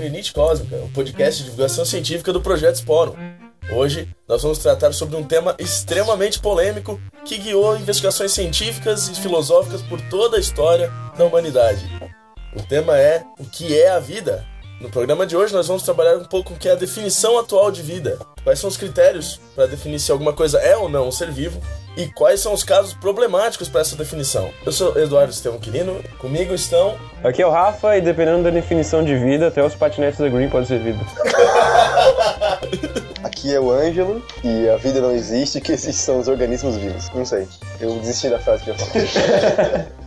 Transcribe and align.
Renite 0.00 0.32
Cósmica, 0.32 0.76
o 0.76 0.88
podcast 0.92 1.42
de 1.42 1.50
divulgação 1.50 1.84
científica 1.84 2.32
do 2.32 2.40
Projeto 2.40 2.76
Sporum. 2.76 3.14
Hoje 3.70 4.08
nós 4.26 4.42
vamos 4.42 4.58
tratar 4.58 4.92
sobre 4.92 5.14
um 5.14 5.22
tema 5.22 5.54
extremamente 5.58 6.40
polêmico 6.40 6.98
que 7.22 7.36
guiou 7.36 7.76
investigações 7.76 8.32
científicas 8.32 9.08
e 9.08 9.14
filosóficas 9.20 9.82
por 9.82 10.00
toda 10.08 10.38
a 10.38 10.40
história 10.40 10.90
da 11.18 11.26
humanidade. 11.26 11.84
O 12.56 12.62
tema 12.62 12.96
é 12.96 13.22
o 13.38 13.44
que 13.44 13.78
é 13.78 13.90
a 13.90 14.00
vida? 14.00 14.44
No 14.80 14.88
programa 14.88 15.26
de 15.26 15.36
hoje 15.36 15.52
nós 15.52 15.66
vamos 15.66 15.82
trabalhar 15.82 16.16
um 16.16 16.24
pouco 16.24 16.54
o 16.54 16.56
que 16.56 16.66
é 16.66 16.72
a 16.72 16.76
definição 16.76 17.38
atual 17.38 17.70
de 17.70 17.82
vida. 17.82 18.18
Quais 18.42 18.58
são 18.58 18.70
os 18.70 18.78
critérios 18.78 19.38
para 19.54 19.66
definir 19.66 20.00
se 20.00 20.10
alguma 20.10 20.32
coisa 20.32 20.58
é 20.60 20.74
ou 20.74 20.88
não 20.88 21.08
um 21.08 21.12
ser 21.12 21.30
vivo 21.30 21.60
e 21.96 22.06
quais 22.08 22.40
são 22.40 22.52
os 22.52 22.62
casos 22.64 22.94
problemáticos 22.94 23.68
para 23.68 23.80
essa 23.80 23.96
definição. 23.96 24.50
Eu 24.64 24.72
sou 24.72 24.96
Eduardo 24.98 25.32
Estevão 25.32 25.58
Quirino, 25.58 26.02
comigo 26.18 26.54
estão. 26.54 26.96
Aqui 27.22 27.42
é 27.42 27.46
o 27.46 27.50
Rafa 27.50 27.96
e 27.96 28.00
dependendo 28.00 28.44
da 28.44 28.50
definição 28.50 29.04
de 29.04 29.16
vida, 29.16 29.48
até 29.48 29.62
os 29.62 29.74
patinetes 29.74 30.18
da 30.18 30.28
Green 30.28 30.48
podem 30.48 30.66
ser 30.66 30.80
vida. 30.80 31.00
Aqui 33.22 33.54
é 33.54 33.60
o 33.60 33.70
Ângelo 33.70 34.22
e 34.42 34.68
a 34.68 34.76
vida 34.76 35.00
não 35.00 35.12
existe, 35.12 35.60
que 35.60 35.72
existem 35.72 35.92
são 35.92 36.18
os 36.18 36.28
organismos 36.28 36.76
vivos. 36.76 37.10
Não 37.14 37.24
sei. 37.24 37.46
Eu 37.78 37.98
desisti 37.98 38.28
da 38.28 38.38
frase 38.38 38.64
que 38.64 38.70
eu 38.70 38.74
falei. 38.76 39.08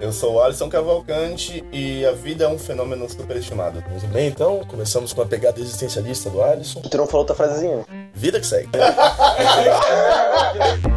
Eu 0.00 0.12
sou 0.12 0.34
o 0.34 0.42
Alisson 0.42 0.68
Cavalcante 0.68 1.64
e 1.72 2.04
a 2.04 2.12
vida 2.12 2.44
é 2.44 2.48
um 2.48 2.58
fenômeno 2.58 3.08
superestimado. 3.08 3.82
Muito 3.88 4.06
bem, 4.08 4.28
então, 4.28 4.62
começamos 4.66 5.12
com 5.12 5.22
a 5.22 5.26
pegada 5.26 5.60
existencialista 5.60 6.30
do 6.30 6.42
Alisson. 6.42 6.80
Tu 6.82 6.96
não 6.96 7.06
falou 7.06 7.20
outra 7.20 7.34
frasezinha? 7.34 7.84
Vida 8.12 8.40
que 8.40 8.46
segue. 8.46 8.68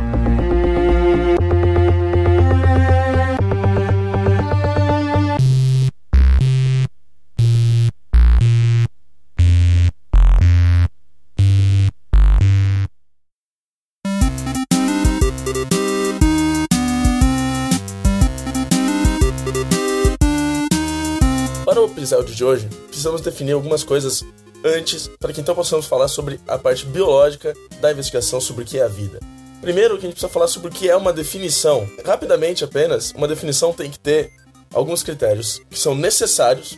de 22.38 22.46
hoje, 22.46 22.70
precisamos 22.88 23.20
definir 23.20 23.54
algumas 23.54 23.84
coisas 23.84 24.24
antes, 24.64 25.10
para 25.20 25.34
que 25.34 25.42
então 25.42 25.56
possamos 25.56 25.88
falar 25.88 26.08
sobre 26.08 26.40
a 26.48 26.58
parte 26.58 26.86
biológica 26.86 27.54
da 27.82 27.92
investigação 27.92 28.40
sobre 28.40 28.64
o 28.64 28.66
que 28.66 28.78
é 28.78 28.84
a 28.84 28.88
vida. 28.88 29.20
Primeiro, 29.60 29.96
que 29.96 30.06
a 30.06 30.08
gente 30.08 30.14
precisa 30.14 30.32
falar 30.32 30.48
sobre 30.48 30.70
o 30.70 30.72
que 30.72 30.88
é 30.88 30.96
uma 30.96 31.12
definição. 31.12 31.90
Rapidamente 32.06 32.64
apenas, 32.64 33.12
uma 33.12 33.28
definição 33.28 33.74
tem 33.74 33.90
que 33.90 33.98
ter 33.98 34.32
alguns 34.72 35.02
critérios 35.02 35.60
que 35.68 35.80
são 35.80 35.96
necessários, 35.96 36.78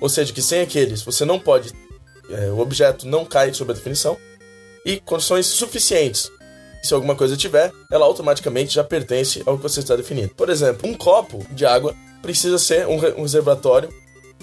ou 0.00 0.08
seja, 0.08 0.32
que 0.32 0.42
sem 0.42 0.60
aqueles 0.60 1.02
você 1.02 1.24
não 1.24 1.38
pode, 1.38 1.72
é, 2.28 2.50
o 2.50 2.58
objeto 2.58 3.06
não 3.06 3.24
cai 3.24 3.54
sob 3.54 3.70
a 3.70 3.74
definição, 3.74 4.16
e 4.84 4.98
condições 5.00 5.46
suficientes. 5.46 6.30
Se 6.82 6.94
alguma 6.94 7.14
coisa 7.14 7.36
tiver, 7.36 7.72
ela 7.92 8.04
automaticamente 8.04 8.74
já 8.74 8.82
pertence 8.82 9.42
ao 9.46 9.56
que 9.56 9.62
você 9.62 9.80
está 9.80 9.94
definindo. 9.94 10.34
Por 10.34 10.50
exemplo, 10.50 10.88
um 10.88 10.94
copo 10.94 11.46
de 11.50 11.64
água 11.64 11.94
precisa 12.22 12.58
ser 12.58 12.86
um 12.88 13.22
reservatório 13.22 13.88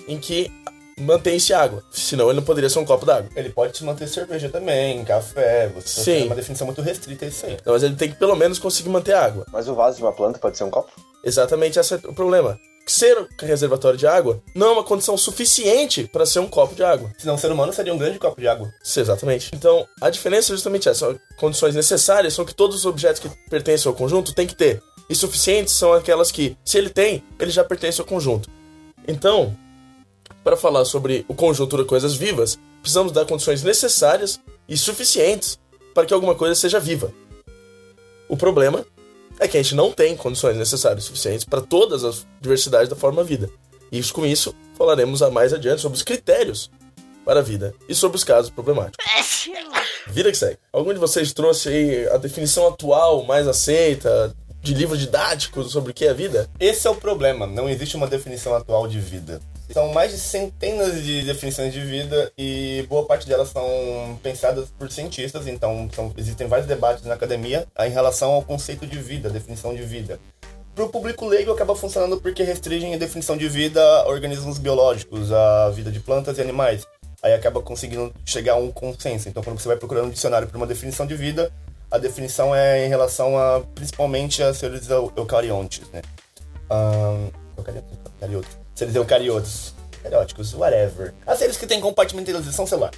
em 0.07 0.17
que 0.19 0.51
mantém-se 0.99 1.53
água, 1.53 1.83
senão 1.91 2.27
ele 2.27 2.35
não 2.35 2.43
poderia 2.43 2.69
ser 2.69 2.79
um 2.79 2.85
copo 2.85 3.05
d'água. 3.05 3.29
Ele 3.35 3.49
pode 3.49 3.77
se 3.77 3.83
manter 3.83 4.07
cerveja 4.07 4.49
também, 4.49 5.03
café, 5.03 5.67
você 5.69 6.03
Sim. 6.03 6.03
tem 6.03 6.25
uma 6.27 6.35
definição 6.35 6.67
muito 6.67 6.81
restrita 6.81 7.25
isso 7.25 7.45
aí. 7.45 7.57
Não, 7.65 7.73
mas 7.73 7.83
ele 7.83 7.95
tem 7.95 8.09
que 8.09 8.15
pelo 8.15 8.35
menos 8.35 8.59
conseguir 8.59 8.89
manter 8.89 9.13
água. 9.13 9.45
Mas 9.51 9.67
o 9.67 9.75
vaso 9.75 9.97
de 9.97 10.03
uma 10.03 10.13
planta 10.13 10.39
pode 10.39 10.57
ser 10.57 10.63
um 10.63 10.69
copo? 10.69 10.91
Exatamente 11.23 11.79
esse 11.79 11.95
é 11.95 11.97
o 11.97 12.13
problema. 12.13 12.59
Ser 12.85 13.17
um 13.17 13.27
reservatório 13.39 13.97
de 13.97 14.05
água 14.05 14.43
não 14.53 14.67
é 14.67 14.71
uma 14.73 14.83
condição 14.83 15.17
suficiente 15.17 16.09
para 16.11 16.25
ser 16.25 16.39
um 16.39 16.49
copo 16.49 16.75
de 16.75 16.83
água. 16.83 17.09
Senão 17.17 17.35
o 17.35 17.37
ser 17.37 17.49
humano 17.49 17.71
seria 17.71 17.93
um 17.93 17.97
grande 17.97 18.19
copo 18.19 18.39
de 18.39 18.47
água. 18.47 18.69
Sim, 18.83 18.99
exatamente. 18.99 19.51
Então, 19.53 19.87
a 20.01 20.09
diferença 20.09 20.51
é 20.51 20.55
justamente 20.55 20.89
essa. 20.89 20.99
São 20.99 21.19
condições 21.37 21.75
necessárias 21.75 22.33
são 22.33 22.43
que 22.43 22.53
todos 22.53 22.75
os 22.75 22.85
objetos 22.85 23.21
que 23.21 23.29
pertencem 23.49 23.89
ao 23.89 23.95
conjunto 23.95 24.35
têm 24.35 24.45
que 24.45 24.55
ter. 24.55 24.83
E 25.09 25.15
suficientes 25.15 25.73
são 25.73 25.93
aquelas 25.93 26.29
que, 26.29 26.57
se 26.65 26.77
ele 26.77 26.89
tem, 26.89 27.23
ele 27.39 27.51
já 27.51 27.63
pertence 27.63 28.01
ao 28.01 28.07
conjunto. 28.07 28.49
Então, 29.07 29.55
para 30.43 30.57
falar 30.57 30.85
sobre 30.85 31.25
o 31.27 31.33
conjunto 31.33 31.77
de 31.77 31.85
coisas 31.85 32.15
vivas, 32.15 32.59
precisamos 32.81 33.11
dar 33.11 33.25
condições 33.25 33.63
necessárias 33.63 34.39
e 34.67 34.77
suficientes 34.77 35.59
para 35.93 36.05
que 36.05 36.13
alguma 36.13 36.35
coisa 36.35 36.55
seja 36.55 36.79
viva. 36.79 37.13
O 38.27 38.35
problema 38.35 38.85
é 39.39 39.47
que 39.47 39.57
a 39.57 39.61
gente 39.61 39.75
não 39.75 39.91
tem 39.91 40.15
condições 40.15 40.57
necessárias 40.57 41.03
e 41.03 41.07
suficientes 41.07 41.45
para 41.45 41.61
todas 41.61 42.03
as 42.03 42.25
diversidades 42.41 42.89
da 42.89 42.95
forma 42.95 43.23
vida. 43.23 43.49
E 43.91 43.99
isso, 43.99 44.13
com 44.13 44.25
isso, 44.25 44.55
falaremos 44.77 45.21
a 45.21 45.29
mais 45.29 45.53
adiante 45.53 45.81
sobre 45.81 45.97
os 45.97 46.03
critérios 46.03 46.69
para 47.25 47.39
a 47.39 47.43
vida 47.43 47.73
e 47.87 47.95
sobre 47.95 48.17
os 48.17 48.23
casos 48.23 48.49
problemáticos. 48.49 49.05
Vida 50.07 50.31
que 50.31 50.37
segue. 50.37 50.57
Algum 50.71 50.93
de 50.93 50.99
vocês 50.99 51.31
trouxe 51.31 51.69
aí 51.69 52.07
a 52.09 52.17
definição 52.17 52.67
atual, 52.67 53.23
mais 53.23 53.47
aceita, 53.47 54.35
de 54.61 54.73
livro 54.73 54.97
didático 54.97 55.63
sobre 55.63 55.91
o 55.91 55.93
que 55.93 56.05
é 56.05 56.09
a 56.09 56.13
vida? 56.13 56.49
Esse 56.59 56.87
é 56.87 56.89
o 56.89 56.95
problema, 56.95 57.45
não 57.45 57.69
existe 57.69 57.95
uma 57.95 58.07
definição 58.07 58.55
atual 58.55 58.87
de 58.87 58.99
vida. 58.99 59.41
São 59.73 59.91
mais 59.91 60.11
de 60.11 60.19
centenas 60.19 61.03
de 61.03 61.23
definições 61.23 61.73
de 61.73 61.81
vida 61.81 62.31
e 62.37 62.85
boa 62.87 63.05
parte 63.07 63.27
delas 63.27 63.49
são 63.49 64.19
pensadas 64.21 64.69
por 64.77 64.91
cientistas, 64.91 65.47
então 65.47 65.89
são- 65.95 66.13
existem 66.15 66.45
vários 66.47 66.67
debates 66.67 67.03
na 67.05 67.15
academia 67.15 67.65
em 67.79 67.89
relação 67.89 68.33
ao 68.33 68.43
conceito 68.43 68.85
de 68.85 68.99
vida, 68.99 69.31
definição 69.31 69.73
de 69.73 69.81
vida. 69.81 70.19
Para 70.75 70.85
o 70.85 70.89
público 70.89 71.25
leigo 71.25 71.51
acaba 71.51 71.75
funcionando 71.75 72.21
porque 72.21 72.43
restringem 72.43 72.93
a 72.93 72.97
definição 72.97 73.35
de 73.35 73.49
vida 73.49 73.81
a 73.81 74.07
organismos 74.07 74.59
biológicos, 74.59 75.31
a 75.31 75.71
vida 75.71 75.91
de 75.91 75.99
plantas 75.99 76.37
e 76.37 76.41
animais. 76.41 76.85
Aí 77.23 77.33
acaba 77.33 77.59
conseguindo 77.61 78.13
chegar 78.25 78.53
a 78.53 78.57
um 78.57 78.71
consenso. 78.71 79.27
Então 79.27 79.41
quando 79.41 79.59
você 79.59 79.67
vai 79.67 79.77
procurando 79.77 80.05
um 80.07 80.11
dicionário 80.11 80.47
para 80.47 80.57
uma 80.57 80.67
definição 80.67 81.07
de 81.07 81.15
vida, 81.15 81.51
a 81.89 81.97
definição 81.97 82.55
é 82.55 82.85
em 82.85 82.89
relação 82.89 83.37
a 83.39 83.61
principalmente 83.73 84.43
a 84.43 84.53
seres 84.53 84.87
eu- 84.87 85.11
eucariontes, 85.15 85.81
né? 85.91 86.01
Ahn, 86.69 87.29
eucariotos, 87.57 88.57
eucariotos. 88.73 88.75
Seres 88.75 88.95
eucariotos. 88.95 89.73
Eucarióticos, 90.03 90.53
whatever. 90.53 91.13
As 91.25 91.39
seres 91.39 91.55
que 91.57 91.65
têm 91.65 91.79
compartimentalização 91.79 92.65
celular. 92.67 92.91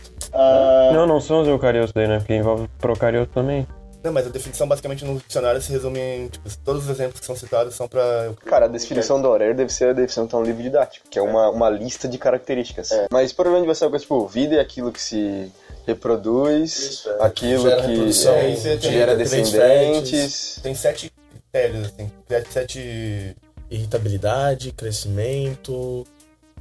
Não, 0.93 1.05
não 1.05 1.21
são 1.21 1.41
os 1.41 1.47
eucariotos 1.47 1.93
daí, 1.93 2.07
né? 2.07 2.17
Porque 2.17 2.33
envolve 2.33 2.67
procarioto 2.79 3.31
também. 3.33 3.67
Não, 4.03 4.11
mas 4.13 4.27
a 4.27 4.29
definição 4.29 4.67
basicamente 4.67 5.03
no 5.03 5.19
dicionário 5.19 5.59
se 5.59 5.71
resume 5.71 5.99
em, 5.99 6.27
tipo, 6.27 6.47
todos 6.63 6.83
os 6.83 6.89
exemplos 6.89 7.19
que 7.19 7.25
são 7.25 7.35
citados 7.35 7.73
são 7.73 7.87
pra... 7.87 8.31
Cara, 8.45 8.65
a 8.65 8.67
definição 8.67 9.19
do 9.19 9.27
Aurer 9.27 9.55
deve 9.55 9.73
ser 9.73 9.89
a 9.89 9.93
definição 9.93 10.27
tá 10.27 10.37
no 10.37 10.43
livro 10.43 10.61
didático, 10.61 11.07
que 11.09 11.17
é 11.17 11.21
uma, 11.23 11.49
uma 11.49 11.69
lista 11.71 12.07
de 12.07 12.17
características. 12.19 12.89
Mas 13.11 13.33
provavelmente 13.33 13.65
vai 13.65 13.73
ser 13.75 13.85
uma 13.85 13.89
coisa 13.89 14.03
tipo, 14.03 14.27
vida 14.27 14.55
é 14.57 14.59
aquilo 14.59 14.91
que 14.91 15.01
se 15.01 15.51
reproduz, 15.87 17.07
aquilo 17.19 17.63
Gera 17.63 17.81
que 17.81 17.91
é, 18.67 18.77
tem- 18.77 18.91
gera 18.91 19.15
tem 19.15 19.17
descendentes. 19.17 20.59
Tem 20.61 20.75
sete 20.75 21.11
critérios, 21.31 21.87
assim. 21.87 22.11
Sete 22.51 23.35
Irritabilidade, 23.75 24.71
crescimento, 24.71 26.05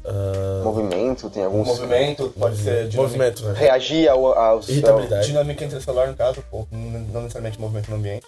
ah, 0.05 0.61
Movimento, 0.63 1.31
tem 1.31 1.45
alguns. 1.45 1.67
movimento, 1.67 2.29
pode 2.39 2.57
ser 2.57 2.89
dinâmica, 2.89 2.97
movimento, 3.03 3.43
né? 3.45 3.55
Reagir 3.59 4.09
ao, 4.09 4.39
aos. 4.39 4.69
Irritabilidade. 4.69 5.27
dinâmica 5.27 5.65
intracelular, 5.65 6.09
no 6.09 6.17
caso, 6.17 6.45
ou 6.53 6.69
não 6.71 7.23
necessariamente 7.23 7.59
movimento 7.61 7.91
no 7.91 7.97
ambiente. 7.97 8.27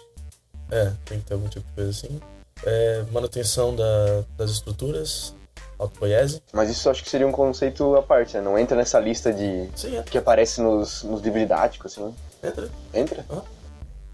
É, 0.71 0.91
tem 1.05 1.19
que 1.19 1.25
ter 1.25 1.33
algum 1.35 1.47
tipo 1.47 1.65
de 1.67 1.73
coisa 1.73 1.89
assim. 1.91 2.19
É, 2.65 3.03
manutenção 3.11 3.75
da- 3.75 4.23
das 4.35 4.49
estruturas, 4.49 5.35
autopoiese. 5.77 6.41
Mas 6.51 6.69
isso 6.71 6.87
eu 6.87 6.91
acho 6.91 7.03
que 7.03 7.09
seria 7.09 7.27
um 7.27 7.31
conceito 7.31 7.95
à 7.95 8.01
parte, 8.01 8.35
né? 8.35 8.41
Não 8.41 8.57
entra 8.57 8.75
nessa 8.75 8.99
lista 8.99 9.31
de. 9.31 9.69
Sim, 9.75 9.97
é. 9.97 10.01
que 10.01 10.17
aparece 10.17 10.59
nos, 10.61 11.03
nos 11.03 11.21
livros 11.21 11.41
didáticos, 11.43 11.93
assim. 11.97 12.13
Entra. 12.43 12.69
Entra? 12.93 13.25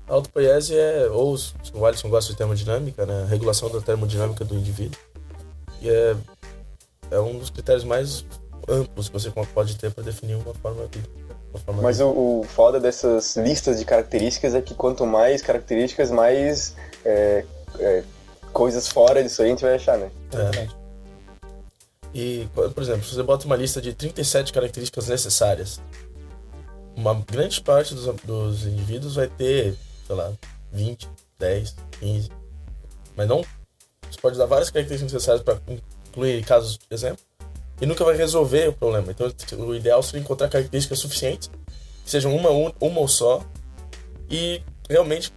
A 0.08 0.14
autopoiese 0.14 0.78
é, 0.78 1.08
ou 1.10 1.38
se 1.38 1.54
o 1.74 1.86
Alisson 1.86 2.10
gosta 2.10 2.32
de 2.32 2.38
termodinâmica, 2.38 3.06
né? 3.06 3.26
Regulação 3.30 3.70
da 3.70 3.82
termodinâmica 3.82 4.44
do 4.44 4.56
indivíduo. 4.56 5.00
E 5.82 5.90
é, 5.90 6.16
é 7.12 7.20
um 7.20 7.38
dos 7.38 7.50
critérios 7.50 7.84
mais 7.84 8.26
amplos 8.68 9.08
que 9.08 9.14
você 9.14 9.32
pode 9.32 9.76
ter 9.78 9.92
para 9.92 10.04
definir 10.04 10.36
uma 10.36 10.54
forma 10.54 10.88
de 10.88 11.00
vida. 11.00 11.24
Mas 11.82 12.00
o, 12.00 12.10
o 12.10 12.44
foda 12.44 12.80
dessas 12.80 13.36
listas 13.38 13.78
de 13.78 13.86
características 13.86 14.56
é 14.56 14.62
que 14.62 14.74
quanto 14.74 15.06
mais 15.06 15.42
características, 15.42 16.10
mais 16.10 16.76
é, 17.06 17.46
é, 17.80 18.04
coisas 18.52 18.88
fora 18.88 19.22
disso 19.22 19.42
aí 19.42 19.50
a 19.50 19.52
gente 19.52 19.62
vai 19.62 19.76
achar, 19.76 19.98
né? 19.98 20.10
Exatamente. 20.32 20.76
E, 22.14 22.48
por 22.54 22.84
exemplo, 22.84 23.04
se 23.04 23.16
você 23.16 23.24
bota 23.24 23.46
uma 23.46 23.56
lista 23.56 23.82
de 23.82 23.94
37 23.94 24.54
características 24.54 25.08
necessárias, 25.08 25.82
uma 26.96 27.14
grande 27.14 27.62
parte 27.62 27.96
dos, 27.96 28.06
dos 28.24 28.66
indivíduos 28.66 29.16
vai 29.16 29.28
ter, 29.28 29.76
sei 30.06 30.16
lá, 30.16 30.32
20, 30.72 31.10
10, 31.40 31.76
15. 32.00 32.30
Mas 33.16 33.28
não. 33.28 33.44
Você 34.10 34.20
pode 34.22 34.38
dar 34.38 34.46
várias 34.46 34.70
características 34.70 35.14
necessárias 35.14 35.44
para 35.44 35.60
incluir 36.12 36.44
casos 36.46 36.78
de 36.78 36.86
exemplo 36.92 37.24
e 37.82 37.86
nunca 37.86 38.06
vai 38.06 38.16
resolver 38.16 38.70
o 38.70 38.74
problema. 38.74 39.12
Então, 39.12 39.32
o 39.60 39.76
ideal 39.76 40.02
seria 40.02 40.22
encontrar 40.22 40.50
características 40.50 41.00
suficientes, 41.00 41.50
que 42.04 42.10
sejam 42.10 42.36
uma, 42.36 42.50
uma 42.50 43.00
ou 43.00 43.08
só, 43.08 43.44
e 44.30 44.62
realmente 44.90 45.34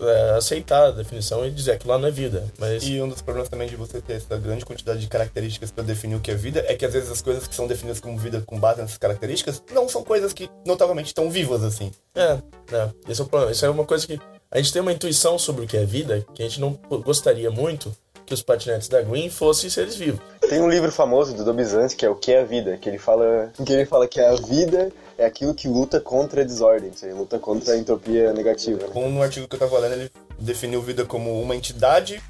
é, 0.00 0.30
aceitar 0.36 0.86
a 0.86 0.90
definição 0.90 1.46
e 1.46 1.50
dizer 1.50 1.78
que 1.78 1.88
lá 1.88 1.98
não 1.98 2.08
é 2.08 2.10
vida. 2.10 2.46
Mas 2.58 2.82
E 2.84 3.00
um 3.00 3.08
dos 3.08 3.22
problemas 3.22 3.48
também 3.48 3.68
de 3.68 3.76
você 3.76 4.00
ter 4.00 4.14
essa 4.14 4.36
grande 4.38 4.64
quantidade 4.64 5.00
de 5.00 5.08
características 5.08 5.70
para 5.70 5.84
definir 5.84 6.16
o 6.16 6.20
que 6.20 6.30
é 6.30 6.34
vida 6.34 6.64
é 6.68 6.74
que 6.74 6.84
às 6.84 6.92
vezes 6.92 7.10
as 7.10 7.22
coisas 7.22 7.46
que 7.46 7.54
são 7.54 7.66
definidas 7.66 8.00
como 8.00 8.16
vida 8.18 8.42
com 8.46 8.58
base 8.58 8.80
nessas 8.80 8.98
características 8.98 9.62
não 9.72 9.88
são 9.88 10.02
coisas 10.02 10.32
que 10.32 10.48
notavelmente 10.66 11.08
estão 11.08 11.30
vivas 11.30 11.62
assim. 11.64 11.90
é, 12.14 12.38
é, 12.72 12.90
esse 13.08 13.20
é 13.20 13.24
o 13.24 13.26
problema. 13.26 13.52
Isso 13.52 13.64
é 13.64 13.70
uma 13.70 13.84
coisa 13.84 14.06
que 14.06 14.18
a 14.50 14.58
gente 14.58 14.72
tem 14.72 14.80
uma 14.80 14.92
intuição 14.92 15.38
sobre 15.38 15.64
o 15.64 15.68
que 15.68 15.76
é 15.76 15.84
vida 15.84 16.24
que 16.34 16.42
a 16.42 16.48
gente 16.48 16.60
não 16.60 16.72
gostaria 17.04 17.50
muito 17.50 17.94
que 18.28 18.34
os 18.34 18.42
patinetes 18.42 18.88
da 18.88 19.00
Green 19.00 19.30
fossem 19.30 19.70
seres 19.70 19.96
vivos. 19.96 20.20
Tem 20.50 20.60
um 20.60 20.68
livro 20.68 20.92
famoso 20.92 21.34
do 21.34 21.44
Dobizanski 21.44 22.00
que 22.00 22.04
é 22.04 22.10
O 22.10 22.14
que 22.14 22.32
é 22.32 22.40
a 22.42 22.44
Vida, 22.44 22.76
que 22.76 22.86
ele 22.86 22.98
fala, 22.98 23.50
que 23.64 23.72
ele 23.72 23.86
fala 23.86 24.06
que 24.06 24.20
a 24.20 24.34
vida 24.34 24.92
é 25.16 25.24
aquilo 25.24 25.54
que 25.54 25.66
luta 25.66 25.98
contra 25.98 26.42
a 26.42 26.44
desordem, 26.44 26.92
seja, 26.92 27.14
luta 27.14 27.38
contra 27.38 27.72
a 27.72 27.78
entropia 27.78 28.32
negativa. 28.34 28.82
né? 28.82 28.90
Como 28.92 29.08
no 29.08 29.22
artigo 29.22 29.48
que 29.48 29.54
eu 29.56 29.58
tava 29.58 29.78
lendo, 29.78 29.94
ele 29.94 30.10
definiu 30.38 30.82
vida 30.82 31.06
como 31.06 31.40
uma 31.40 31.56
entidade. 31.56 32.22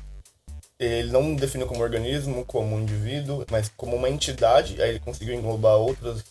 Ele 0.78 1.10
não 1.10 1.34
definiu 1.34 1.66
como 1.66 1.82
organismo, 1.82 2.44
como 2.44 2.76
um 2.76 2.80
indivíduo, 2.80 3.44
mas 3.50 3.68
como 3.76 3.96
uma 3.96 4.08
entidade. 4.08 4.80
Aí 4.80 4.90
ele 4.90 5.00
conseguiu 5.00 5.34
englobar 5.34 5.76
outras, 5.76 6.22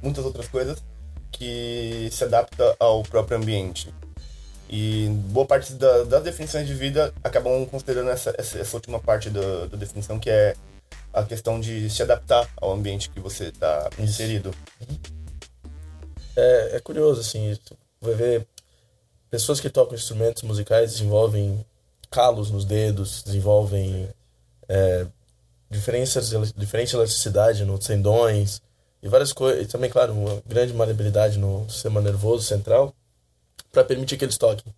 muitas 0.00 0.24
outras 0.24 0.46
coisas 0.46 0.78
que 1.32 2.08
se 2.12 2.22
adapta 2.22 2.76
ao 2.78 3.02
próprio 3.02 3.36
ambiente. 3.36 3.92
E 4.74 5.06
boa 5.28 5.44
parte 5.44 5.74
da- 5.74 6.04
das 6.04 6.22
definições 6.24 6.66
de 6.66 6.72
vida 6.72 7.12
acabam 7.22 7.66
considerando 7.66 8.08
essa, 8.08 8.34
essa, 8.38 8.58
essa 8.58 8.74
última 8.74 8.98
parte 8.98 9.28
da, 9.28 9.66
da 9.66 9.76
definição, 9.76 10.18
que 10.18 10.30
é 10.30 10.56
a 11.12 11.22
questão 11.24 11.60
de 11.60 11.90
se 11.90 12.02
adaptar 12.02 12.48
ao 12.56 12.72
ambiente 12.72 13.10
que 13.10 13.20
você 13.20 13.48
está 13.48 13.90
inserido. 13.98 14.50
É, 16.34 16.76
é 16.76 16.80
curioso, 16.80 17.20
assim, 17.20 17.50
isso. 17.50 17.76
vai 18.00 18.14
ver 18.14 18.46
pessoas 19.30 19.60
que 19.60 19.68
tocam 19.68 19.94
instrumentos 19.94 20.42
musicais 20.42 20.92
desenvolvem 20.92 21.62
calos 22.10 22.50
nos 22.50 22.64
dedos, 22.64 23.22
desenvolvem 23.22 24.08
é, 24.70 25.06
diferenças, 25.70 26.30
diferente 26.56 26.94
elasticidade 26.96 27.62
nos 27.66 27.86
tendões 27.86 28.62
e 29.02 29.08
várias 29.08 29.34
coisas. 29.34 29.64
E 29.64 29.68
também, 29.68 29.90
claro, 29.90 30.14
uma 30.14 30.42
grande 30.46 30.72
maleabilidade 30.72 31.38
no 31.38 31.68
sistema 31.68 32.00
nervoso 32.00 32.44
central 32.44 32.94
para 33.72 33.82
permitir 33.82 34.18
que 34.18 34.24
eles 34.24 34.36
toquem. 34.36 34.72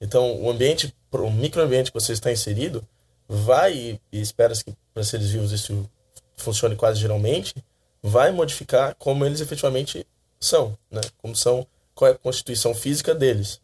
Então, 0.00 0.40
o 0.42 0.50
ambiente, 0.50 0.94
o 1.10 1.30
microambiente 1.30 1.90
que 1.90 1.98
você 1.98 2.12
está 2.12 2.30
inserido, 2.30 2.86
vai 3.26 3.72
e, 3.72 4.00
e 4.12 4.20
espera-se 4.20 4.64
que 4.64 4.74
para 4.92 5.02
seres 5.02 5.30
vivos 5.30 5.50
isso 5.50 5.88
funcione 6.36 6.76
quase 6.76 7.00
geralmente, 7.00 7.54
vai 8.02 8.30
modificar 8.30 8.94
como 8.96 9.24
eles 9.24 9.40
efetivamente 9.40 10.06
são, 10.38 10.76
né? 10.90 11.00
Como 11.22 11.34
são, 11.34 11.66
qual 11.94 12.10
é 12.10 12.14
a 12.14 12.18
constituição 12.18 12.74
física 12.74 13.14
deles. 13.14 13.60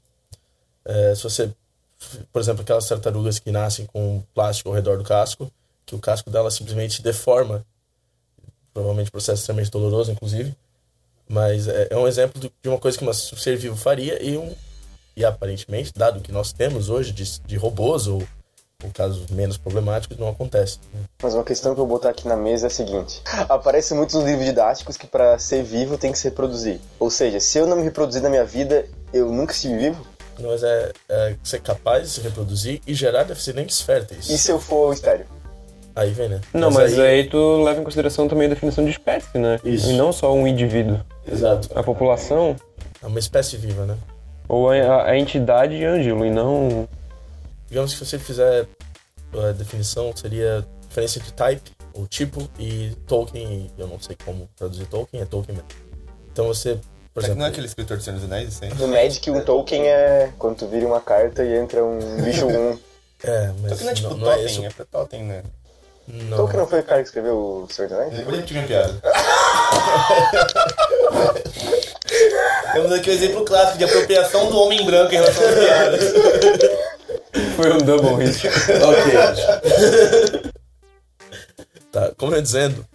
É, 0.85 1.15
se 1.15 1.23
você, 1.23 1.53
por 2.33 2.41
exemplo, 2.41 2.63
aquelas 2.63 2.89
tartarugas 2.89 3.39
que 3.39 3.51
nascem 3.51 3.85
com 3.85 4.23
plástico 4.35 4.71
ao 4.71 4.75
redor 4.75 4.97
do 4.97 5.05
casco, 5.05 5.53
que 5.85 5.95
o 5.95 5.99
casco 5.99 6.31
dela 6.31 6.51
simplesmente 6.51 7.03
deforma, 7.03 7.67
provavelmente 8.73 9.11
processo 9.11 9.43
extremamente 9.43 9.71
doloroso, 9.71 10.11
inclusive, 10.11 10.57
mas 11.29 11.69
é, 11.69 11.89
é 11.91 11.97
um 11.97 12.09
exemplo 12.09 12.41
de 12.41 12.69
uma 12.69 12.79
coisa 12.79 12.97
que 12.97 13.05
um 13.05 13.13
ser 13.13 13.57
vivo 13.57 13.77
faria 13.77 14.23
e 14.23 14.39
um 14.39 14.55
e 15.21 15.25
aparentemente, 15.25 15.93
dado 15.95 16.19
o 16.19 16.23
que 16.23 16.33
nós 16.33 16.53
temos 16.53 16.89
hoje 16.89 17.13
de, 17.13 17.41
de 17.41 17.57
robôs 17.57 18.07
ou, 18.07 18.23
ou 18.83 18.91
casos 18.93 19.27
menos 19.31 19.59
problemáticos, 19.59 20.17
não 20.17 20.29
acontece. 20.29 20.79
né? 20.95 21.01
Mas 21.23 21.35
uma 21.35 21.45
questão 21.45 21.75
que 21.75 21.81
eu 21.81 21.87
vou 21.87 21.97
botar 21.99 22.11
aqui 22.11 22.27
na 22.27 22.37
mesa 22.37 22.67
é 22.67 22.69
a 22.69 22.71
seguinte: 22.71 23.23
aparece 23.49 23.93
muito 23.95 24.17
nos 24.17 24.25
livros 24.27 24.47
didáticos 24.47 24.97
que 24.97 25.07
para 25.07 25.39
ser 25.39 25.63
vivo 25.63 25.99
tem 25.99 26.11
que 26.11 26.19
se 26.19 26.25
reproduzir. 26.25 26.81
Ou 26.99 27.11
seja, 27.11 27.39
se 27.39 27.59
eu 27.59 27.67
não 27.67 27.77
me 27.77 27.83
reproduzir 27.83 28.23
na 28.23 28.31
minha 28.31 28.45
vida, 28.45 28.87
eu 29.13 29.31
nunca 29.31 29.53
estive 29.53 29.77
vivo? 29.77 30.07
Mas 30.41 30.63
é, 30.63 30.91
é 31.11 31.37
ser 31.45 31.61
capaz 31.61 32.05
de 32.05 32.09
se 32.15 32.21
reproduzir 32.23 32.81
e 32.87 32.95
gerar 32.95 33.25
descendentes 33.25 33.83
férteis. 33.83 34.31
E 34.31 34.39
se 34.39 34.51
eu 34.51 34.59
for 34.59 34.95
estéreo? 34.95 35.27
Aí 35.95 36.13
vem, 36.13 36.31
né? 36.31 36.41
Não, 36.55 36.71
mas 36.71 36.99
aí 36.99 37.29
tu 37.29 37.63
leva 37.63 37.81
em 37.81 37.85
consideração 37.85 38.27
também 38.27 38.47
a 38.47 38.51
definição 38.51 38.83
de 38.83 38.91
espécie, 38.91 39.37
né? 39.37 39.61
Isso. 39.63 39.91
E 39.91 39.97
não 39.99 40.15
só 40.15 40.33
um 40.33 40.47
indivíduo. 40.47 40.99
Exato. 41.31 41.69
A 41.75 41.83
população 41.83 42.57
É 43.03 43.07
uma 43.07 43.19
espécie 43.19 43.59
viva, 43.59 43.85
né? 43.85 43.97
Ou 44.51 44.69
a, 44.69 45.05
a 45.05 45.17
entidade 45.17 45.85
Ângelo, 45.85 46.27
e 46.27 46.31
não. 46.31 46.89
Digamos 47.69 47.93
que 47.93 47.99
se 47.99 48.05
você 48.05 48.19
fizer 48.19 48.67
a 49.33 49.53
definição, 49.53 50.13
seria 50.15 50.67
diferença 50.89 51.21
de 51.21 51.33
type, 51.33 51.71
ou 51.95 52.05
tipo, 52.09 52.49
e 52.59 52.91
token, 53.07 53.71
eu 53.79 53.87
não 53.87 54.01
sei 54.01 54.17
como 54.25 54.49
traduzir 54.57 54.87
token, 54.87 55.21
é 55.21 55.25
token 55.25 55.55
mesmo. 55.55 55.69
Então 56.33 56.49
você, 56.49 56.81
por 57.15 57.23
Será 57.23 57.23
que 57.23 57.27
exemplo... 57.27 57.39
não 57.39 57.47
é 57.47 57.49
aquele 57.51 57.67
escritor 57.69 57.97
de 57.97 58.03
Senhor 58.03 58.17
dos 58.17 58.25
Anéis, 58.25 58.61
aí? 58.61 58.75
No 58.75 58.89
Magic, 58.89 59.31
um 59.31 59.41
token 59.41 59.87
é 59.87 60.33
quando 60.37 60.57
tu 60.57 60.67
vira 60.67 60.85
uma 60.85 61.01
carta 61.01 61.45
e 61.45 61.57
entra 61.57 61.85
um 61.85 62.23
bicho 62.23 62.47
1. 62.47 62.79
É, 63.23 63.53
mas 63.61 63.73
Token 63.73 63.85
não 63.85 63.91
é 63.91 63.95
tipo 63.95 64.09
não, 64.09 64.17
não 64.17 64.33
é 64.33 64.37
totem, 64.37 64.47
isso. 64.47 64.65
é 64.65 64.71
pra 64.71 64.85
totem, 64.87 65.25
né? 65.25 65.43
Não. 66.09 66.39
Token 66.39 66.57
não 66.59 66.67
foi 66.67 66.81
o 66.81 66.83
cara 66.83 67.03
que 67.03 67.09
escreveu 67.09 67.37
o 67.37 67.69
Senhor 67.71 67.89
dos 67.89 67.99
Anéis? 67.99 68.17
Depois 68.17 68.35
a 68.35 68.41
gente 68.41 68.67
piada. 68.67 68.99
Temos 72.73 72.93
aqui 72.93 73.11
o 73.11 73.13
exemplo 73.13 73.45
clássico 73.45 73.79
de 73.79 73.85
apropriação 73.85 74.51
do 74.51 74.59
homem 74.59 74.85
branco 74.85 75.13
em 75.13 75.17
relação 75.17 75.43
às 75.49 75.55
piadas. 75.55 76.05
Foi 77.57 77.73
um 77.73 77.79
double 77.79 78.25
hit. 78.25 78.47
Ok. 78.49 79.13
tá, 81.93 82.13
como 82.17 82.33
eu 82.33 82.37
ia 82.37 82.43
dizendo, 82.43 82.87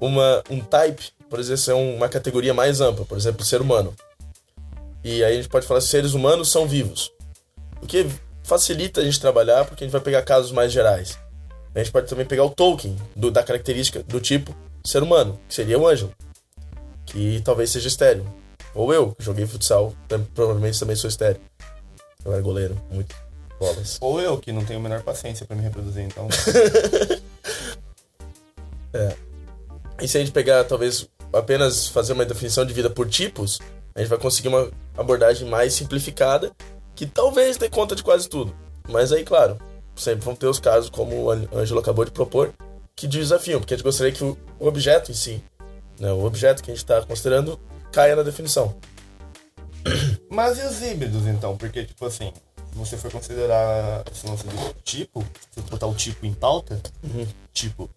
uma, 0.00 0.42
um 0.50 0.60
type, 0.60 1.10
por 1.28 1.38
exemplo, 1.40 1.70
é 1.70 1.74
uma 1.74 2.08
categoria 2.08 2.54
mais 2.54 2.80
ampla, 2.80 3.04
por 3.04 3.16
exemplo, 3.18 3.44
ser 3.44 3.60
humano. 3.60 3.94
E 5.02 5.24
aí 5.24 5.32
a 5.32 5.36
gente 5.36 5.48
pode 5.48 5.66
falar 5.66 5.80
que 5.80 5.86
seres 5.86 6.12
humanos 6.12 6.50
são 6.50 6.66
vivos. 6.66 7.10
O 7.82 7.86
que 7.86 8.06
facilita 8.42 9.00
a 9.00 9.04
gente 9.04 9.20
trabalhar 9.20 9.64
porque 9.64 9.84
a 9.84 9.86
gente 9.86 9.92
vai 9.92 10.00
pegar 10.02 10.22
casos 10.22 10.52
mais 10.52 10.72
gerais. 10.72 11.18
A 11.74 11.78
gente 11.78 11.92
pode 11.92 12.08
também 12.08 12.26
pegar 12.26 12.44
o 12.44 12.50
token 12.50 12.96
do- 13.14 13.30
da 13.30 13.42
característica 13.42 14.02
do 14.02 14.20
tipo 14.20 14.54
ser 14.84 15.02
humano, 15.02 15.38
que 15.48 15.54
seria 15.54 15.78
o 15.78 15.86
Ângelo, 15.86 16.12
que 17.06 17.40
talvez 17.44 17.70
seja 17.70 17.88
estéreo. 17.88 18.26
Ou 18.74 18.92
eu, 18.92 19.12
que 19.12 19.24
joguei 19.24 19.46
futsal, 19.46 19.94
provavelmente 20.34 20.78
também 20.78 20.96
sou 20.96 21.08
estéreo. 21.08 21.40
Eu 22.24 22.32
era 22.32 22.42
goleiro, 22.42 22.80
muito 22.90 23.14
bolas. 23.58 23.98
Ou 24.00 24.20
eu, 24.20 24.38
que 24.38 24.52
não 24.52 24.64
tenho 24.64 24.78
a 24.78 24.82
menor 24.82 25.02
paciência 25.02 25.46
pra 25.46 25.56
me 25.56 25.62
reproduzir, 25.62 26.04
então. 26.04 26.28
E 30.02 30.08
se 30.08 30.16
a 30.16 30.20
gente 30.20 30.32
pegar, 30.32 30.64
talvez, 30.64 31.08
apenas 31.32 31.86
fazer 31.86 32.14
uma 32.14 32.24
definição 32.24 32.64
de 32.64 32.72
vida 32.72 32.88
por 32.88 33.08
tipos, 33.08 33.60
a 33.94 34.00
gente 34.00 34.08
vai 34.08 34.18
conseguir 34.18 34.48
uma 34.48 34.70
abordagem 34.96 35.46
mais 35.46 35.74
simplificada, 35.74 36.50
que 36.94 37.06
talvez 37.06 37.56
dê 37.58 37.68
conta 37.68 37.94
de 37.94 38.02
quase 38.02 38.28
tudo. 38.28 38.52
Mas 38.88 39.12
aí, 39.12 39.22
claro, 39.24 39.58
sempre 39.94 40.24
vão 40.24 40.34
ter 40.34 40.46
os 40.46 40.58
casos, 40.58 40.88
como 40.90 41.14
o 41.14 41.30
Ângelo 41.30 41.80
acabou 41.80 42.04
de 42.04 42.10
propor, 42.10 42.52
que 42.96 43.06
desafiam, 43.06 43.60
porque 43.60 43.74
a 43.74 43.76
gente 43.76 43.84
gostaria 43.84 44.12
que 44.12 44.24
o 44.24 44.36
o 44.60 44.66
objeto 44.66 45.10
em 45.10 45.14
si, 45.14 45.42
né, 45.98 46.12
o 46.12 46.24
objeto 46.24 46.62
que 46.62 46.70
a 46.70 46.74
gente 46.74 46.84
está 46.84 47.02
considerando, 47.02 47.58
caia 47.92 48.16
na 48.16 48.22
definição. 48.22 48.74
Mas 50.30 50.58
e 50.58 50.62
os 50.62 50.82
híbridos, 50.82 51.26
então? 51.26 51.56
Porque, 51.56 51.84
tipo 51.84 52.04
assim, 52.06 52.32
se 52.72 52.78
você 52.78 52.96
for 52.96 53.10
considerar 53.10 54.04
esse 54.12 54.26
lance 54.26 54.44
do 54.46 54.74
tipo, 54.84 55.24
se 55.52 55.60
botar 55.62 55.86
o 55.86 55.94
tipo 55.94 56.24
em 56.26 56.32
pauta, 56.34 56.80
tipo, 57.52 57.90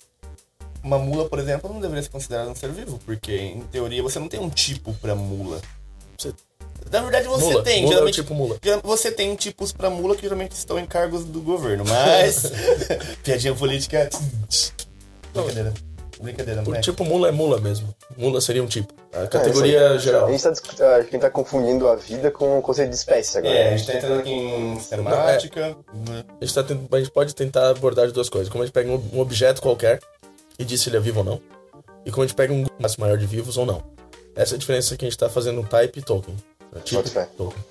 uma 0.84 0.98
mula, 0.98 1.30
por 1.30 1.40
exemplo, 1.40 1.72
não 1.72 1.80
deveria 1.80 2.04
ser 2.04 2.10
considerada 2.10 2.50
um 2.50 2.56
ser 2.56 2.72
vivo, 2.72 3.00
porque, 3.06 3.36
em 3.36 3.62
teoria, 3.62 4.02
você 4.02 4.20
não 4.20 4.28
tem 4.28 4.40
um 4.40 4.50
tipo 4.50 4.94
pra 4.96 5.14
mula. 5.16 5.62
Você- 6.18 6.34
Na 6.92 7.02
verdade, 7.02 7.28
você 7.28 7.46
mula, 7.46 7.64
tem, 7.64 7.82
mula 7.82 7.88
é 7.88 7.94
geralmente. 7.96 8.16
tipo 8.16 8.34
mula. 8.34 8.58
Você 8.84 9.12
tem 9.12 9.36
tipos 9.36 9.72
pra 9.72 9.90
mula 9.90 10.16
que 10.16 10.22
geralmente 10.24 10.52
estão 10.54 10.78
em 10.80 10.86
cargos 10.86 11.24
do 11.24 11.42
governo, 11.42 11.84
mas. 11.88 12.44
Piadinha 13.24 13.54
política. 13.56 14.10
Brincadeira. 15.34 15.74
Brincadeira, 16.24 16.62
O 16.62 16.66
moleque. 16.66 16.84
tipo 16.86 17.04
mula 17.04 17.28
é 17.28 17.32
mula 17.32 17.60
mesmo. 17.60 17.94
Mula 18.18 18.40
seria 18.40 18.64
um 18.64 18.68
tipo. 18.68 18.94
A 19.12 19.28
categoria 19.28 19.92
A 19.92 19.98
geral. 19.98 20.32
gente 20.32 20.42
tá, 20.78 20.96
a 20.96 21.02
gente 21.02 21.18
tá 21.20 21.30
confundindo 21.30 21.88
a 21.88 21.96
vida 21.96 22.32
com 22.32 22.58
o 22.60 22.62
conceito 22.62 22.90
de 22.90 22.96
espécie 22.96 23.38
agora. 23.38 23.54
É, 23.54 23.74
a 23.74 23.78
gente 23.78 23.88
tá 23.92 23.98
entrando 23.98 24.20
aqui 24.22 24.32
em 24.32 24.80
sistemática. 24.80 25.70
né? 25.94 26.24
A 26.42 26.46
gente, 26.46 26.54
tá 26.56 26.62
a 26.96 27.00
gente 27.00 27.12
pode 27.12 27.36
tentar 27.36 27.70
abordar 27.70 28.06
as 28.06 28.14
duas 28.14 28.30
coisas. 28.30 28.50
Como 28.50 28.64
a 28.64 28.66
gente 28.66 28.74
pega 28.74 28.90
um, 28.90 29.04
um 29.14 29.20
objeto 29.20 29.62
qualquer 29.62 30.00
e 30.58 30.64
diz 30.64 30.80
se 30.82 30.90
ele 30.90 30.98
é 30.98 31.00
vivo 31.02 31.20
ou 31.20 31.26
não. 31.26 31.42
E 32.06 32.12
como 32.12 32.24
a 32.24 32.28
gente 32.28 32.36
pega 32.36 32.54
um 32.54 32.64
grupo 32.64 32.82
maior 33.00 33.18
de 33.18 33.26
vivos 33.26 33.58
ou 33.58 33.66
não. 33.66 33.84
Essa 34.36 34.54
é 34.54 34.56
a 34.56 34.60
diferença 34.60 34.96
que 34.96 35.04
a 35.04 35.08
gente 35.08 35.16
está 35.16 35.30
fazendo 35.30 35.60
um 35.60 35.64
type 35.64 36.00
e 36.00 36.02
token. 36.02 36.36
né? 36.72 36.82
Tipo 36.86 37.04
token. 37.38 37.64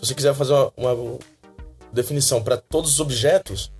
Se 0.00 0.06
você 0.08 0.14
quiser 0.14 0.32
fazer 0.34 0.52
uma, 0.52 0.92
uma 0.92 1.18
definição 1.92 2.42
para 2.42 2.56
todos 2.56 2.92
os 2.92 3.00
objetos, 3.00 3.72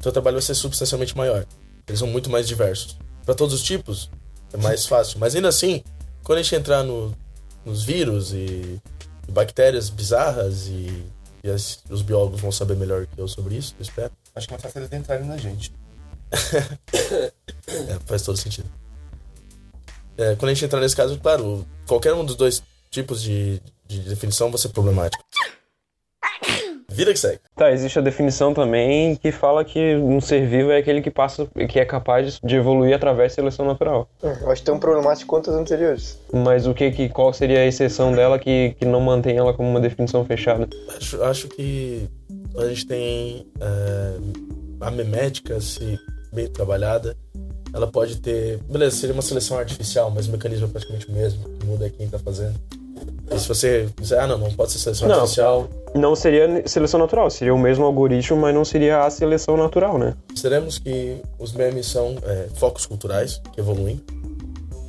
seu 0.00 0.12
trabalho 0.12 0.36
vai 0.36 0.42
ser 0.42 0.54
substancialmente 0.54 1.16
maior. 1.16 1.46
Eles 1.86 1.98
são 1.98 2.08
muito 2.08 2.28
mais 2.28 2.46
diversos. 2.46 2.98
Para 3.28 3.34
todos 3.34 3.54
os 3.54 3.62
tipos, 3.62 4.10
é 4.54 4.56
mais 4.56 4.86
fácil. 4.86 5.18
Mas 5.18 5.36
ainda 5.36 5.48
assim, 5.48 5.84
quando 6.24 6.38
a 6.38 6.42
gente 6.42 6.54
entrar 6.54 6.82
no- 6.82 7.14
nos 7.62 7.84
vírus 7.84 8.32
e, 8.32 8.80
e 9.28 9.30
bactérias 9.30 9.90
bizarras 9.90 10.66
e, 10.68 11.04
e 11.44 11.50
as- 11.50 11.80
os 11.90 12.00
biólogos 12.00 12.40
vão 12.40 12.50
saber 12.50 12.74
melhor 12.74 13.06
que 13.06 13.20
eu 13.20 13.28
sobre 13.28 13.56
isso, 13.56 13.74
eu 13.78 13.82
espero. 13.82 14.10
Acho 14.34 14.48
que 14.48 14.54
é 14.54 14.56
mais 14.56 14.62
fácil 14.62 14.78
eles 14.80 14.90
entrarem 14.94 15.26
na 15.26 15.36
gente. 15.36 15.70
É, 17.68 17.98
faz 18.06 18.22
todo 18.22 18.38
sentido. 18.38 18.66
É, 20.16 20.34
quando 20.36 20.50
a 20.50 20.54
gente 20.54 20.64
entrar 20.64 20.80
nesse 20.80 20.96
caso, 20.96 21.18
claro, 21.18 21.66
qualquer 21.86 22.14
um 22.14 22.24
dos 22.24 22.34
dois 22.34 22.62
tipos 22.90 23.20
de, 23.20 23.60
de 23.86 24.00
definição 24.00 24.50
vai 24.50 24.58
ser 24.58 24.70
problemático. 24.70 25.22
Vida 26.98 27.12
que 27.12 27.20
segue. 27.20 27.38
Tá, 27.54 27.70
existe 27.70 27.96
a 27.96 28.02
definição 28.02 28.52
também 28.52 29.14
que 29.14 29.30
fala 29.30 29.64
que 29.64 29.94
um 29.94 30.20
ser 30.20 30.44
vivo 30.48 30.72
é 30.72 30.78
aquele 30.78 31.00
que 31.00 31.12
passa, 31.12 31.46
que 31.68 31.78
é 31.78 31.84
capaz 31.84 32.40
de 32.42 32.56
evoluir 32.56 32.92
através 32.92 33.30
de 33.30 33.36
seleção 33.36 33.64
natural. 33.64 34.08
Eu 34.20 34.50
acho 34.50 34.64
tão 34.64 34.80
problemático 34.80 35.28
quanto 35.28 35.48
as 35.48 35.54
anteriores. 35.54 36.18
Mas 36.32 36.66
o 36.66 36.74
que, 36.74 36.90
que 36.90 37.08
qual 37.08 37.32
seria 37.32 37.60
a 37.60 37.66
exceção 37.66 38.10
dela 38.10 38.36
que, 38.36 38.74
que 38.80 38.84
não 38.84 39.00
mantém 39.00 39.36
ela 39.36 39.54
como 39.54 39.70
uma 39.70 39.78
definição 39.78 40.24
fechada? 40.24 40.68
Acho, 40.96 41.22
acho 41.22 41.48
que 41.48 42.08
a 42.56 42.66
gente 42.66 42.84
tem 42.84 43.46
é, 43.60 44.16
a 44.80 44.90
memética, 44.90 45.60
se 45.60 46.00
bem 46.32 46.48
trabalhada, 46.48 47.16
ela 47.72 47.86
pode 47.86 48.20
ter. 48.20 48.58
Beleza, 48.68 48.96
seria 48.96 49.14
uma 49.14 49.22
seleção 49.22 49.56
artificial, 49.56 50.10
mas 50.10 50.26
o 50.26 50.32
mecanismo 50.32 50.66
é 50.66 50.68
praticamente 50.68 51.08
o 51.08 51.12
mesmo. 51.12 51.46
O 51.46 51.58
que 51.58 51.66
muda 51.66 51.86
é 51.86 51.90
quem 51.90 52.08
tá 52.08 52.18
fazendo. 52.18 52.58
E 53.34 53.38
se 53.38 53.46
você 53.46 53.88
dizer, 54.00 54.18
ah, 54.18 54.26
não, 54.26 54.38
não 54.38 54.50
pode 54.52 54.72
ser 54.72 54.78
seleção 54.78 55.08
Não. 55.08 55.16
artificial, 55.16 55.68
Não 55.94 56.16
seria 56.16 56.66
seleção 56.66 56.98
natural, 56.98 57.30
seria 57.30 57.54
o 57.54 57.58
mesmo 57.58 57.84
algoritmo, 57.84 58.36
mas 58.36 58.54
não 58.54 58.64
seria 58.64 59.04
a 59.04 59.10
seleção 59.10 59.56
natural, 59.56 59.98
né? 59.98 60.14
Seremos 60.34 60.78
que 60.78 61.20
os 61.38 61.52
memes 61.52 61.86
são 61.86 62.16
é, 62.22 62.48
focos 62.54 62.86
culturais 62.86 63.40
que 63.52 63.60
evoluem. 63.60 64.00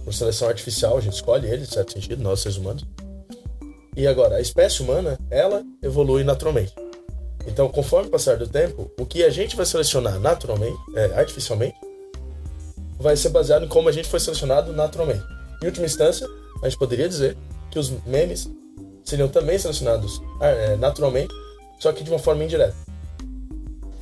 Por 0.03 0.13
seleção 0.13 0.47
artificial, 0.47 0.97
a 0.97 1.01
gente 1.01 1.13
escolhe 1.13 1.47
eles, 1.47 1.69
em 1.69 1.71
certo 1.71 1.93
sentido, 1.93 2.23
nós 2.23 2.39
seres 2.39 2.57
humanos. 2.57 2.85
E 3.95 4.07
agora, 4.07 4.37
a 4.37 4.41
espécie 4.41 4.81
humana, 4.81 5.19
ela 5.29 5.63
evolui 5.83 6.23
naturalmente. 6.23 6.73
Então, 7.45 7.67
conforme 7.69 8.07
o 8.07 8.11
passar 8.11 8.37
do 8.37 8.47
tempo, 8.47 8.89
o 8.97 9.05
que 9.05 9.23
a 9.23 9.29
gente 9.29 9.55
vai 9.55 9.65
selecionar 9.65 10.19
naturalmente, 10.19 10.77
é, 10.95 11.05
artificialmente, 11.19 11.75
vai 12.99 13.15
ser 13.15 13.29
baseado 13.29 13.65
em 13.65 13.67
como 13.67 13.89
a 13.89 13.91
gente 13.91 14.07
foi 14.07 14.19
selecionado 14.19 14.73
naturalmente. 14.73 15.23
Em 15.61 15.65
última 15.65 15.85
instância, 15.85 16.27
a 16.61 16.69
gente 16.69 16.77
poderia 16.77 17.07
dizer 17.07 17.37
que 17.71 17.79
os 17.79 17.89
memes 18.05 18.49
seriam 19.03 19.27
também 19.27 19.57
selecionados 19.57 20.21
ah, 20.41 20.47
é, 20.47 20.75
naturalmente, 20.75 21.33
só 21.79 21.91
que 21.91 22.03
de 22.03 22.09
uma 22.09 22.19
forma 22.19 22.43
indireta. 22.43 22.75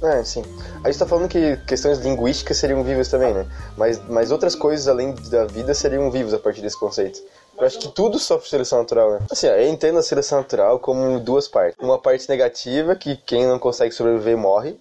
É, 0.02 0.24
sim. 0.24 0.44
A 0.84 0.92
gente 0.92 1.00
tá 1.00 1.08
falando 1.08 1.28
que 1.28 1.58
questões 1.66 1.98
linguísticas 2.00 2.58
seriam 2.58 2.84
vivas 2.84 3.10
também, 3.10 3.34
né? 3.34 3.48
Mas, 3.76 4.00
mas 4.08 4.32
outras 4.32 4.54
coisas 4.54 4.88
além 4.88 5.14
da 5.30 5.46
vida 5.46 5.74
seriam 5.74 6.12
vivas 6.12 6.34
a 6.34 6.40
partir 6.40 6.62
desse 6.62 6.80
conceito. 6.80 7.20
Eu 7.58 7.66
acho 7.66 7.80
que 7.80 7.88
tudo 7.88 8.20
sofre 8.20 8.48
seleção 8.48 8.78
natural, 8.80 9.14
né? 9.14 9.20
Assim, 9.32 9.48
eu 9.48 9.68
entendo 9.68 9.98
a 9.98 10.04
seleção 10.04 10.38
natural 10.38 10.78
como 10.78 11.20
duas 11.20 11.48
partes. 11.48 11.76
Uma 11.80 11.98
parte 11.98 12.30
negativa, 12.30 12.96
que 12.96 13.16
quem 13.18 13.48
não 13.48 13.58
consegue 13.58 13.92
sobreviver 13.92 14.38
morre, 14.38 14.78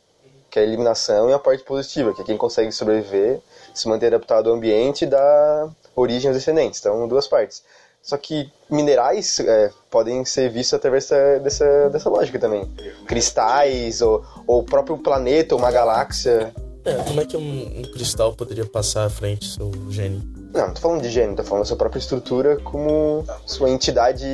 que 0.50 0.58
é 0.58 0.62
a 0.62 0.66
eliminação, 0.66 1.30
e 1.30 1.32
a 1.32 1.38
parte 1.38 1.64
positiva, 1.64 2.12
que 2.12 2.20
é 2.20 2.24
quem 2.24 2.36
consegue 2.36 2.70
sobreviver, 2.70 3.40
se 3.72 3.88
manter 3.88 4.08
adaptado 4.08 4.50
ao 4.50 4.56
ambiente 4.56 5.04
e 5.04 5.06
dar 5.06 5.70
origem 5.94 6.28
aos 6.28 6.36
descendentes. 6.36 6.80
Então, 6.80 7.08
duas 7.08 7.26
partes. 7.26 7.62
Só 8.06 8.16
que 8.16 8.48
minerais 8.70 9.40
é, 9.40 9.72
podem 9.90 10.24
ser 10.24 10.48
vistos 10.48 10.74
através 10.74 11.08
dessa, 11.08 11.40
dessa, 11.40 11.90
dessa 11.90 12.08
lógica 12.08 12.38
também. 12.38 12.64
Cristais, 13.04 14.00
ou, 14.00 14.24
ou 14.46 14.60
o 14.60 14.62
próprio 14.62 14.96
planeta, 14.96 15.56
ou 15.56 15.60
uma 15.60 15.72
galáxia. 15.72 16.54
É, 16.84 16.94
como 17.02 17.20
é 17.20 17.24
que 17.24 17.36
um, 17.36 17.80
um 17.80 17.82
cristal 17.82 18.32
poderia 18.32 18.64
passar 18.64 19.06
à 19.06 19.10
frente 19.10 19.44
seu 19.44 19.72
gene? 19.90 20.22
Não, 20.54 20.68
não 20.68 20.74
tô 20.74 20.80
falando 20.80 21.02
de 21.02 21.10
gênero, 21.10 21.34
tô 21.34 21.42
falando 21.42 21.64
da 21.64 21.66
sua 21.66 21.76
própria 21.76 21.98
estrutura 21.98 22.56
como 22.60 23.24
sua 23.44 23.68
entidade 23.70 24.24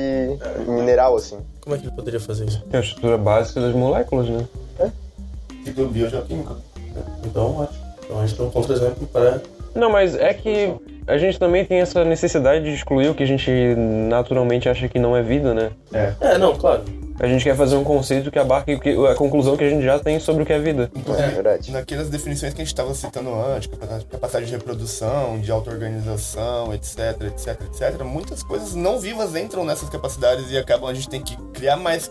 mineral, 0.69 1.17
assim. 1.17 1.39
Como 1.63 1.75
é 1.75 1.79
que 1.79 1.87
ele 1.87 1.97
poderia 1.97 2.21
fazer 2.21 2.45
isso? 2.45 2.61
Tem 2.71 2.79
a 2.79 2.83
estrutura 2.83 3.17
básica 3.17 3.59
das 3.59 3.75
moléculas, 3.75 4.29
né? 4.29 4.47
Tipo 5.65 5.87
biogeoquímica. 5.87 6.57
Então, 7.25 7.57
ótimo. 7.57 7.79
Então 8.05 8.21
a 8.21 8.27
gente 8.27 8.37
tem 8.37 8.47
um 8.47 8.51
contra-exemplo 8.51 9.07
para. 9.07 9.41
Não, 9.75 9.91
mas 9.91 10.15
é 10.15 10.33
que 10.35 10.75
a 11.07 11.17
gente 11.19 11.39
também 11.39 11.65
tem 11.65 11.81
essa 11.81 12.05
necessidade 12.05 12.65
de 12.65 12.75
excluir 12.75 13.09
o 13.09 13.15
que 13.15 13.23
a 13.23 13.27
gente 13.27 13.51
naturalmente 14.09 14.69
acha 14.69 14.89
que 14.89 14.99
não 14.99 15.17
é 15.17 15.23
vida, 15.23 15.53
né? 15.55 15.71
É, 15.93 16.39
não, 16.39 16.57
claro. 16.57 16.83
A 17.21 17.27
gente 17.27 17.45
quer 17.45 17.55
fazer 17.55 17.77
um 17.77 17.85
conceito 17.85 18.31
que 18.31 18.39
abarque 18.39 18.79
a 19.11 19.15
conclusão 19.15 19.57
que 19.57 19.63
a 19.63 19.69
gente 19.69 19.85
já 19.85 19.99
tem 19.99 20.19
sobre 20.19 20.43
o 20.43 20.47
que 20.47 20.53
é 20.53 20.59
vida. 20.59 20.91
É 21.19 21.29
verdade. 21.29 21.71
Naquelas 21.71 22.09
definições 22.09 22.53
que 22.53 22.61
a 22.61 22.65
gente 22.65 22.73
estava 22.73 22.93
citando 22.95 23.33
antes, 23.35 23.69
capa- 23.69 24.01
capacidade 24.11 24.47
de 24.47 24.53
reprodução, 24.53 25.39
de 25.39 25.51
auto-organização, 25.53 26.73
etc, 26.75 26.99
etc, 27.27 27.61
etc, 27.67 28.03
muitas 28.03 28.43
coisas 28.43 28.75
não 28.75 28.99
vivas 28.99 29.37
entram 29.37 29.65
nessas 29.65 29.89
capacidades 29.89 30.51
e 30.51 30.57
acabam 30.59 30.89
a 30.91 30.95
gente 30.95 31.09
tem 31.09 31.21
que 31.23 31.37
criar 31.53 31.77
mais 31.77 32.11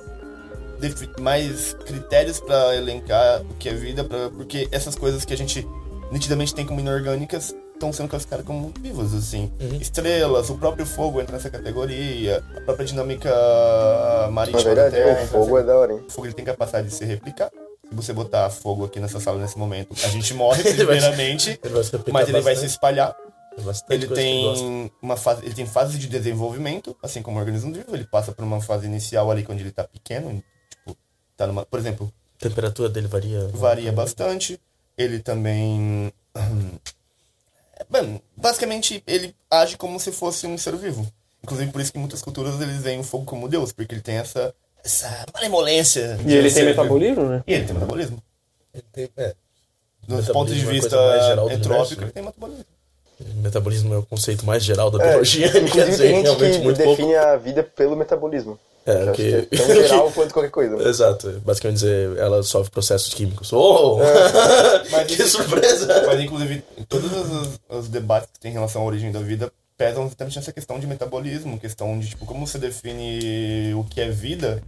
mais 1.20 1.74
critérios 1.86 2.39
para 2.39 2.75
elencar 2.75 3.41
o 3.41 3.53
que 3.60 3.70
é 3.70 3.74
vida, 3.74 4.03
pra, 4.03 4.30
porque 4.36 4.68
essas 4.72 4.96
coisas 4.96 5.24
que 5.24 5.32
a 5.34 5.38
gente 5.38 5.68
nitidamente 6.12 6.53
tem 6.53 6.65
como 6.65 6.80
inorgânicas 6.80 7.56
estão 7.74 7.91
sendo 7.91 8.10
classificadas 8.10 8.46
como 8.46 8.72
vivas, 8.80 9.12
assim. 9.13 9.51
Estrelas, 9.80 10.50
o 10.51 10.58
próprio 10.58 10.86
fogo 10.86 11.20
entra 11.20 11.36
nessa 11.36 11.50
categoria, 11.50 12.44
a 12.56 12.62
própria 12.62 12.86
dinâmica 12.86 13.30
Na 14.24 14.32
marítima 14.32 14.63
verdade, 14.63 14.96
da 14.96 15.03
Terra. 15.03 15.24
o 15.24 15.27
fogo 15.27 15.58
é 15.58 15.62
nessa- 15.62 15.68
da 15.74 15.77
hora, 15.80 15.94
hein? 15.94 16.06
o 16.08 16.12
fogo 16.12 16.27
ele 16.27 16.34
tem 16.34 16.46
capacidade 16.46 16.88
de 16.89 16.94
se 16.94 17.06
replicar. 17.06 17.50
Se 17.89 17.96
você 17.96 18.13
botar 18.13 18.50
fogo 18.51 18.86
aqui 18.86 19.00
nessa 19.00 19.20
sala 19.20 19.39
nesse 19.39 19.58
momento, 19.58 19.94
a 20.06 20.08
gente 20.10 20.34
morre 20.34 20.62
Ele 20.65 20.86
vai 20.86 20.98
primeiramente, 20.98 21.60
Ele 21.63 21.74
vai 21.74 21.84
se 21.84 21.91
replicar 21.91 22.13
mas 22.13 22.30
ele 22.30 22.39
vai 22.41 22.53
se 22.56 22.62
bastante. 22.62 22.70
espalhar. 22.72 23.15
Bastante 23.65 23.94
Ele 23.94 24.06
ele 24.06 24.15
tem 24.15 24.91
uma 25.01 25.18
fase, 25.18 25.44
ele 25.46 25.53
tem 25.53 25.65
fases 25.65 26.00
de 26.00 26.08
desenvolvimento, 26.08 26.96
assim 27.03 27.22
como 27.22 27.38
o 27.38 27.39
organismo 27.41 27.74
vivo. 27.74 27.94
Ele 27.94 28.06
passa 28.06 28.32
por 28.32 28.44
uma 28.46 28.62
fase 28.62 28.86
inicial 28.86 29.30
ali 29.30 29.44
quando 29.44 29.60
ele 29.60 29.72
tá 29.72 29.84
pequeno, 29.84 30.41
tipo, 30.70 30.96
tá 31.36 31.46
numa, 31.48 31.65
por 31.65 31.77
exemplo, 31.80 32.10
A 32.39 32.44
temperatura 32.44 32.88
dele 32.88 33.08
varia. 33.08 33.50
varia 33.53 33.91
bastante. 33.91 34.58
Ele 35.01 35.20
também. 35.20 36.12
Bem, 37.89 38.22
basicamente 38.38 39.03
ele 39.08 39.36
age 39.50 39.75
como 39.75 40.00
se 40.00 40.12
fosse 40.12 40.46
um 40.46 40.58
ser 40.58 40.75
vivo. 40.75 41.05
Inclusive 41.43 41.72
por 41.72 41.81
isso 41.81 41.91
que 41.91 41.98
em 41.98 42.01
muitas 42.01 42.22
culturas 42.22 42.62
eles 42.62 42.81
veem 42.81 43.00
o 43.00 43.03
fogo 43.03 43.25
como 43.25 43.50
Deus, 43.50 43.72
porque 43.72 43.96
ele 43.96 44.01
tem 44.01 44.17
essa, 44.17 44.53
essa 44.84 45.25
malemolência. 45.34 46.20
E 46.25 46.34
ele 46.34 46.51
tem 46.51 46.63
vivo. 46.65 46.70
metabolismo, 46.70 47.25
né? 47.25 47.43
E 47.48 47.53
ele 47.53 47.65
tem 47.65 47.74
metabolismo. 47.74 48.22
Ele 48.74 48.84
tem, 48.93 49.10
é, 49.17 49.36
Metabolismo 50.01 50.34
pontos 50.34 50.55
de 50.55 50.65
é 50.65 50.70
vista 50.70 51.22
geral 51.27 51.50
do 51.50 51.55
entrópico, 51.55 52.01
né? 52.01 52.08
ele 52.08 52.13
tem 52.13 52.24
metabolismo. 52.24 52.65
metabolismo 53.36 53.93
é 53.93 53.98
o 53.98 54.05
conceito 54.05 54.46
mais 54.46 54.63
geral 54.63 54.89
da 54.89 55.03
É, 55.03 55.10
biologia. 55.10 55.50
quer 55.51 55.62
inclusive 55.62 55.91
dizer, 55.91 56.03
tem 56.03 56.15
gente 56.15 56.24
realmente 56.24 56.58
que 56.58 56.63
muito 56.63 56.77
define 56.77 57.15
a 57.15 57.38
vida 57.38 57.63
pelo 57.63 57.96
metabolismo. 57.96 58.60
É, 58.86 58.92
Eu 58.94 59.02
acho 59.10 59.14
que- 59.14 59.42
que 59.44 59.56
é 59.56 59.58
tão 59.58 59.76
geral 59.76 60.12
quanto 60.12 60.34
qualquer 60.34 60.50
coisa. 60.50 60.76
né? 60.76 60.84
Exato. 60.90 61.42
Basicamente 61.46 61.78
dizer, 61.80 62.18
ela 62.18 62.42
sofre 62.44 62.72
processos 62.72 63.14
químicos. 63.14 63.54
Oh! 63.54 64.00
Mas 64.92 65.08
que 65.08 65.22
isso- 65.22 65.38
surpresa! 65.38 66.04
Mas, 66.08 66.20
inclusive, 66.20 66.64
todos 66.90 67.12
os, 67.12 67.60
os 67.70 67.88
debates 67.88 68.30
que 68.34 68.40
tem 68.40 68.52
em 68.52 68.54
relação 68.56 68.82
à 68.82 68.86
origem 68.86 69.12
da 69.12 69.20
vida 69.20 69.52
pesam 69.78 70.06
exatamente 70.06 70.36
nessa 70.36 70.52
questão 70.52 70.80
de 70.80 70.86
metabolismo, 70.88 71.60
questão 71.60 71.98
de, 72.00 72.10
tipo, 72.10 72.26
como 72.26 72.46
você 72.46 72.58
define 72.60 73.74
o 73.76 73.84
que 73.84 74.00
é 74.02 74.10
vida. 74.10 74.62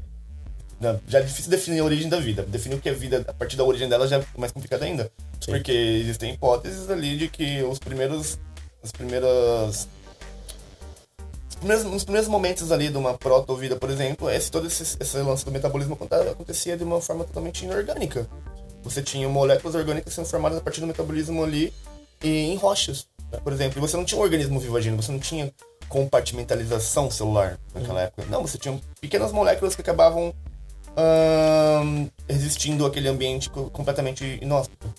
Não, 0.79 0.99
já 1.07 1.19
é 1.19 1.21
difícil 1.21 1.49
definir 1.49 1.79
a 1.79 1.83
origem 1.83 2.09
da 2.09 2.19
vida. 2.19 2.43
Definir 2.43 2.75
o 2.75 2.79
que 2.81 2.89
é 2.89 2.93
vida 2.93 3.23
a 3.27 3.33
partir 3.33 3.55
da 3.55 3.63
origem 3.63 3.87
dela 3.87 4.07
já 4.07 4.17
é 4.19 4.23
mais 4.37 4.51
complicado 4.51 4.83
ainda. 4.83 5.09
Sim. 5.39 5.51
Porque 5.51 5.71
existem 5.71 6.33
hipóteses 6.33 6.89
ali 6.89 7.15
de 7.17 7.27
que 7.29 7.63
os 7.63 7.79
primeiros. 7.79 8.37
As 8.83 8.91
primeiras. 8.91 9.87
Os 11.53 11.55
primeiros, 11.55 11.83
nos 11.85 12.03
primeiros 12.03 12.27
momentos 12.29 12.71
ali 12.71 12.89
de 12.89 12.97
uma 12.97 13.13
proto-vida, 13.13 13.75
por 13.75 13.89
exemplo, 13.89 14.29
esse, 14.29 14.49
todo 14.51 14.65
esse, 14.67 14.97
esse 14.99 15.17
lance 15.19 15.45
do 15.45 15.51
metabolismo 15.51 15.93
aconte- 15.93 16.15
acontecia 16.29 16.75
de 16.75 16.83
uma 16.83 16.99
forma 16.99 17.23
totalmente 17.23 17.63
inorgânica. 17.63 18.27
Você 18.83 19.01
tinha 19.01 19.29
moléculas 19.29 19.75
orgânicas 19.75 20.13
sendo 20.13 20.25
formadas 20.27 20.57
a 20.57 20.61
partir 20.61 20.81
do 20.81 20.87
metabolismo 20.87 21.43
ali 21.43 21.73
e 22.21 22.51
em 22.51 22.55
rochas, 22.55 23.07
né, 23.31 23.39
por 23.41 23.53
exemplo. 23.53 23.77
E 23.77 23.81
você 23.81 23.95
não 23.95 24.03
tinha 24.03 24.19
um 24.19 24.23
organismo 24.23 24.59
vivo 24.59 24.75
agindo, 24.75 25.01
você 25.01 25.11
não 25.11 25.19
tinha 25.19 25.53
compartimentalização 25.87 27.09
celular 27.09 27.57
naquela 27.73 28.01
época. 28.01 28.25
Não, 28.29 28.41
você 28.41 28.57
tinha 28.57 28.77
pequenas 28.99 29.31
moléculas 29.31 29.75
que 29.75 29.81
acabavam 29.81 30.33
ahn, 30.97 32.07
resistindo 32.27 32.85
àquele 32.85 33.07
ambiente 33.07 33.49
co- 33.49 33.69
completamente 33.69 34.39
inóspito. 34.41 34.93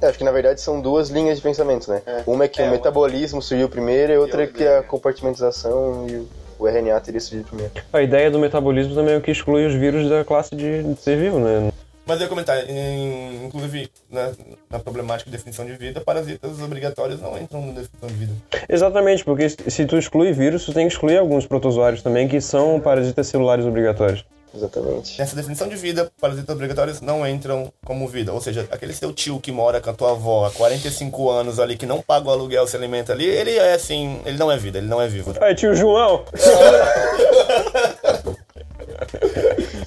É, 0.00 0.06
acho 0.06 0.18
que 0.18 0.24
na 0.24 0.30
verdade 0.32 0.60
são 0.60 0.80
duas 0.80 1.08
linhas 1.10 1.36
de 1.38 1.42
pensamento, 1.42 1.90
né? 1.90 2.02
Uma 2.26 2.44
é 2.44 2.48
que 2.48 2.60
o 2.62 2.70
metabolismo 2.70 3.40
surgiu 3.40 3.68
primeiro 3.68 4.12
e 4.12 4.16
outra 4.18 4.44
é 4.44 4.46
que 4.46 4.66
a 4.66 4.82
compartimentização 4.82 6.06
e 6.08 6.26
o 6.58 6.66
RNA 6.68 7.00
teria 7.00 7.20
surgido 7.20 7.48
primeiro. 7.48 7.72
A 7.92 8.02
ideia 8.02 8.30
do 8.30 8.38
metabolismo 8.38 8.94
também 8.94 9.14
é 9.14 9.16
o 9.16 9.20
que 9.20 9.30
exclui 9.30 9.66
os 9.66 9.74
vírus 9.74 10.08
da 10.08 10.24
classe 10.24 10.54
de, 10.54 10.82
de 10.82 11.00
ser 11.00 11.16
vivo, 11.18 11.38
né? 11.38 11.70
Mas 12.06 12.18
eu 12.18 12.24
ia 12.24 12.28
comentar, 12.28 12.68
em- 12.68 13.44
inclusive 13.46 13.88
na, 14.10 14.32
na 14.68 14.78
problemática 14.80 15.30
de 15.30 15.36
definição 15.36 15.64
de 15.64 15.74
vida, 15.74 16.00
parasitas 16.00 16.60
obrigatórios 16.60 17.20
não 17.20 17.38
entram 17.38 17.60
na 17.66 17.72
definição 17.72 18.08
de 18.08 18.14
vida. 18.14 18.32
Exatamente, 18.68 19.24
porque 19.24 19.48
se- 19.48 19.70
se 19.70 19.86
tu 19.86 19.96
exclui 19.96 20.32
vírus, 20.32 20.64
tu 20.64 20.72
tem 20.72 20.88
que 20.88 20.92
excluir 20.92 21.18
alguns 21.18 21.46
protozoários 21.46 22.02
também, 22.02 22.26
que 22.26 22.40
são 22.40 22.80
parasitas 22.80 23.26
celulares 23.28 23.64
obrigatórios. 23.64 24.24
Exatamente. 24.54 25.18
Nessa 25.18 25.36
definição 25.36 25.68
de 25.68 25.76
vida, 25.76 26.10
parasitas 26.20 26.54
obrigatórios 26.54 27.00
não 27.00 27.26
entram 27.26 27.72
como 27.84 28.08
vida. 28.08 28.32
Ou 28.32 28.40
seja, 28.40 28.66
aquele 28.70 28.92
seu 28.92 29.12
tio 29.12 29.38
que 29.40 29.52
mora 29.52 29.80
com 29.80 29.90
a 29.90 29.94
tua 29.94 30.10
avó 30.12 30.46
há 30.46 30.50
45 30.50 31.30
anos 31.30 31.58
ali, 31.58 31.76
que 31.76 31.86
não 31.86 32.02
paga 32.02 32.28
o 32.28 32.32
aluguel, 32.32 32.66
se 32.66 32.76
alimenta 32.76 33.12
ali, 33.12 33.26
ele 33.26 33.56
é 33.56 33.74
assim, 33.74 34.20
ele 34.24 34.38
não 34.38 34.50
é 34.50 34.56
vida, 34.56 34.78
ele 34.78 34.88
não 34.88 35.00
é 35.00 35.08
vivo. 35.08 35.34
Aí, 35.40 35.54
tio 35.54 35.74
João! 35.74 36.24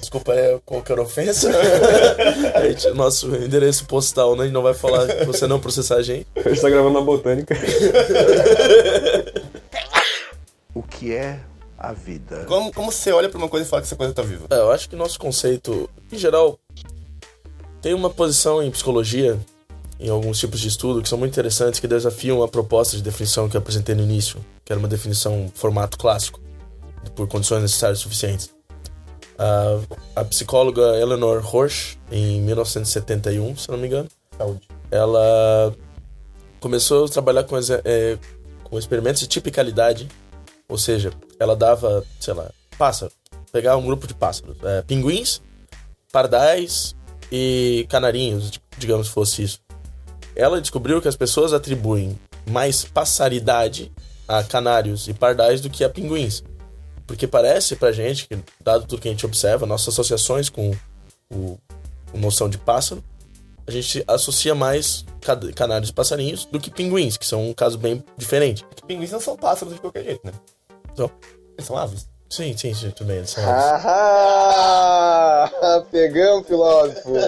Desculpa 0.00 0.34
é 0.34 0.58
qualquer 0.64 0.98
ofensa. 0.98 1.50
Gente, 2.62 2.90
nosso 2.90 3.34
endereço 3.34 3.86
postal, 3.86 4.36
né? 4.36 4.42
A 4.42 4.44
gente 4.44 4.54
não 4.54 4.62
vai 4.62 4.74
falar 4.74 5.06
que 5.06 5.24
você 5.24 5.46
não 5.46 5.60
processar 5.60 5.96
a 5.96 6.02
gente. 6.02 6.26
A 6.36 6.48
gente 6.48 6.60
tá 6.60 6.70
gravando 6.70 6.98
na 6.98 7.04
botânica. 7.04 7.54
O 10.74 10.82
que 10.82 11.14
é 11.14 11.38
a 11.88 11.92
vida. 11.92 12.44
Como, 12.46 12.72
como 12.72 12.90
você 12.90 13.12
olha 13.12 13.28
pra 13.28 13.38
uma 13.38 13.48
coisa 13.48 13.66
e 13.66 13.68
fala 13.68 13.82
que 13.82 13.86
essa 13.86 13.96
coisa 13.96 14.12
tá 14.12 14.22
viva? 14.22 14.46
É, 14.50 14.56
eu 14.56 14.70
acho 14.70 14.88
que 14.88 14.96
nosso 14.96 15.18
conceito, 15.18 15.88
em 16.10 16.18
geral, 16.18 16.58
tem 17.80 17.94
uma 17.94 18.10
posição 18.10 18.62
em 18.62 18.70
psicologia, 18.70 19.38
em 20.00 20.08
alguns 20.08 20.38
tipos 20.38 20.60
de 20.60 20.68
estudo, 20.68 21.02
que 21.02 21.08
são 21.08 21.18
muito 21.18 21.32
interessantes, 21.32 21.80
que 21.80 21.86
desafiam 21.86 22.42
a 22.42 22.48
proposta 22.48 22.96
de 22.96 23.02
definição 23.02 23.48
que 23.48 23.56
eu 23.56 23.60
apresentei 23.60 23.94
no 23.94 24.02
início, 24.02 24.44
que 24.64 24.72
era 24.72 24.78
uma 24.78 24.88
definição 24.88 25.50
formato 25.54 25.98
clássico, 25.98 26.40
por 27.14 27.28
condições 27.28 27.62
necessárias 27.62 27.98
suficientes. 27.98 28.50
A, 29.38 30.20
a 30.20 30.24
psicóloga 30.24 30.96
Eleanor 30.98 31.42
Roche, 31.42 31.98
em 32.10 32.40
1971, 32.40 33.56
se 33.56 33.70
não 33.70 33.78
me 33.78 33.86
engano, 33.86 34.08
Saúde. 34.38 34.68
ela 34.90 35.74
começou 36.60 37.04
a 37.04 37.08
trabalhar 37.08 37.44
com, 37.44 37.56
é, 37.58 38.18
com 38.62 38.78
experimentos 38.78 39.20
de 39.20 39.26
tipicalidade, 39.26 40.08
ou 40.68 40.78
seja, 40.78 41.12
ela 41.38 41.54
dava, 41.56 42.04
sei 42.20 42.34
lá, 42.34 42.50
pássaro, 42.78 43.12
pegar 43.52 43.76
um 43.76 43.84
grupo 43.84 44.06
de 44.06 44.14
pássaros, 44.14 44.56
é, 44.62 44.82
pinguins, 44.82 45.40
pardais 46.12 46.94
e 47.30 47.86
canarinhos, 47.88 48.50
di- 48.50 48.62
digamos 48.78 49.08
fosse 49.08 49.42
isso. 49.42 49.60
Ela 50.36 50.60
descobriu 50.60 51.00
que 51.00 51.08
as 51.08 51.16
pessoas 51.16 51.52
atribuem 51.52 52.18
mais 52.48 52.84
passaridade 52.84 53.92
a 54.26 54.42
canários 54.42 55.06
e 55.08 55.14
pardais 55.14 55.60
do 55.60 55.70
que 55.70 55.84
a 55.84 55.88
pinguins. 55.90 56.42
Porque 57.06 57.26
parece 57.26 57.76
pra 57.76 57.92
gente, 57.92 58.26
que, 58.26 58.38
dado 58.62 58.86
tudo 58.86 59.02
que 59.02 59.08
a 59.08 59.10
gente 59.10 59.26
observa, 59.26 59.66
nossas 59.66 59.88
associações 59.88 60.48
com 60.48 60.74
o, 61.30 61.58
noção 62.14 62.48
de 62.48 62.56
pássaro, 62.58 63.04
a 63.66 63.70
gente 63.70 64.02
associa 64.06 64.54
mais 64.54 65.04
canários 65.54 65.90
e 65.90 65.92
passarinhos 65.92 66.44
do 66.46 66.58
que 66.60 66.70
pinguins, 66.70 67.16
que 67.16 67.26
são 67.26 67.48
um 67.48 67.52
caso 67.54 67.78
bem 67.78 68.02
diferente. 68.16 68.64
Pinguins 68.86 69.10
não 69.10 69.20
são 69.20 69.36
pássaros 69.36 69.74
de 69.74 69.80
qualquer 69.80 70.04
jeito, 70.04 70.26
né? 70.26 70.32
Então, 70.94 71.10
são 71.60 71.76
aves. 71.76 72.06
sim, 72.30 72.56
sim, 72.56 72.72
sim, 72.72 72.90
também. 72.92 73.16
Eles 73.16 73.30
são 73.30 73.42
Ah, 73.46 75.50
pegamos, 75.90 76.46
filósofo. 76.46 77.12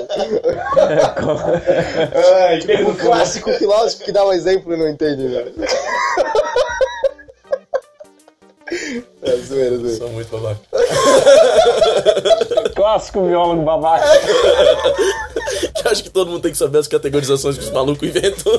Ai, 2.38 2.60
O 2.84 2.94
clássico 2.96 3.52
filósofo 3.54 4.04
que 4.04 4.12
dá 4.12 4.24
um 4.24 4.32
exemplo 4.32 4.72
e 4.72 4.76
não 4.76 4.88
entende, 4.88 5.24
né? 5.28 5.44
É 9.22 9.36
zoeira, 9.36 9.78
zoeira. 9.78 9.96
são 9.96 10.08
muito 10.08 10.28
babaca. 10.30 10.60
Clássico 12.74 13.22
biólogo 13.26 13.62
babaca. 13.62 14.04
Eu 15.84 15.86
acho 15.90 16.02
que 16.02 16.10
todo 16.10 16.30
mundo 16.30 16.42
tem 16.42 16.52
que 16.52 16.58
saber 16.58 16.78
as 16.78 16.88
categorizações 16.88 17.56
que 17.56 17.64
os 17.64 17.70
malucos 17.70 18.08
inventam. 18.08 18.52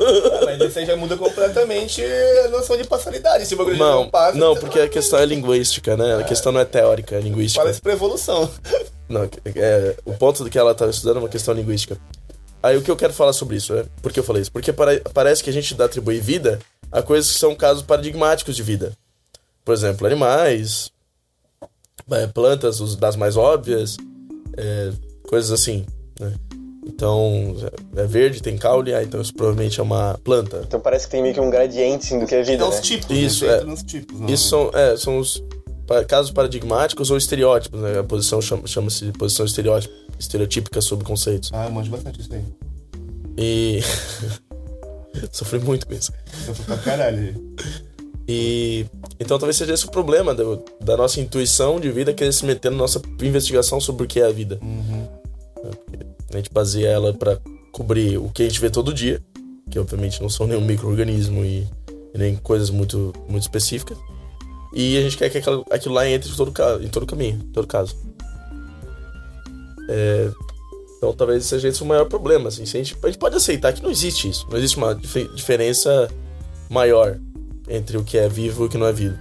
Mas 0.45 0.61
isso 0.61 0.79
aí 0.79 0.85
já 0.85 0.95
muda 0.95 1.17
completamente 1.17 2.03
a 2.03 2.47
noção 2.49 2.77
de 2.77 2.85
passaridade. 2.85 3.45
Se 3.45 3.53
o 3.53 3.57
bagulho 3.57 3.77
Não, 3.77 4.03
não 4.03 4.09
passa, 4.09 4.37
não, 4.37 4.55
porque 4.55 4.79
a 4.79 4.87
questão 4.87 5.19
é 5.19 5.25
linguística, 5.25 5.97
né? 5.97 6.15
A 6.15 6.23
questão 6.23 6.51
não 6.51 6.61
é 6.61 6.65
teórica, 6.65 7.15
é 7.15 7.19
linguística. 7.19 7.61
fala 7.61 7.71
isso 7.71 7.81
pra 7.81 7.93
evolução. 7.93 8.49
Não, 9.09 9.23
é, 9.55 9.95
o 10.03 10.13
ponto 10.13 10.43
do 10.43 10.49
que 10.49 10.59
ela 10.59 10.75
tá 10.75 10.85
estudando 10.87 11.15
é 11.15 11.19
uma 11.19 11.29
questão 11.29 11.53
linguística. 11.53 11.97
Aí 12.61 12.75
o 12.75 12.81
que 12.81 12.91
eu 12.91 12.97
quero 12.97 13.13
falar 13.13 13.31
sobre 13.31 13.55
isso, 13.55 13.73
né? 13.73 13.85
Por 14.01 14.11
que 14.11 14.19
eu 14.19 14.23
falei 14.23 14.41
isso? 14.41 14.51
Porque 14.51 14.73
pare- 14.73 15.01
parece 15.13 15.41
que 15.41 15.49
a 15.49 15.53
gente 15.53 15.73
dá 15.75 15.85
atribui 15.85 16.19
vida 16.19 16.59
a 16.91 17.01
coisas 17.01 17.31
que 17.31 17.39
são 17.39 17.55
casos 17.55 17.83
paradigmáticos 17.83 18.53
de 18.53 18.61
vida. 18.63 18.91
Por 19.67 19.73
exemplo, 19.73 20.07
animais, 20.07 20.89
é, 22.09 22.25
plantas, 22.27 22.79
os 22.79 22.95
das 22.95 23.17
mais 23.17 23.35
óbvias, 23.35 23.97
é, 24.55 24.91
coisas 25.27 25.51
assim, 25.51 25.85
né? 26.17 26.33
Então, 26.85 27.53
é 27.97 28.05
verde, 28.05 28.41
tem 28.41 28.57
caule, 28.57 28.93
ah, 28.93 29.03
então 29.03 29.19
isso 29.19 29.33
provavelmente 29.33 29.77
é 29.77 29.83
uma 29.83 30.17
planta. 30.23 30.61
Então 30.65 30.79
parece 30.79 31.03
que 31.05 31.11
tem 31.11 31.21
meio 31.21 31.33
que 31.33 31.39
um 31.41 31.49
gradiente 31.49 32.05
assim, 32.05 32.17
do 32.17 32.25
que 32.25 32.33
é 32.33 32.39
vida, 32.43 32.53
Então 32.53 32.69
né? 32.69 32.75
os 32.75 32.81
tipos, 32.81 33.09
Isso, 33.13 33.45
né? 33.45 33.57
é. 33.57 33.63
Nos 33.65 33.83
tipos. 33.83 34.17
não- 34.17 34.29
Isso 34.29 34.47
são, 34.47 34.71
é, 34.73 34.95
são 34.95 35.17
os 35.17 35.43
casos 36.07 36.31
paradigmáticos 36.31 37.11
ou 37.11 37.17
estereótipos, 37.17 37.81
né? 37.81 37.99
A 37.99 38.03
posição 38.05 38.41
chama- 38.41 38.65
chama-se 38.67 39.11
posição 39.11 39.45
estereótipo, 39.45 39.93
estereotípica 40.17 40.79
sobre 40.79 41.05
conceitos. 41.05 41.49
Ah, 41.51 41.65
eu 41.65 41.71
manjo 41.71 41.91
bastante 41.91 42.21
isso 42.21 42.33
aí. 42.33 42.41
E. 43.37 43.81
Sofri 45.33 45.59
muito 45.59 45.85
com 45.85 45.93
isso. 45.93 46.13
Fui 46.45 46.55
pra 46.65 46.77
caralho. 46.77 47.53
E. 48.27 48.85
Então 49.19 49.37
talvez 49.39 49.55
seja 49.55 49.73
esse 49.73 49.85
o 49.85 49.91
problema 49.91 50.33
do- 50.35 50.61
da 50.81 50.97
nossa 50.97 51.19
intuição 51.21 51.79
de 51.79 51.89
vida 51.91 52.13
querer 52.13 52.33
se 52.33 52.45
meter 52.45 52.69
na 52.71 52.77
nossa 52.77 53.01
investigação 53.21 53.79
sobre 53.79 54.03
o 54.03 54.07
que 54.07 54.19
é 54.19 54.25
a 54.25 54.31
vida. 54.31 54.59
Uhum. 54.61 55.07
A 56.33 56.37
gente 56.37 56.51
baseia 56.51 56.87
ela 56.89 57.13
pra 57.13 57.37
cobrir 57.71 58.17
o 58.17 58.29
que 58.29 58.43
a 58.43 58.45
gente 58.47 58.59
vê 58.59 58.69
todo 58.69 58.93
dia, 58.93 59.21
que 59.71 59.79
obviamente 59.79 60.21
não 60.21 60.29
são 60.29 60.45
nenhum 60.45 60.61
micro-organismo 60.61 61.43
e, 61.45 61.67
e 62.13 62.17
nem 62.17 62.35
coisas 62.35 62.69
muito, 62.69 63.13
muito 63.29 63.43
específicas. 63.43 63.97
E 64.73 64.97
a 64.97 65.01
gente 65.01 65.17
quer 65.17 65.29
que 65.29 65.37
aquilo, 65.37 65.65
aquilo 65.71 65.95
lá 65.95 66.07
entre 66.07 66.29
em 66.29 66.35
todo, 66.35 66.53
em 66.83 66.87
todo 66.89 67.05
caminho, 67.05 67.35
em 67.43 67.51
todo 67.51 67.65
caso. 67.65 67.95
É, 69.89 70.29
então 70.97 71.13
talvez 71.13 71.45
seja 71.45 71.67
esse 71.69 71.81
o 71.81 71.85
maior 71.85 72.05
problema. 72.05 72.49
Assim, 72.49 72.63
a, 72.63 72.65
gente, 72.65 72.95
a 73.01 73.07
gente 73.07 73.17
pode 73.17 73.35
aceitar 73.35 73.71
que 73.73 73.81
não 73.81 73.89
existe 73.89 74.29
isso. 74.29 74.45
Não 74.49 74.57
existe 74.57 74.77
uma 74.77 74.93
dif- 74.93 75.29
diferença 75.33 76.09
maior 76.69 77.17
entre 77.67 77.97
o 77.97 78.03
que 78.03 78.17
é 78.17 78.27
vivo 78.27 78.63
e 78.63 78.67
o 78.67 78.69
que 78.69 78.77
não 78.77 78.87
é 78.87 78.93
vivo. 78.93 79.17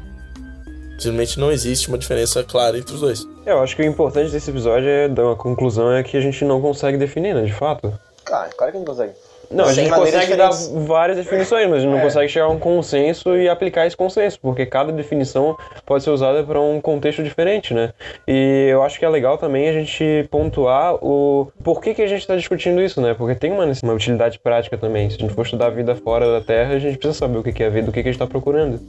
Simplesmente 0.99 1.39
não 1.39 1.53
existe 1.53 1.89
uma 1.89 1.99
diferença 1.99 2.43
clara 2.43 2.79
entre 2.79 2.95
os 2.95 3.01
dois. 3.01 3.27
Eu 3.45 3.61
acho 3.61 3.77
que 3.77 3.83
o 3.83 3.85
importante 3.85 4.31
desse 4.31 4.51
episódio 4.51 4.89
é 4.89 5.09
dar 5.09 5.25
uma 5.25 5.37
conclusão 5.37 5.93
é 5.93 6.03
que 6.03 6.17
a 6.17 6.21
gente 6.21 6.45
não 6.45 6.61
consegue 6.61 6.97
definir, 6.97 7.35
né, 7.35 7.43
de 7.43 7.53
fato. 7.53 7.93
Cara, 8.25 8.49
claro 8.57 8.73
que 8.73 8.79
a 8.79 8.81
gente 8.81 8.89
consegue. 8.89 9.13
Não, 9.51 9.65
a 9.65 9.73
gente 9.73 9.91
consegue 9.91 10.37
dar 10.37 10.51
diferentes. 10.51 10.87
várias 10.87 11.17
definições, 11.19 11.69
mas 11.69 11.79
a 11.79 11.81
gente 11.81 11.91
não 11.93 12.01
consegue 12.01 12.29
chegar 12.29 12.47
a 12.47 12.51
um 12.51 12.59
consenso 12.59 13.37
e 13.37 13.49
aplicar 13.49 13.87
esse 13.87 13.97
consenso, 13.97 14.39
porque 14.41 14.67
cada 14.67 14.93
definição 14.93 15.57
pode 15.85 16.05
ser 16.05 16.11
usada 16.11 16.43
para 16.43 16.61
um 16.61 16.81
contexto 16.81 17.23
diferente, 17.23 17.73
né? 17.73 17.93
E 18.27 18.69
eu 18.71 18.83
acho 18.83 18.99
que 18.99 19.05
é 19.05 19.09
legal 19.09 19.39
também 19.39 19.69
a 19.69 19.73
gente 19.73 20.27
pontuar 20.31 20.95
o 20.97 21.51
por 21.63 21.81
que, 21.81 21.95
que 21.95 22.03
a 22.03 22.07
gente 22.07 22.21
está 22.21 22.37
discutindo 22.37 22.81
isso, 22.83 23.01
né? 23.01 23.15
Porque 23.15 23.35
tem 23.35 23.53
uma, 23.53 23.65
uma 23.83 23.93
utilidade 23.93 24.39
prática 24.39 24.77
também. 24.77 25.09
Se 25.11 25.17
a 25.17 25.21
gente 25.21 25.35
for 25.35 25.45
estudar 25.45 25.67
a 25.67 25.71
vida 25.71 25.95
fora 25.95 26.31
da 26.31 26.41
Terra, 26.41 26.75
a 26.75 26.79
gente 26.79 26.99
precisa 26.99 27.19
saber 27.19 27.39
o 27.39 27.43
que 27.43 27.53
que 27.53 27.63
é 27.63 27.67
a 27.67 27.71
vida, 27.71 27.91
o 27.91 27.93
que, 27.93 28.03
que 28.03 28.09
a 28.09 28.13
gente 28.13 28.21
está 28.21 28.27
procurando. 28.27 28.81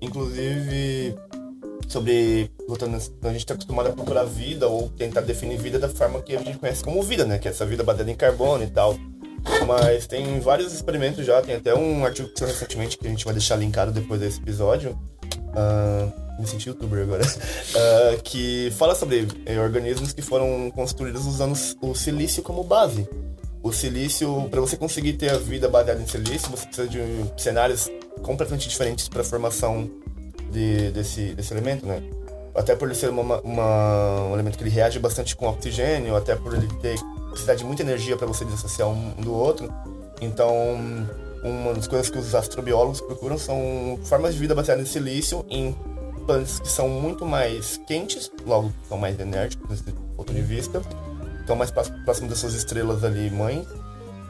Inclusive, 0.00 1.14
sobre. 1.88 2.50
Voltando, 2.66 2.96
a 3.22 3.32
gente 3.32 3.46
tá 3.46 3.54
acostumado 3.54 3.88
a 3.88 3.92
procurar 3.92 4.24
vida 4.24 4.66
ou 4.66 4.88
tentar 4.88 5.20
definir 5.20 5.58
vida 5.58 5.78
da 5.78 5.88
forma 5.88 6.20
que 6.22 6.34
a 6.34 6.38
gente 6.40 6.58
conhece 6.58 6.82
como 6.82 7.02
vida, 7.02 7.24
né? 7.24 7.38
Que 7.38 7.48
é 7.48 7.50
essa 7.50 7.66
vida 7.66 7.84
baseada 7.84 8.10
em 8.10 8.14
carbono 8.14 8.64
e 8.64 8.68
tal. 8.68 8.96
Mas 9.66 10.06
tem 10.06 10.40
vários 10.40 10.72
experimentos 10.72 11.24
já, 11.26 11.40
tem 11.42 11.54
até 11.56 11.74
um 11.74 12.04
artigo 12.04 12.28
que 12.28 12.38
saiu 12.38 12.48
recentemente 12.52 12.98
que 12.98 13.06
a 13.06 13.10
gente 13.10 13.24
vai 13.24 13.34
deixar 13.34 13.56
linkado 13.56 13.90
depois 13.92 14.20
desse 14.20 14.40
episódio. 14.40 14.98
Ah, 15.54 16.08
me 16.38 16.46
senti 16.46 16.68
youtuber 16.68 17.02
agora. 17.02 17.22
Ah, 17.74 18.16
que 18.22 18.70
fala 18.76 18.94
sobre 18.94 19.26
eh, 19.46 19.58
organismos 19.58 20.12
que 20.12 20.20
foram 20.22 20.70
construídos 20.70 21.24
usando 21.26 21.56
o 21.80 21.94
silício 21.94 22.42
como 22.42 22.62
base. 22.64 23.08
O 23.62 23.72
silício, 23.72 24.48
para 24.50 24.60
você 24.60 24.76
conseguir 24.76 25.14
ter 25.14 25.30
a 25.30 25.38
vida 25.38 25.68
baseada 25.68 26.02
em 26.02 26.06
silício, 26.06 26.50
você 26.50 26.66
precisa 26.66 26.88
de 26.88 27.00
cenários 27.40 27.88
completamente 28.22 28.68
diferentes 28.68 29.08
para 29.08 29.22
a 29.22 29.24
formação 29.24 29.88
de- 30.50 30.90
desse, 30.90 31.32
desse 31.34 31.54
elemento, 31.54 31.86
né? 31.86 32.02
Até 32.54 32.74
por 32.76 32.88
ele 32.88 32.94
ser 32.94 33.08
uma- 33.08 33.40
uma- 33.40 34.20
um 34.28 34.34
elemento 34.34 34.58
que 34.58 34.64
ele 34.64 34.70
reage 34.70 34.98
bastante 34.98 35.34
com 35.34 35.46
oxigênio, 35.46 36.14
até 36.16 36.34
por 36.36 36.54
ele 36.54 36.66
ter 36.82 36.96
precisar 37.32 37.54
de 37.54 37.64
muita 37.64 37.82
energia 37.82 38.16
para 38.16 38.26
você 38.26 38.44
dissociar 38.44 38.88
um 38.88 39.10
do 39.12 39.32
outro. 39.34 39.72
Então, 40.20 40.54
uma 41.42 41.74
das 41.74 41.88
coisas 41.88 42.08
que 42.08 42.18
os 42.18 42.34
astrobiólogos 42.34 43.00
procuram 43.00 43.36
são 43.36 43.98
formas 44.04 44.34
de 44.34 44.40
vida 44.40 44.54
baseadas 44.54 44.86
em 44.86 44.90
silício 44.90 45.44
em 45.50 45.74
planetas 46.26 46.60
que 46.60 46.68
são 46.68 46.88
muito 46.88 47.26
mais 47.26 47.80
quentes, 47.88 48.30
logo 48.46 48.72
são 48.88 48.96
mais 48.96 49.18
enérgicos 49.18 49.68
desse 49.82 49.92
ponto 50.16 50.32
de 50.32 50.40
vista, 50.40 50.80
estão 51.40 51.56
mais 51.56 51.72
pró- 51.72 51.82
próximos 52.04 52.30
das 52.30 52.38
suas 52.38 52.54
estrelas 52.54 53.02
ali 53.02 53.28
mães 53.28 53.66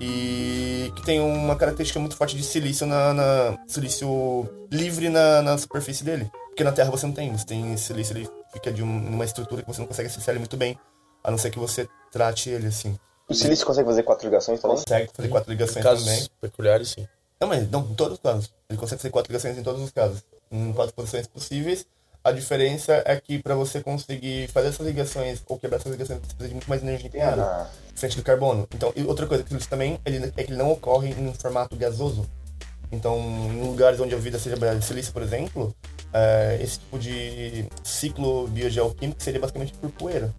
e 0.01 0.91
que 0.97 1.03
tem 1.05 1.21
uma 1.21 1.55
característica 1.55 2.01
muito 2.01 2.17
forte 2.17 2.37
de 2.37 2.43
silício 2.43 2.87
na, 2.87 3.13
na- 3.13 3.59
silício 3.67 4.49
livre 4.71 5.09
na, 5.09 5.43
na 5.43 5.59
superfície 5.59 6.03
dele. 6.03 6.31
Porque 6.49 6.65
na 6.65 6.73
Terra 6.73 6.91
você 6.91 7.07
não 7.07 7.15
tem, 7.15 7.31
você 7.31 7.47
tem 7.47 7.77
silício, 7.77 8.17
ele 8.17 8.29
fica 8.53 8.73
de 8.73 8.83
um- 8.83 9.01
numa 9.01 9.25
estrutura 9.25 9.63
que 9.63 9.69
você 9.69 9.81
não 9.81 9.87
consegue 9.89 10.09
acessar 10.09 10.31
ele 10.33 10.41
muito 10.41 10.57
bem, 10.57 10.79
a 11.23 11.31
não 11.31 11.39
ser 11.39 11.51
que 11.51 11.59
você 11.59 11.87
trate 12.13 12.51
ele 12.51 12.69
assim. 12.69 12.97
O 13.29 13.35
silício 13.35 13.67
consegue 13.67 13.89
fazer 13.89 14.03
quatro 14.03 14.29
ligações 14.29 14.61
também? 14.61 14.77
Consegue 14.77 15.11
fazer 15.17 15.29
quatro 15.29 15.51
Em 15.51 15.55
ligações 15.57 15.83
casos 15.83 16.05
também. 16.05 16.29
peculiares, 16.41 16.91
sim. 16.91 17.09
Não, 17.41 17.49
mas 17.49 17.69
não, 17.71 17.81
em 17.81 17.95
todos 17.95 18.15
os 18.15 18.21
casos. 18.21 18.53
Ele 18.69 18.79
consegue 18.79 19.01
fazer 19.01 19.11
quatro 19.11 19.33
ligações 19.33 19.59
em 19.59 19.63
todos 19.63 19.83
os 19.83 19.91
casos. 19.91 20.23
Em 20.51 20.73
quatro 20.73 20.95
posições 20.95 21.27
possíveis. 21.27 21.87
A 22.23 22.31
diferença 22.31 23.03
é 23.05 23.21
que 23.21 23.43
para 23.43 23.55
você 23.57 23.83
conseguir 23.83 24.49
fazer 24.49 24.69
essas 24.69 24.87
ligações 24.87 25.43
ou 25.49 25.59
quebrar 25.59 25.79
essas 25.79 25.91
ligações, 25.91 26.21
você 26.21 26.27
precisa 26.27 26.49
de 26.49 26.55
muito 26.55 26.69
mais 26.69 26.83
energia 26.83 27.07
nuclear. 27.07 27.39
Ah, 27.41 27.71
frente 27.97 28.17
do 28.17 28.23
carbono. 28.23 28.69
Então, 28.73 28.93
e 28.95 29.03
outra 29.03 29.27
coisa 29.27 29.43
que 29.43 29.53
ele 29.53 29.65
também 29.65 29.99
ele, 30.05 30.33
é 30.37 30.45
que 30.45 30.51
ele 30.53 30.57
não 30.59 30.71
ocorre 30.71 31.11
em 31.11 31.27
um 31.27 31.35
formato 31.35 31.75
gasoso. 31.75 32.29
Então, 32.93 33.19
em 33.19 33.63
lugares 33.67 33.99
onde 33.99 34.15
a 34.15 34.19
vida 34.19 34.39
seja 34.39 34.55
baseada 34.55 34.79
em 34.79 34.83
silício, 34.83 35.13
por 35.13 35.23
exemplo, 35.23 35.75
é, 36.13 36.59
esse 36.63 36.79
tipo 36.79 36.99
de 36.99 37.67
ciclo 37.83 38.47
biogeoquímico 38.49 39.21
seria 39.21 39.41
basicamente 39.41 39.73
por 39.73 39.91
poeira. 39.91 40.33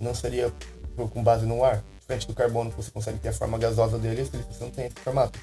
Não 0.00 0.14
seria 0.14 0.50
com 0.96 1.22
base 1.22 1.46
no 1.46 1.64
ar. 1.64 1.82
Frente 2.06 2.26
do 2.26 2.34
carbono, 2.34 2.70
que 2.70 2.76
você 2.76 2.90
consegue 2.90 3.18
ter 3.18 3.28
a 3.28 3.32
forma 3.32 3.56
gasosa 3.58 3.98
dele, 3.98 4.24
você 4.24 4.64
não 4.64 4.70
tem 4.70 4.86
esse 4.86 4.96
formato. 4.96 5.38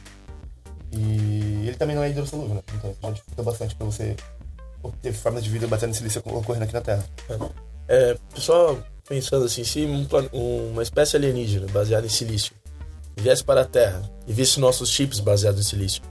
E 0.91 1.67
ele 1.67 1.75
também 1.75 1.95
não 1.95 2.03
é 2.03 2.09
hidrossolúvel, 2.09 2.55
né? 2.55 2.61
Então 2.75 2.91
isso 2.91 2.99
já 3.01 3.11
dificulta 3.11 3.43
bastante 3.43 3.75
para 3.75 3.85
você 3.85 4.15
teve 5.01 5.17
formas 5.17 5.43
de 5.43 5.49
vida 5.49 5.67
em 5.85 5.93
silício 5.93 6.21
ocorrendo 6.25 6.63
aqui 6.63 6.73
na 6.73 6.81
Terra. 6.81 7.05
É, 7.87 8.15
pessoal, 8.33 8.77
pensando 9.07 9.45
assim, 9.45 9.63
se 9.63 9.85
um 9.85 10.07
uma 10.71 10.83
espécie 10.83 11.15
alienígena 11.17 11.67
baseada 11.71 12.05
em 12.05 12.09
silício 12.09 12.53
viesse 13.17 13.43
para 13.43 13.61
a 13.61 13.65
Terra 13.65 14.09
e 14.27 14.31
visse 14.31 14.59
nossos 14.59 14.89
chips 14.89 15.19
baseados 15.19 15.59
em 15.59 15.63
silício, 15.63 16.01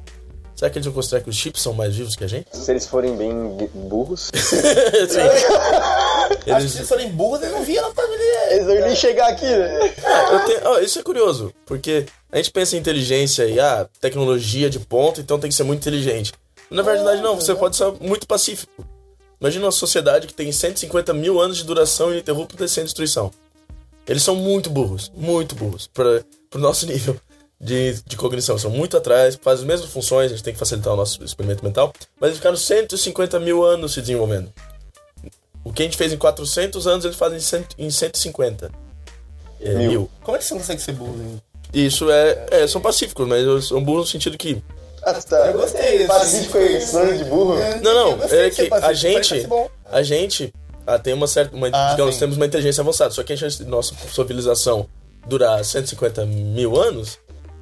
será 0.58 0.70
que 0.70 0.78
eles 0.78 0.86
vão 0.86 0.94
considerar 0.94 1.22
que 1.22 1.30
os 1.30 1.36
chips 1.36 1.62
são 1.62 1.72
mais 1.72 1.94
vivos 1.94 2.16
que 2.16 2.24
a 2.24 2.26
gente? 2.26 2.46
Se 2.52 2.70
eles 2.70 2.86
forem 2.86 3.16
bem 3.16 3.32
burros, 3.74 4.30
Sim. 4.34 5.20
Acho 5.20 6.38
que 6.44 6.50
Eles, 6.50 6.72
se 6.72 6.78
eles 6.78 6.88
forem 6.88 7.08
burros, 7.10 7.40
eles 7.42 7.54
não 7.54 7.62
viam 7.64 7.88
na 7.88 7.94
família. 7.94 8.52
eles 8.54 8.66
não 8.66 8.74
iam 8.74 8.86
nem 8.86 8.96
chegar 8.96 9.28
aqui, 9.28 9.44
né? 9.46 9.94
Eu 10.32 10.40
tenho- 10.44 10.60
ó, 10.64 10.78
isso 10.80 10.98
é 10.98 11.02
curioso, 11.02 11.52
porque 11.64 12.06
a 12.30 12.36
gente 12.36 12.50
pensa 12.50 12.76
em 12.76 12.80
inteligência 12.80 13.44
e 13.46 13.58
ah, 13.60 13.86
tecnologia 14.00 14.68
de 14.68 14.78
ponta, 14.80 15.20
então 15.20 15.38
tem 15.38 15.48
que 15.50 15.56
ser 15.56 15.62
muito 15.64 15.80
inteligente. 15.80 16.32
Na 16.70 16.82
verdade, 16.82 17.22
não, 17.22 17.36
você 17.36 17.54
pode 17.54 17.76
ser 17.76 17.92
muito 18.00 18.26
pacífico. 18.26 18.84
Imagina 19.40 19.66
uma 19.66 19.72
sociedade 19.72 20.26
que 20.26 20.34
tem 20.34 20.50
150 20.50 21.14
mil 21.14 21.40
anos 21.40 21.56
de 21.58 21.64
duração 21.64 22.10
ininterrupta 22.12 22.64
e 22.64 22.68
sem 22.68 22.84
destruição. 22.84 23.30
Eles 24.06 24.22
são 24.22 24.34
muito 24.34 24.68
burros, 24.68 25.12
muito 25.14 25.54
burros, 25.54 25.86
para 25.86 26.22
o 26.54 26.58
nosso 26.58 26.86
nível 26.86 27.16
de, 27.60 28.00
de 28.06 28.16
cognição. 28.16 28.56
São 28.58 28.70
muito 28.70 28.96
atrás, 28.96 29.38
fazem 29.40 29.62
as 29.64 29.66
mesmas 29.66 29.90
funções, 29.90 30.26
a 30.26 30.34
gente 30.34 30.44
tem 30.44 30.52
que 30.52 30.58
facilitar 30.58 30.92
o 30.92 30.96
nosso 30.96 31.22
experimento 31.24 31.64
mental, 31.64 31.92
mas 32.20 32.28
eles 32.28 32.38
ficaram 32.38 32.56
150 32.56 33.40
mil 33.40 33.64
anos 33.64 33.92
se 33.94 34.00
desenvolvendo. 34.00 34.52
O 35.64 35.72
que 35.72 35.82
a 35.82 35.84
gente 35.84 35.96
fez 35.96 36.12
em 36.12 36.16
400 36.16 36.86
anos, 36.86 37.04
eles 37.04 37.16
fazem 37.16 37.38
em 37.38 37.42
cento- 37.42 37.74
em 37.76 37.90
150 37.90 38.70
é, 39.60 39.74
Mil. 39.74 39.90
mil. 39.90 40.10
Como 40.22 40.36
é 40.36 40.38
que 40.38 40.44
você 40.46 40.54
consegue 40.54 40.80
ser 40.80 40.92
burro? 40.92 41.16
hein? 41.20 41.42
Isso 41.74 42.10
é, 42.10 42.46
é, 42.50 42.66
São 42.68 42.80
pacíficos, 42.80 43.26
mas 43.26 43.66
são 43.66 43.82
burros 43.82 44.06
no 44.06 44.10
sentido 44.12 44.38
que. 44.38 44.62
Ah, 45.02 45.12
tá. 45.14 45.36
Eu 45.48 45.54
gostei. 45.58 46.06
Pacífico 46.06 46.56
é 46.58 46.80
sinônimo 46.80 47.18
de 47.18 47.24
burro? 47.24 47.54
Não, 47.82 48.16
não, 48.16 48.24
é 48.24 48.50
que 48.50 48.62
a 48.72 48.92
gente. 48.92 49.48
A 49.84 50.02
gente 50.02 50.54
ah, 50.86 50.98
tem 50.98 51.12
uma 51.12 51.26
certa. 51.26 51.54
Uma, 51.54 51.68
Ah, 51.72 51.90
digamos, 51.90 52.14
sim. 52.14 52.20
temos 52.20 52.36
uma 52.36 52.46
inteligência 52.46 52.80
avançada. 52.80 53.10
Só 53.10 53.22
que 53.22 53.32
a 53.32 53.36
chance 53.36 53.58
de 53.58 53.64
nossa 53.68 53.94
civilização 54.14 54.86
durar 55.26 55.62
150 55.62 56.24
mil 56.24 56.80
anos 56.80 57.18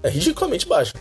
é 0.07 0.11
ridiculamente 0.11 0.67
baixa. 0.67 0.95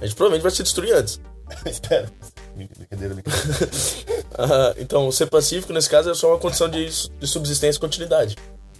A 0.00 0.06
gente 0.06 0.16
provavelmente 0.16 0.42
vai 0.42 0.50
se 0.50 0.62
destruir 0.62 0.94
antes. 0.94 1.20
Espera. 1.66 2.10
Brincadeira, 2.54 3.14
brincadeira. 3.14 3.70
Ah, 4.40 4.72
então, 4.78 5.10
ser 5.10 5.26
pacífico 5.26 5.72
nesse 5.72 5.90
caso 5.90 6.08
é 6.10 6.14
só 6.14 6.28
uma 6.28 6.38
condição 6.38 6.68
de, 6.68 6.86
de 6.86 7.26
subsistência 7.26 7.76
e 7.76 7.80
continuidade. 7.80 8.36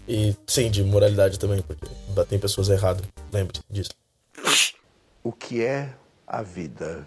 E 0.06 0.32
sim, 0.46 0.70
de 0.70 0.84
moralidade 0.84 1.36
também, 1.36 1.60
porque 1.62 1.84
tem 2.28 2.38
pessoas 2.38 2.68
erradas. 2.68 3.04
Lembre 3.32 3.58
disso. 3.68 3.90
O 5.24 5.32
que 5.32 5.64
é 5.64 5.92
a 6.24 6.42
vida? 6.42 7.04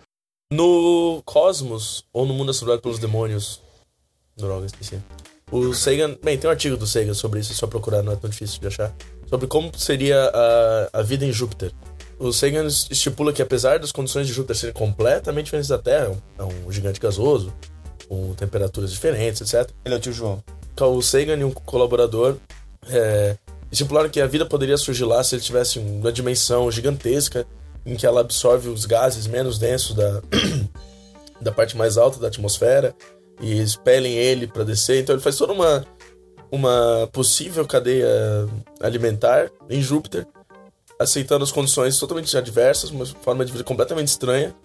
No 0.52 1.22
Cosmos, 1.24 2.04
ou 2.12 2.26
no 2.26 2.34
Mundo 2.34 2.52
Assombrado 2.52 2.82
pelos 2.82 3.00
Demônios. 3.00 3.62
Droga, 4.36 4.66
esqueci. 4.66 5.00
O 5.50 5.74
Sagan. 5.74 6.18
Bem, 6.22 6.38
tem 6.38 6.50
um 6.50 6.52
artigo 6.52 6.76
do 6.76 6.86
Sagan 6.86 7.14
sobre 7.14 7.40
isso, 7.40 7.54
é 7.54 7.56
só 7.56 7.68
procurar, 7.68 8.04
não 8.04 8.12
é 8.12 8.18
tão 8.18 8.30
difícil 8.30 8.60
de 8.60 8.68
achar. 8.68 8.94
Sobre 9.30 9.48
como 9.48 9.72
seria 9.78 10.30
a, 10.34 11.00
a 11.00 11.02
vida 11.02 11.26
em 11.26 11.32
Júpiter. 11.32 11.72
O 12.22 12.32
Sagan 12.32 12.68
estipula 12.68 13.34
que, 13.34 13.42
apesar 13.42 13.80
das 13.80 13.92
condições 13.92 14.28
de 14.28 14.34
Júpiter 14.34 14.56
serem 14.56 14.76
completamente 14.76 15.46
diferentes 15.46 15.70
da 15.70 15.80
Terra, 15.80 16.16
é 16.38 16.44
um 16.44 16.72
gigante 16.72 17.00
gasoso, 17.00 17.52
com 18.08 18.36
temperaturas 18.36 18.92
diferentes, 18.92 19.42
etc. 19.42 19.68
Ele 19.84 19.96
é 19.96 19.98
o 19.98 20.00
tio 20.00 20.14
João. 20.14 20.44
O 20.80 21.02
Sagan 21.02 21.38
e 21.38 21.44
um 21.44 21.50
colaborador 21.50 22.38
é, 22.88 23.36
estipularam 23.72 24.08
que 24.08 24.22
a 24.22 24.28
vida 24.28 24.46
poderia 24.46 24.78
surgir 24.78 25.04
lá 25.04 25.24
se 25.24 25.34
ele 25.34 25.42
tivesse 25.42 25.80
uma 25.80 26.12
dimensão 26.12 26.70
gigantesca 26.70 27.44
em 27.84 27.96
que 27.96 28.06
ela 28.06 28.22
absorve 28.22 28.70
os 28.70 28.86
gases 28.86 29.26
menos 29.26 29.58
densos 29.58 29.96
da, 29.96 30.22
da 31.42 31.52
parte 31.52 31.76
mais 31.76 31.98
alta 31.98 32.20
da 32.20 32.28
atmosfera 32.28 32.94
e 33.42 33.60
expelem 33.60 34.14
ele 34.14 34.46
para 34.46 34.64
descer. 34.64 35.02
Então 35.02 35.16
ele 35.16 35.24
faz 35.24 35.38
toda 35.38 35.54
uma, 35.54 35.84
uma 36.52 37.10
possível 37.12 37.66
cadeia 37.66 38.08
alimentar 38.80 39.50
em 39.68 39.82
Júpiter, 39.82 40.28
aceitando 41.02 41.44
as 41.44 41.52
condições 41.52 41.98
totalmente 41.98 42.36
adversas, 42.38 42.90
uma 42.92 43.06
forma 43.06 43.44
de 43.46 43.52
vida 43.52 43.64
completamente 43.64 44.08
estranha, 44.08 44.56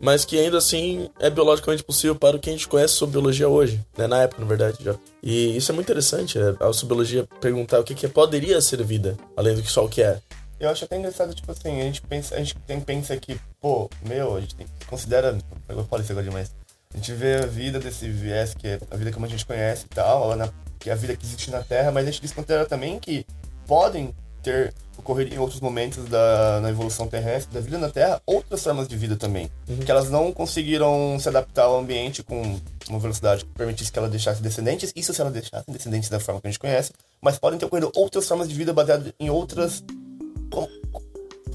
mas 0.00 0.24
que 0.24 0.38
ainda 0.38 0.58
assim 0.58 1.08
é 1.20 1.30
biologicamente 1.30 1.84
possível 1.84 2.14
para 2.16 2.36
o 2.36 2.40
que 2.40 2.50
a 2.50 2.52
gente 2.52 2.66
conhece 2.66 2.94
sobre 2.94 3.12
biologia 3.12 3.48
hoje, 3.48 3.80
né? 3.96 4.06
na 4.06 4.22
época, 4.22 4.40
na 4.42 4.48
verdade, 4.48 4.78
já. 4.82 4.96
E 5.22 5.56
isso 5.56 5.70
é 5.70 5.74
muito 5.74 5.86
interessante, 5.86 6.38
é, 6.38 6.50
a 6.60 6.66
sociobiologia 6.66 7.28
perguntar 7.40 7.78
o 7.78 7.84
que, 7.84 7.94
que 7.94 8.08
poderia 8.08 8.60
ser 8.60 8.82
vida, 8.82 9.16
além 9.36 9.54
do 9.54 9.62
que 9.62 9.70
só 9.70 9.84
o 9.84 9.88
que 9.88 10.02
é. 10.02 10.18
Eu 10.58 10.70
acho 10.70 10.84
até 10.84 10.96
engraçado, 10.96 11.34
tipo 11.34 11.50
assim, 11.50 11.80
a 11.80 11.84
gente 11.84 12.00
pensa, 12.02 12.34
a 12.34 12.38
gente 12.38 12.54
tem, 12.66 12.80
pensa 12.80 13.16
que, 13.16 13.40
pô, 13.60 13.90
meu, 14.06 14.36
a 14.36 14.40
gente 14.40 14.54
tem, 14.54 14.66
considera, 14.88 15.36
eu 15.68 15.84
falo 15.84 16.02
isso 16.02 16.12
agora 16.12 16.24
demais, 16.26 16.52
a 16.92 16.96
gente 16.96 17.12
vê 17.12 17.36
a 17.36 17.46
vida 17.46 17.78
desse 17.80 18.08
viés, 18.08 18.54
que 18.54 18.66
é 18.68 18.80
a 18.90 18.96
vida 18.96 19.10
como 19.12 19.26
a 19.26 19.28
gente 19.28 19.44
conhece 19.46 19.86
e 19.86 19.94
tal, 19.94 20.36
na- 20.36 20.50
que 20.78 20.90
é 20.90 20.92
a 20.92 20.96
vida 20.96 21.16
que 21.16 21.24
existe 21.24 21.50
na 21.50 21.62
Terra, 21.62 21.90
mas 21.90 22.06
a 22.06 22.10
gente 22.10 22.22
desconsidera 22.22 22.64
também 22.66 22.98
que 22.98 23.24
podem 23.66 24.14
ter 24.42 24.74
ocorrido 24.96 25.34
em 25.34 25.38
outros 25.38 25.60
momentos 25.60 26.04
da 26.08 26.60
na 26.60 26.70
evolução 26.70 27.06
terrestre, 27.06 27.52
da 27.52 27.60
vida 27.60 27.78
na 27.78 27.88
Terra, 27.88 28.20
outras 28.26 28.62
formas 28.62 28.88
de 28.88 28.96
vida 28.96 29.16
também. 29.16 29.50
Que 29.84 29.90
elas 29.90 30.10
não 30.10 30.32
conseguiram 30.32 31.18
se 31.18 31.28
adaptar 31.28 31.64
ao 31.64 31.78
ambiente 31.78 32.22
com 32.22 32.60
uma 32.88 32.98
velocidade 32.98 33.44
que 33.44 33.50
permitisse 33.52 33.90
que 33.90 33.98
ela 33.98 34.08
deixasse 34.08 34.42
descendentes, 34.42 34.92
isso 34.94 35.12
se 35.12 35.20
ela 35.20 35.30
deixasse 35.30 35.70
descendentes 35.70 36.08
da 36.08 36.20
forma 36.20 36.40
que 36.40 36.46
a 36.46 36.50
gente 36.50 36.60
conhece, 36.60 36.92
mas 37.20 37.38
podem 37.38 37.58
ter 37.58 37.66
ocorrido 37.66 37.90
outras 37.94 38.26
formas 38.26 38.48
de 38.48 38.54
vida 38.54 38.72
baseadas 38.72 39.12
em 39.18 39.30
outras 39.30 39.82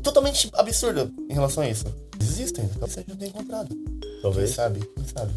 totalmente 0.02 0.50
absurda 0.54 1.12
em 1.30 1.34
relação 1.34 1.64
a 1.64 1.70
isso. 1.70 1.86
Existem, 2.22 2.68
talvez 2.68 2.94
seja 2.94 3.16
bem 3.16 3.30
encontrado. 3.30 3.70
Quem 3.70 4.22
Talvez. 4.22 4.50
sabe, 4.52 4.80
quem 4.96 5.06
sabe. 5.06 5.34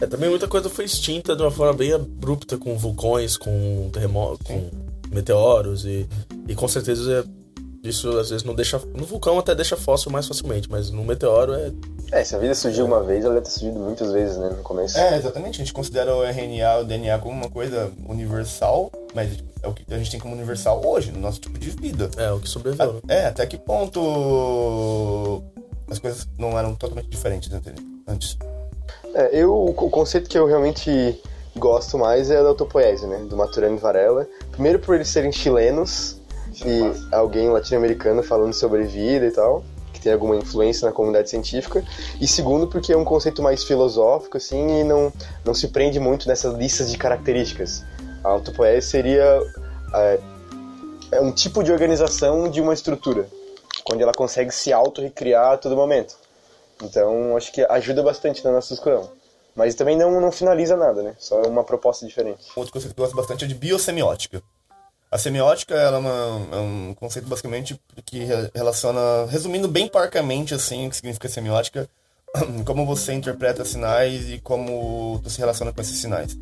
É, 0.00 0.06
também 0.06 0.30
muita 0.30 0.48
coisa 0.48 0.70
foi 0.70 0.84
extinta 0.84 1.36
de 1.36 1.42
uma 1.42 1.50
forma 1.50 1.74
bem 1.74 1.92
abrupta, 1.92 2.56
com 2.56 2.76
vulcões, 2.76 3.36
com 3.36 3.90
terremotos, 3.92 4.46
com 4.46 4.70
meteoros, 5.10 5.84
e, 5.84 6.08
e 6.48 6.54
com 6.54 6.66
certeza 6.68 7.24
isso 7.82 8.08
às 8.18 8.30
vezes 8.30 8.44
não 8.44 8.54
deixa. 8.54 8.80
No 8.94 9.04
vulcão 9.04 9.38
até 9.38 9.54
deixa 9.54 9.76
fóssil 9.76 10.10
mais 10.10 10.26
facilmente, 10.26 10.70
mas 10.70 10.90
no 10.90 11.04
meteoro 11.04 11.52
é. 11.54 11.70
É, 12.12 12.24
se 12.24 12.34
a 12.34 12.38
vida 12.38 12.54
surgiu 12.54 12.84
uma 12.86 13.02
vez, 13.02 13.24
ela 13.24 13.34
deve 13.34 13.46
ter 13.46 13.50
surgido 13.52 13.78
muitas 13.78 14.12
vezes, 14.12 14.36
né, 14.36 14.48
no 14.56 14.62
começo. 14.62 14.96
É, 14.96 15.16
exatamente. 15.16 15.56
A 15.60 15.64
gente 15.64 15.72
considera 15.72 16.14
o 16.14 16.22
RNA, 16.24 16.78
o 16.80 16.84
DNA 16.84 17.18
como 17.18 17.34
uma 17.34 17.50
coisa 17.50 17.90
universal, 18.08 18.90
mas 19.14 19.32
é 19.62 19.68
o 19.68 19.74
que 19.74 19.84
a 19.92 19.98
gente 19.98 20.10
tem 20.10 20.20
como 20.20 20.34
universal 20.34 20.80
hoje, 20.86 21.10
no 21.10 21.18
nosso 21.20 21.40
tipo 21.40 21.58
de 21.58 21.70
vida. 21.70 22.08
É 22.16 22.30
o 22.30 22.38
que 22.40 22.48
sobreviveu. 22.48 22.94
né? 22.94 23.00
É, 23.08 23.26
até 23.26 23.44
que 23.46 23.58
ponto 23.58 25.42
as 25.90 25.98
coisas 25.98 26.26
não 26.38 26.58
eram 26.58 26.74
totalmente 26.74 27.08
diferentes 27.08 27.52
ante- 27.52 27.74
antes. 28.06 28.38
É, 29.14 29.30
eu, 29.32 29.52
o 29.52 29.74
co- 29.74 29.90
conceito 29.90 30.28
que 30.28 30.38
eu 30.38 30.46
realmente 30.46 31.20
gosto 31.56 31.98
mais 31.98 32.30
é 32.30 32.42
da 32.42 32.48
autopoese, 32.48 33.06
né, 33.06 33.18
do 33.28 33.36
Maturana 33.36 33.76
e 33.76 33.78
Varela. 33.78 34.26
Primeiro 34.52 34.78
por 34.78 34.94
eles 34.94 35.08
serem 35.08 35.30
chilenos 35.32 36.18
e 36.64 37.14
alguém 37.14 37.48
latino-americano 37.48 38.22
falando 38.22 38.52
sobre 38.52 38.84
vida 38.84 39.26
e 39.26 39.30
tal, 39.30 39.64
que 39.92 40.00
tem 40.00 40.12
alguma 40.12 40.36
influência 40.36 40.86
na 40.86 40.92
comunidade 40.92 41.30
científica. 41.30 41.84
E 42.20 42.26
segundo 42.26 42.66
porque 42.66 42.92
é 42.92 42.96
um 42.96 43.04
conceito 43.04 43.42
mais 43.42 43.64
filosófico, 43.64 44.36
assim, 44.36 44.80
e 44.80 44.84
não, 44.84 45.12
não 45.44 45.54
se 45.54 45.68
prende 45.68 45.98
muito 45.98 46.28
nessas 46.28 46.54
listas 46.54 46.90
de 46.90 46.98
características. 46.98 47.84
A 48.22 48.28
autopoese 48.28 48.86
seria 48.86 49.40
é, 49.94 50.20
é 51.12 51.20
um 51.20 51.32
tipo 51.32 51.62
de 51.62 51.72
organização 51.72 52.48
de 52.48 52.60
uma 52.60 52.74
estrutura, 52.74 53.28
onde 53.90 54.02
ela 54.02 54.12
consegue 54.12 54.50
se 54.52 54.72
auto-recriar 54.72 55.52
a 55.52 55.56
todo 55.56 55.76
momento. 55.76 56.16
Então, 56.82 57.36
acho 57.36 57.52
que 57.52 57.62
ajuda 57.62 58.02
bastante 58.02 58.44
na 58.44 58.52
nossa 58.52 58.74
discussão. 58.74 59.10
Mas 59.54 59.74
também 59.76 59.96
não, 59.96 60.20
não 60.20 60.32
finaliza 60.32 60.76
nada, 60.76 61.00
né? 61.02 61.14
Só 61.18 61.40
é 61.40 61.46
uma 61.46 61.62
proposta 61.62 62.04
diferente. 62.04 62.44
Outro 62.56 62.72
conceito 62.72 62.92
que 62.92 63.00
eu 63.00 63.04
gosto 63.04 63.16
bastante 63.16 63.44
é 63.44 63.48
de 63.48 63.54
biosemiótica. 63.54 64.42
A 65.14 65.18
semiótica 65.18 65.76
é, 65.76 65.88
uma- 65.96 66.48
é 66.50 66.56
um 66.56 66.92
conceito 66.92 67.28
basicamente 67.28 67.80
que 68.04 68.24
re- 68.24 68.50
relaciona, 68.52 69.26
resumindo 69.30 69.68
bem 69.68 69.86
parcamente 69.86 70.52
assim, 70.54 70.88
o 70.88 70.90
que 70.90 70.96
significa 70.96 71.28
semiótica, 71.28 71.88
como 72.66 72.84
você 72.84 73.12
interpreta 73.12 73.64
sinais 73.64 74.28
e 74.28 74.40
como 74.40 75.20
tu 75.22 75.30
se 75.30 75.38
relaciona 75.38 75.72
com 75.72 75.80
esses 75.80 75.98
sinais. 75.98 76.36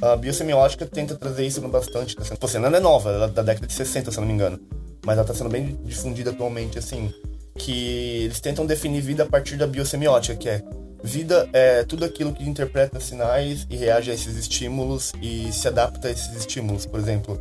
A 0.00 0.16
biosemiótica 0.16 0.86
tenta 0.86 1.16
trazer 1.16 1.46
isso 1.46 1.60
bastante. 1.68 2.16
Tá 2.16 2.24
sendo, 2.24 2.64
ela 2.64 2.70
não 2.70 2.78
é 2.78 2.80
nova, 2.80 3.10
ela 3.10 3.26
é 3.26 3.28
da 3.28 3.42
década 3.42 3.66
de 3.66 3.74
60, 3.74 4.10
se 4.10 4.16
eu 4.16 4.22
não 4.22 4.28
me 4.28 4.32
engano. 4.32 4.58
Mas 5.04 5.12
ela 5.18 5.22
está 5.22 5.34
sendo 5.34 5.50
bem 5.50 5.78
difundida 5.84 6.30
atualmente, 6.30 6.78
assim. 6.78 7.12
Que 7.56 8.22
eles 8.24 8.40
tentam 8.40 8.64
definir 8.64 9.02
vida 9.02 9.24
a 9.24 9.26
partir 9.26 9.56
da 9.58 9.66
biosemiótica, 9.66 10.34
que 10.34 10.48
é 10.48 10.62
vida 11.04 11.46
é 11.52 11.84
tudo 11.84 12.06
aquilo 12.06 12.32
que 12.32 12.42
interpreta 12.48 12.98
sinais 13.00 13.66
e 13.68 13.76
reage 13.76 14.10
a 14.10 14.14
esses 14.14 14.34
estímulos 14.34 15.12
e 15.20 15.52
se 15.52 15.68
adapta 15.68 16.08
a 16.08 16.10
esses 16.10 16.34
estímulos. 16.34 16.86
Por 16.86 16.98
exemplo, 17.00 17.38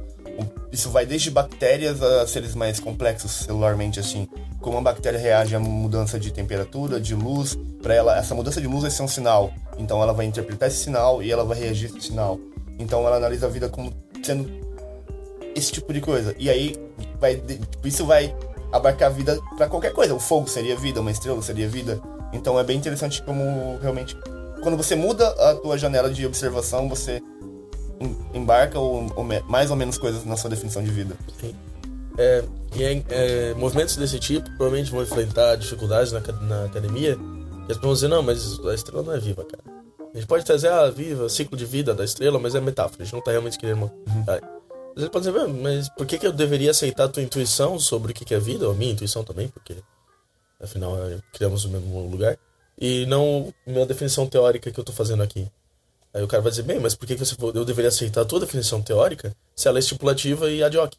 isso 0.71 0.89
vai 0.89 1.05
desde 1.05 1.31
bactérias 1.31 2.01
a 2.01 2.27
seres 2.27 2.53
mais 2.53 2.79
complexos 2.79 3.31
celularmente, 3.31 3.99
assim. 3.99 4.27
Como 4.59 4.77
uma 4.77 4.83
bactéria 4.83 5.19
reage 5.19 5.55
à 5.55 5.59
mudança 5.59 6.19
de 6.19 6.31
temperatura, 6.31 6.99
de 6.99 7.15
luz, 7.15 7.57
para 7.81 7.93
ela 7.93 8.17
essa 8.17 8.35
mudança 8.35 8.59
de 8.59 8.67
luz 8.67 8.81
vai 8.81 8.91
ser 8.91 9.03
um 9.03 9.07
sinal. 9.07 9.51
Então 9.77 10.01
ela 10.01 10.13
vai 10.13 10.25
interpretar 10.25 10.67
esse 10.67 10.77
sinal 10.77 11.23
e 11.23 11.31
ela 11.31 11.43
vai 11.43 11.57
reagir 11.57 11.91
a 11.91 11.97
esse 11.97 12.07
sinal. 12.07 12.39
Então 12.77 13.05
ela 13.05 13.17
analisa 13.17 13.47
a 13.47 13.49
vida 13.49 13.69
como 13.69 13.93
sendo 14.23 14.49
esse 15.55 15.71
tipo 15.71 15.91
de 15.93 16.01
coisa. 16.01 16.35
E 16.37 16.49
aí 16.49 16.75
vai 17.19 17.41
isso 17.83 18.05
vai 18.05 18.35
abarcar 18.71 19.09
a 19.09 19.13
vida 19.13 19.39
pra 19.55 19.67
qualquer 19.67 19.93
coisa. 19.93 20.13
O 20.13 20.19
fogo 20.19 20.47
seria 20.47 20.75
vida, 20.75 21.01
uma 21.01 21.11
estrela 21.11 21.41
seria 21.41 21.67
vida. 21.67 21.99
Então 22.33 22.59
é 22.59 22.63
bem 22.63 22.77
interessante 22.77 23.23
como 23.23 23.77
realmente 23.81 24.15
quando 24.61 24.75
você 24.75 24.95
muda 24.95 25.27
a 25.27 25.55
tua 25.55 25.77
janela 25.77 26.09
de 26.09 26.25
observação, 26.25 26.89
você 26.89 27.21
embarca 28.33 28.79
ou, 28.79 29.11
ou 29.15 29.23
mais 29.23 29.69
ou 29.71 29.75
menos 29.75 29.97
coisas 29.97 30.23
na 30.25 30.37
sua 30.37 30.49
definição 30.49 30.83
de 30.83 30.91
vida. 30.91 31.15
É, 32.17 32.43
e 32.75 32.83
é, 32.83 33.03
é, 33.09 33.53
movimentos 33.53 33.95
desse 33.95 34.19
tipo 34.19 34.45
provavelmente 34.57 34.91
vão 34.91 35.03
enfrentar 35.03 35.55
dificuldades 35.55 36.11
na, 36.11 36.19
na 36.41 36.65
academia. 36.65 37.17
E 37.67 37.71
as 37.71 37.77
pessoas 37.77 37.81
vão 37.81 37.93
dizer, 37.93 38.07
não, 38.07 38.23
mas 38.23 38.59
a 38.65 38.73
estrela 38.73 39.03
não 39.03 39.13
é 39.13 39.19
viva, 39.19 39.43
cara. 39.45 39.63
A 40.13 40.17
gente 40.17 40.27
pode 40.27 40.45
trazer 40.45 40.69
a 40.69 40.89
viva, 40.89 41.29
ciclo 41.29 41.57
de 41.57 41.65
vida 41.65 41.93
da 41.93 42.03
estrela, 42.03 42.39
mas 42.39 42.55
é 42.55 42.61
metáfora. 42.61 43.01
A 43.01 43.05
gente 43.05 43.13
não 43.13 43.21
tá 43.21 43.31
realmente 43.31 43.57
querendo. 43.59 43.91
Ah, 44.27 44.39
Mas 44.95 45.03
ele 45.03 45.09
pode 45.11 45.25
dizer, 45.27 45.39
"Ah, 45.39 45.47
mas 45.47 45.89
por 45.89 46.07
que, 46.07 46.17
que 46.17 46.25
eu 46.25 46.31
deveria 46.31 46.71
aceitar 46.71 47.03
a 47.03 47.07
tua 47.07 47.21
intuição 47.21 47.77
sobre 47.77 48.11
o 48.11 48.15
que, 48.15 48.25
que 48.25 48.33
é 48.33 48.39
vida? 48.39 48.65
Ou 48.65 48.71
a 48.71 48.75
minha 48.75 48.91
intuição 48.91 49.23
também, 49.23 49.47
porque 49.49 49.75
afinal 50.59 50.97
é, 51.07 51.19
criamos 51.33 51.65
o 51.65 51.69
mesmo 51.69 52.09
lugar. 52.09 52.35
E 52.79 53.05
não 53.05 53.53
minha 53.65 53.85
definição 53.85 54.25
teórica 54.25 54.71
que 54.71 54.79
eu 54.79 54.83
tô 54.83 54.91
fazendo 54.91 55.21
aqui. 55.21 55.47
Aí 56.17 56.23
o 56.23 56.27
cara 56.27 56.41
vai 56.41 56.49
dizer, 56.49 56.63
bem, 56.63 56.79
mas 56.79 56.95
por 56.95 57.05
que, 57.05 57.15
você, 57.15 57.35
eu 57.53 57.63
deveria 57.63 57.89
aceitar 57.89 58.21
a 58.21 58.25
tua 58.25 58.39
definição 58.39 58.81
teórica 58.81 59.31
se 59.55 59.67
ela 59.67 59.77
é 59.77 59.81
estipulativa 59.81 60.49
e 60.49 60.63
ad 60.63 60.75
hoc? 60.77 60.93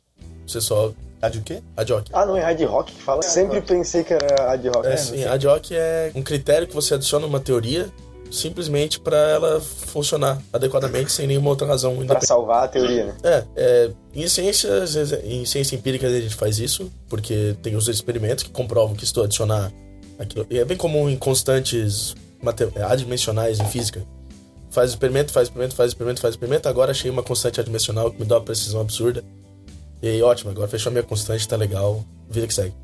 Você 0.46 0.60
só 0.60 0.92
de 1.30 1.38
o 1.38 1.42
quê? 1.42 1.60
ad 1.76 1.92
hoc. 1.92 2.06
Ah, 2.12 2.24
não 2.24 2.36
é 2.36 2.40
Hard 2.40 2.60
Rock 2.62 2.92
que 2.92 3.02
fala? 3.02 3.20
Sempre 3.22 3.60
pensei 3.60 4.04
que 4.04 4.14
era 4.14 4.44
Hard 4.46 4.64
Rock. 4.66 4.86
É, 4.86 4.96
sim, 4.96 5.24
ad 5.24 5.44
hoc 5.48 5.72
é 5.72 6.12
um 6.14 6.22
critério 6.22 6.68
que 6.68 6.74
você 6.74 6.94
adiciona 6.94 7.26
uma 7.26 7.40
teoria 7.40 7.90
simplesmente 8.30 9.00
para 9.00 9.16
ela 9.16 9.60
funcionar 9.60 10.40
adequadamente 10.52 11.10
sem 11.10 11.26
nenhuma 11.26 11.50
outra 11.50 11.66
razão 11.66 11.94
Pra 11.94 12.04
independente. 12.04 12.26
salvar 12.28 12.64
a 12.64 12.68
teoria, 12.68 13.06
né? 13.06 13.14
É, 13.24 13.44
é, 13.56 13.90
em 14.14 14.28
ciências, 14.28 14.94
em 15.24 15.44
ciência 15.44 15.74
empírica 15.74 16.06
a 16.06 16.10
gente 16.20 16.34
faz 16.36 16.58
isso, 16.60 16.88
porque 17.08 17.56
tem 17.62 17.74
os 17.74 17.88
experimentos 17.88 18.44
que 18.44 18.50
comprovam 18.50 18.94
que 18.94 19.04
se 19.04 19.12
tu 19.12 19.22
adicionar 19.22 19.72
aquilo. 20.18 20.46
E 20.48 20.58
é 20.58 20.64
bem 20.64 20.76
comum 20.76 21.08
em 21.10 21.16
constantes 21.16 22.14
mate- 22.40 22.68
adimensionais 22.88 23.58
em 23.58 23.66
física. 23.66 24.04
Faz 24.70 24.90
experimento, 24.90 25.32
faz 25.32 25.48
experimento, 25.48 25.74
faz 25.74 25.90
experimento, 25.90 26.20
faz 26.20 26.34
experimento. 26.34 26.68
Agora 26.68 26.90
achei 26.90 27.10
uma 27.10 27.22
constante 27.22 27.60
adimensional 27.60 28.10
que 28.10 28.20
me 28.20 28.26
dá 28.26 28.36
uma 28.36 28.44
precisão 28.44 28.80
absurda. 28.80 29.24
E 30.02 30.08
aí, 30.08 30.22
ótimo, 30.22 30.50
agora 30.50 30.68
fechou 30.68 30.90
a 30.90 30.92
minha 30.92 31.02
constante, 31.02 31.46
tá 31.48 31.56
legal, 31.56 32.04
vida 32.30 32.46
que 32.46 32.54
segue. 32.54 32.74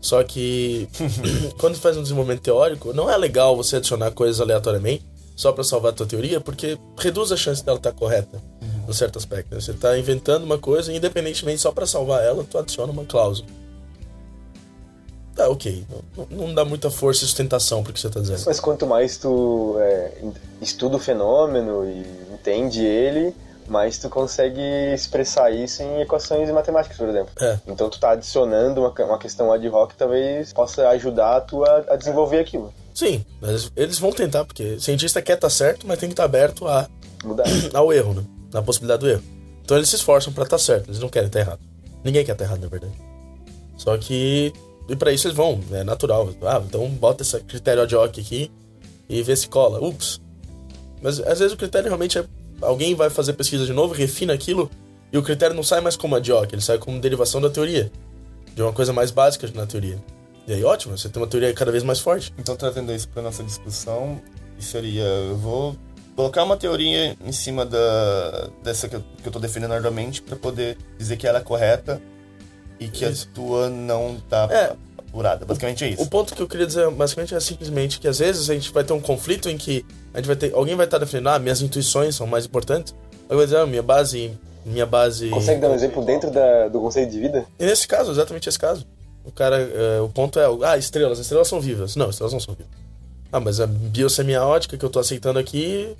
Só 0.00 0.22
que 0.22 0.88
quando 1.58 1.76
faz 1.76 1.96
um 1.96 2.02
desenvolvimento 2.02 2.42
teórico, 2.42 2.92
não 2.92 3.10
é 3.10 3.16
legal 3.16 3.56
você 3.56 3.76
adicionar 3.76 4.10
coisas 4.12 4.40
aleatoriamente 4.40 5.04
só 5.36 5.52
para 5.52 5.64
salvar 5.64 5.92
a 5.92 5.94
tua 5.94 6.06
teoria, 6.06 6.40
porque 6.40 6.78
reduz 6.98 7.32
a 7.32 7.36
chance 7.36 7.64
dela 7.64 7.78
estar 7.78 7.92
correta, 7.92 8.40
num 8.86 8.92
certo 8.92 9.18
aspecto. 9.18 9.54
né? 9.54 9.60
Você 9.60 9.72
tá 9.72 9.98
inventando 9.98 10.44
uma 10.44 10.58
coisa, 10.58 10.92
e 10.92 10.96
independentemente, 10.96 11.60
só 11.60 11.72
para 11.72 11.86
salvar 11.86 12.22
ela, 12.22 12.44
tu 12.44 12.56
adiciona 12.56 12.92
uma 12.92 13.04
cláusula. 13.04 13.48
Tá, 15.34 15.48
ok. 15.48 15.84
Não, 16.16 16.26
não- 16.46 16.54
dá 16.54 16.64
muita 16.64 16.90
força 16.90 17.24
e 17.24 17.26
sustentação 17.26 17.82
pro 17.82 17.92
que 17.92 18.00
você 18.00 18.08
tá 18.08 18.20
dizendo. 18.20 18.42
Mas 18.46 18.60
quanto 18.60 18.86
mais 18.86 19.16
tu 19.16 19.76
é, 19.80 20.12
estuda 20.62 20.96
o 20.96 21.00
fenômeno 21.00 21.84
e 21.84 22.06
entende 22.32 22.84
ele, 22.84 23.34
mais 23.66 23.98
tu 23.98 24.08
consegue 24.08 24.60
expressar 24.94 25.50
isso 25.50 25.82
em 25.82 26.00
equações 26.02 26.48
matemáticas, 26.50 26.96
por 26.96 27.08
exemplo. 27.08 27.30
É. 27.40 27.58
Então 27.66 27.90
tu 27.90 27.98
tá 27.98 28.10
adicionando 28.12 28.80
uma, 28.80 28.90
uma 29.06 29.18
questão 29.18 29.52
ad 29.52 29.68
hoc 29.68 29.90
que 29.92 29.96
talvez 29.96 30.52
possa 30.52 30.88
ajudar 30.90 31.40
tu 31.40 31.64
a, 31.64 31.84
a 31.88 31.96
desenvolver 31.96 32.38
aquilo. 32.38 32.72
Sim, 32.94 33.24
mas 33.40 33.72
eles 33.74 33.98
vão 33.98 34.12
tentar, 34.12 34.44
porque 34.44 34.78
cientista 34.78 35.20
quer 35.20 35.34
estar 35.34 35.50
certo, 35.50 35.84
mas 35.84 35.98
tem 35.98 36.08
que 36.08 36.12
estar 36.12 36.24
aberto 36.24 36.68
a, 36.68 36.88
Mudar. 37.24 37.44
ao 37.74 37.92
erro, 37.92 38.14
né? 38.14 38.24
Na 38.52 38.62
possibilidade 38.62 39.00
do 39.00 39.08
erro. 39.10 39.22
Então 39.64 39.76
eles 39.76 39.88
se 39.88 39.96
esforçam 39.96 40.32
pra 40.32 40.44
estar 40.44 40.58
certo, 40.58 40.88
eles 40.90 41.00
não 41.00 41.08
querem 41.08 41.26
estar 41.26 41.40
errado. 41.40 41.58
Ninguém 42.04 42.24
quer 42.24 42.32
estar 42.32 42.44
errado, 42.44 42.60
na 42.60 42.68
verdade. 42.68 42.92
Só 43.76 43.96
que. 43.98 44.52
E 44.88 44.94
pra 44.94 45.12
isso 45.12 45.26
eles 45.26 45.36
vão, 45.36 45.60
é 45.72 45.82
natural. 45.82 46.30
Ah, 46.42 46.62
então 46.64 46.88
bota 46.90 47.22
esse 47.22 47.38
critério 47.40 47.82
ad 47.82 47.94
hoc 47.94 48.18
aqui 48.18 48.50
e 49.08 49.22
vê 49.22 49.34
se 49.34 49.48
cola. 49.48 49.80
Ups. 49.80 50.20
Mas 51.02 51.20
às 51.20 51.38
vezes 51.38 51.52
o 51.52 51.56
critério 51.56 51.88
realmente 51.88 52.18
é. 52.18 52.24
Alguém 52.60 52.94
vai 52.94 53.10
fazer 53.10 53.32
pesquisa 53.32 53.66
de 53.66 53.72
novo, 53.72 53.92
refina 53.92 54.32
aquilo, 54.32 54.70
e 55.12 55.18
o 55.18 55.22
critério 55.22 55.54
não 55.54 55.62
sai 55.62 55.80
mais 55.80 55.96
como 55.96 56.14
ad 56.14 56.32
hoc, 56.32 56.52
ele 56.52 56.62
sai 56.62 56.78
como 56.78 57.00
derivação 57.00 57.40
da 57.40 57.50
teoria. 57.50 57.90
De 58.54 58.62
uma 58.62 58.72
coisa 58.72 58.92
mais 58.92 59.10
básica 59.10 59.50
na 59.54 59.66
teoria. 59.66 59.98
E 60.46 60.52
aí, 60.52 60.62
ótimo, 60.62 60.96
você 60.96 61.08
tem 61.08 61.20
uma 61.20 61.28
teoria 61.28 61.52
cada 61.52 61.72
vez 61.72 61.82
mais 61.82 61.98
forte. 61.98 62.32
Então, 62.38 62.54
trazendo 62.54 62.92
isso 62.92 63.08
para 63.08 63.22
nossa 63.22 63.42
discussão, 63.42 64.20
seria: 64.58 65.02
eu 65.02 65.36
vou 65.36 65.76
colocar 66.14 66.44
uma 66.44 66.56
teoria 66.56 67.16
em 67.24 67.32
cima 67.32 67.66
da, 67.66 68.48
dessa 68.62 68.88
que 68.88 68.96
eu, 68.96 69.04
que 69.22 69.28
eu 69.28 69.32
tô 69.32 69.40
para 69.40 70.36
poder 70.36 70.78
dizer 70.96 71.16
que 71.16 71.26
ela 71.26 71.38
é 71.38 71.42
correta 71.42 72.00
e 72.80 72.88
que 72.88 73.04
Isso. 73.04 73.28
a 73.30 73.34
tua 73.34 73.68
não 73.70 74.16
tá 74.28 74.48
É. 74.50 74.74
apurada. 74.98 75.44
Basicamente 75.44 75.84
é 75.84 75.88
isso. 75.90 76.02
O 76.02 76.06
ponto 76.08 76.34
que 76.34 76.42
eu 76.42 76.48
queria 76.48 76.66
dizer, 76.66 76.90
basicamente, 76.90 77.34
é 77.34 77.40
simplesmente 77.40 78.00
que 78.00 78.08
às 78.08 78.18
vezes 78.18 78.50
a 78.50 78.54
gente 78.54 78.72
vai 78.72 78.82
ter 78.84 78.92
um 78.92 79.00
conflito 79.00 79.48
em 79.48 79.56
que 79.56 79.84
a 80.12 80.18
gente 80.18 80.26
vai 80.26 80.36
ter, 80.36 80.52
alguém 80.54 80.74
vai 80.76 80.86
estar 80.86 80.98
defendendo, 80.98 81.28
ah, 81.28 81.38
minhas 81.38 81.60
intuições 81.62 82.14
são 82.16 82.26
mais 82.26 82.44
importantes. 82.46 82.94
Alguém 83.24 83.36
vai 83.38 83.46
dizer, 83.46 83.58
ah, 83.58 83.66
minha 83.66 83.82
base, 83.82 84.32
minha 84.64 84.86
base. 84.86 85.28
Consegue 85.28 85.60
dar 85.60 85.70
um 85.70 85.74
exemplo 85.74 86.04
dentro 86.04 86.30
da- 86.30 86.68
do 86.68 86.80
conceito 86.80 87.10
de 87.12 87.20
vida? 87.20 87.46
E 87.58 87.64
nesse 87.66 87.86
caso, 87.86 88.10
exatamente 88.10 88.48
esse 88.48 88.58
caso. 88.58 88.86
O 89.24 89.30
cara, 89.32 89.56
é, 89.58 90.00
o 90.00 90.08
ponto 90.08 90.38
é, 90.38 90.44
ah, 90.64 90.76
estrelas, 90.76 91.18
as 91.18 91.24
estrelas 91.26 91.48
são 91.48 91.60
vivas. 91.60 91.96
Não, 91.96 92.10
estrelas 92.10 92.32
não 92.32 92.40
são 92.40 92.54
vivas. 92.54 92.70
Ah, 93.32 93.40
mas 93.40 93.58
a 93.60 93.66
biosemiótica 93.66 94.76
que 94.76 94.84
eu 94.84 94.90
tô 94.90 94.98
aceitando 95.00 95.38
aqui 95.38 95.96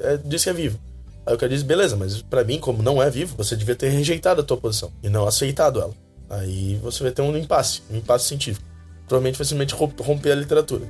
é, 0.00 0.18
diz 0.24 0.44
que 0.44 0.50
é 0.50 0.52
vivo. 0.52 0.78
Aí 1.24 1.34
o 1.34 1.38
cara 1.38 1.50
diz, 1.50 1.62
beleza, 1.62 1.96
mas 1.96 2.22
pra 2.22 2.44
mim, 2.44 2.60
como 2.60 2.82
não 2.82 3.02
é 3.02 3.10
vivo, 3.10 3.34
você 3.36 3.56
devia 3.56 3.74
ter 3.74 3.88
rejeitado 3.88 4.40
a 4.40 4.44
tua 4.44 4.56
posição 4.56 4.92
e 5.02 5.08
não 5.08 5.26
aceitado 5.26 5.80
ela. 5.80 5.92
Aí 6.28 6.76
você 6.82 7.02
vai 7.02 7.12
ter 7.12 7.22
um 7.22 7.36
impasse, 7.36 7.82
um 7.90 7.96
impasse 7.96 8.26
científico. 8.26 8.64
Provavelmente 9.06 9.38
vai 9.38 9.44
simplesmente 9.46 9.74
romp- 9.74 10.00
romper 10.00 10.32
a 10.32 10.34
literatura. 10.34 10.86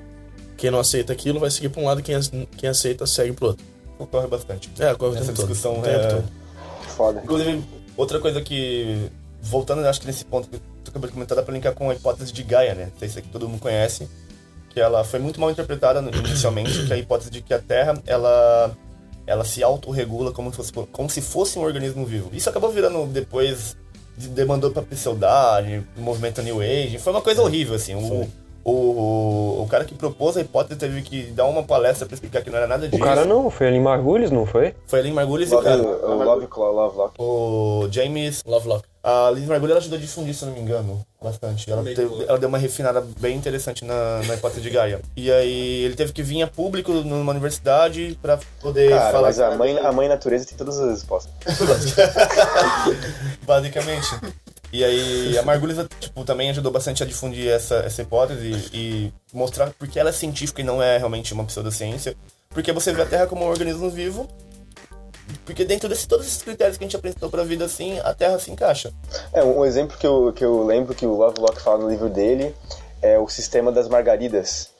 Quem 0.57 0.71
não 0.71 0.79
aceita 0.81 1.13
aquilo 1.13 1.39
vai 1.39 1.51
seguir 1.51 1.69
pra 1.69 1.83
um 1.83 1.85
lado, 1.85 2.03
quem, 2.03 2.19
quem 2.57 2.69
aceita 2.69 3.07
segue 3.07 3.33
pro 3.33 3.49
outro. 3.49 3.65
Ocorre 3.99 4.27
bastante. 4.27 4.71
É, 4.79 4.93
ocorre 4.93 5.13
o 5.13 5.15
Essa 5.17 5.27
tempo 5.27 5.37
todo. 5.37 5.47
discussão 5.49 5.79
O 5.79 5.83
tempo 5.83 5.97
é- 5.97 6.09
todo. 6.09 6.25
Foda. 6.97 7.21
Inclusive, 7.23 7.63
outra 7.97 8.19
coisa 8.19 8.41
que, 8.41 9.11
voltando, 9.43 9.85
acho 9.87 10.01
que 10.01 10.07
nesse 10.07 10.25
ponto 10.25 10.49
que 10.49 10.59
tu 10.83 10.89
acabou 10.91 11.07
de 11.09 11.13
comentar, 11.15 11.37
dá 11.37 11.43
pra 11.43 11.53
linkar 11.53 11.75
com 11.75 11.91
a 11.91 11.95
hipótese 11.95 12.33
de 12.33 12.43
Gaia, 12.43 12.75
né? 12.75 12.89
Não 12.93 12.99
sei 12.99 13.09
se 13.11 13.19
aqui 13.19 13.29
todo 13.29 13.47
mundo 13.47 13.61
conhece, 13.61 14.09
que 14.71 14.81
ela 14.81 15.05
foi 15.05 15.19
muito 15.19 15.39
mal 15.39 15.51
interpretada 15.51 16.01
inicialmente, 16.01 16.87
que 16.87 16.93
é 16.93 16.97
a 16.97 16.99
hipótese 16.99 17.31
de 17.31 17.43
que 17.43 17.53
a 17.53 17.59
Terra, 17.59 18.01
ela, 18.07 18.75
ela 19.27 19.45
se 19.45 19.63
autorregula 19.63 20.33
como, 20.33 20.51
se 20.51 20.57
fosse- 20.57 20.73
como 20.73 21.11
se 21.11 21.21
fosse 21.21 21.59
um 21.59 21.63
organismo 21.63 22.07
vivo. 22.07 22.31
Isso 22.33 22.49
acabou 22.49 22.71
virando 22.71 23.05
depois, 23.07 23.75
de- 23.75 23.86
demandou 24.17 24.71
pra 24.71 24.83
pseudagem, 24.83 25.87
movimento 25.97 26.43
New 26.43 26.61
Age, 26.61 26.99
foi 26.99 27.13
uma 27.13 27.23
coisa 27.23 27.43
horrível, 27.43 27.75
assim. 27.75 27.95
O, 27.95 28.29
o, 28.65 28.73
o, 28.73 29.63
o 29.63 29.67
cara 29.69 29.85
que 29.85 29.95
propôs 29.95 30.37
a 30.37 30.41
hipótese 30.41 30.79
teve 30.79 31.01
que 31.03 31.23
dar 31.27 31.45
uma 31.47 31.63
palestra 31.63 32.07
pra 32.07 32.15
explicar 32.15 32.43
que 32.43 32.51
não 32.51 32.59
era 32.59 32.67
nada 32.67 32.89
disso. 32.89 33.01
O 33.01 33.05
cara 33.05 33.25
não, 33.25 33.49
foi 33.49 33.69
ali 33.69 33.77
em 33.77 33.83
Margulis, 33.83 34.31
não 34.31 34.45
foi? 34.45 34.75
Foi 34.87 34.99
ali 34.99 35.11
em 35.11 35.13
Margulis 35.13 35.53
e 35.53 35.55
o 35.55 35.63
cara. 35.63 35.81
o 35.81 36.25
Love, 36.25 36.47
Claw, 36.49 36.73
Love 36.73 36.97
Lock. 36.97 37.15
O 37.19 37.89
James 37.91 38.43
Lovelock. 38.45 38.85
A 39.09 39.31
Liz 39.31 39.47
Margulis 39.47 39.71
ela 39.71 39.79
ajudou 39.79 39.97
a 39.97 40.01
difundir, 40.01 40.35
se 40.35 40.43
eu 40.43 40.49
não 40.49 40.57
me 40.57 40.61
engano, 40.61 41.07
bastante. 41.23 41.71
Ela, 41.71 41.85
teve- 41.85 42.25
ela 42.27 42.37
deu 42.39 42.49
uma 42.49 42.59
refinada 42.59 43.01
bem 43.21 43.37
interessante 43.37 43.85
na, 43.85 44.21
na 44.27 44.35
hipótese 44.35 44.61
de 44.61 44.69
Gaia. 44.69 45.01
E 45.17 45.31
aí 45.31 45.85
ele 45.85 45.95
teve 45.95 46.13
que 46.13 46.25
vir 46.25 46.43
a 46.43 46.49
público 46.49 46.93
numa 46.93 47.31
universidade 47.31 48.19
pra 48.21 48.37
poder 48.61 48.91
Cara, 48.91 49.13
falar. 49.13 49.29
mas 49.29 49.39
a 49.39 49.55
mãe, 49.55 49.79
a 49.79 49.93
mãe 49.93 50.09
natureza 50.09 50.45
tem 50.47 50.59
todas 50.59 50.77
as 50.81 50.91
respostas. 50.91 51.31
Basicamente. 53.47 54.07
E 54.73 54.85
aí 54.85 55.39
a 55.39 55.43
Margulis 55.43 55.77
tipo, 56.01 56.25
também 56.25 56.51
ajudou 56.51 56.73
bastante 56.73 57.03
a 57.03 57.07
difundir 57.07 57.49
essa, 57.49 57.77
essa 57.77 58.03
hipótese 58.03 58.69
e 58.75 59.13
mostrar 59.33 59.71
porque 59.79 59.99
ela 60.01 60.11
é 60.11 60.13
científica 60.13 60.61
e 60.61 60.65
não 60.65 60.83
é 60.83 60.99
realmente 60.99 61.33
uma 61.33 61.45
pseudociência. 61.45 62.17
Porque 62.51 62.73
você 62.73 62.93
vê 62.93 63.03
a 63.03 63.07
Terra 63.07 63.27
como 63.27 63.45
um 63.45 63.49
organismo 63.49 63.89
vivo. 63.89 64.29
Porque 65.45 65.65
dentro 65.65 65.89
de 65.89 66.09
todos 66.09 66.27
esses 66.27 66.43
critérios 66.43 66.77
que 66.77 66.85
a 66.85 66.87
gente 66.87 66.97
apresentou 66.97 67.31
pra 67.31 67.43
vida, 67.43 67.65
assim, 67.65 67.99
a 68.01 68.15
Terra 68.15 68.39
se 68.39 68.51
encaixa. 68.51 68.93
É, 69.33 69.43
um 69.43 69.65
exemplo 69.65 69.97
que 69.97 70.07
eu, 70.07 70.33
que 70.33 70.45
eu 70.45 70.65
lembro 70.65 70.95
que 70.95 71.07
o 71.07 71.15
Lovelock 71.15 71.61
fala 71.61 71.79
no 71.79 71.91
livro 71.91 72.09
dele 72.09 72.55
é 73.03 73.19
o 73.19 73.29
sistema 73.29 73.71
das 73.71 73.89
margaridas, 73.89 74.71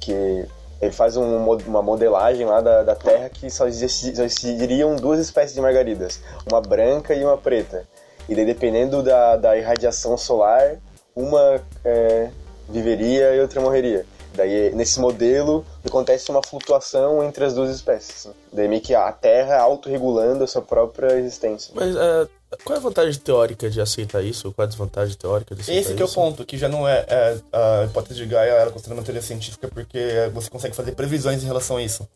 que 0.00 0.46
ele 0.80 0.92
faz 0.92 1.16
um 1.16 1.44
uma 1.66 1.82
modelagem 1.82 2.46
lá 2.46 2.60
da, 2.60 2.82
da 2.82 2.94
Terra 2.94 3.28
que 3.28 3.50
só, 3.50 3.64
só 3.70 4.24
existiriam 4.24 4.96
duas 4.96 5.18
espécies 5.18 5.54
de 5.54 5.60
margaridas, 5.60 6.20
uma 6.50 6.60
branca 6.60 7.14
e 7.14 7.24
uma 7.24 7.38
preta. 7.38 7.86
E 8.28 8.34
daí, 8.34 8.44
dependendo 8.44 9.02
da, 9.02 9.36
da 9.36 9.56
irradiação 9.56 10.16
solar, 10.16 10.76
uma 11.14 11.60
é, 11.84 12.30
viveria 12.68 13.34
e 13.34 13.40
outra 13.40 13.60
morreria. 13.60 14.06
Daí, 14.34 14.74
nesse 14.74 14.98
modelo, 14.98 15.64
acontece 15.86 16.30
uma 16.30 16.42
flutuação 16.42 17.22
entre 17.22 17.44
as 17.44 17.54
duas 17.54 17.70
espécies. 17.70 18.26
assim. 18.26 18.36
Daí, 18.52 18.66
meio 18.68 18.82
que 18.82 18.94
a 18.94 19.10
Terra 19.12 19.60
autorregulando 19.60 20.42
a 20.42 20.46
sua 20.46 20.62
própria 20.62 21.16
existência. 21.18 21.72
Mas 21.74 21.94
é, 21.94 22.28
qual 22.64 22.76
é 22.76 22.78
a 22.78 22.82
vantagem 22.82 23.20
teórica 23.20 23.70
de 23.70 23.80
aceitar 23.80 24.22
isso? 24.22 24.52
Qual 24.52 24.64
é 24.64 24.66
a 24.66 24.68
desvantagem 24.68 25.16
teórica 25.16 25.54
de 25.54 25.62
aceitar 25.62 25.80
Esse 25.80 25.94
que 25.94 26.02
é 26.02 26.04
o 26.04 26.08
isso? 26.08 26.14
ponto, 26.14 26.44
que 26.44 26.58
já 26.58 26.68
não 26.68 26.86
é, 26.86 27.04
é, 27.08 27.38
a 27.52 27.84
hipótese 27.84 28.14
de 28.14 28.26
Gaia, 28.26 28.50
ela 28.50 28.70
é 28.70 28.72
considerada 28.72 29.00
uma 29.00 29.04
teoria 29.04 29.22
científica 29.22 29.68
porque 29.68 30.30
você 30.32 30.50
consegue 30.50 30.74
fazer 30.74 30.92
previsões 30.92 31.42
em 31.42 31.46
relação 31.46 31.76
a 31.76 31.82
isso. 31.82 32.06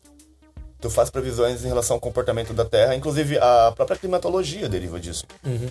Tu 0.81 0.89
faz 0.89 1.09
previsões 1.09 1.65
em 1.65 1.67
relação 1.67 1.95
ao 1.95 1.99
comportamento 1.99 2.53
da 2.53 2.63
Terra, 2.63 2.95
inclusive 2.95 3.37
a 3.37 3.73
própria 3.75 3.97
climatologia 3.97 4.69
deriva 4.69 4.97
disso. 4.99 5.25
Uhum. 5.45 5.67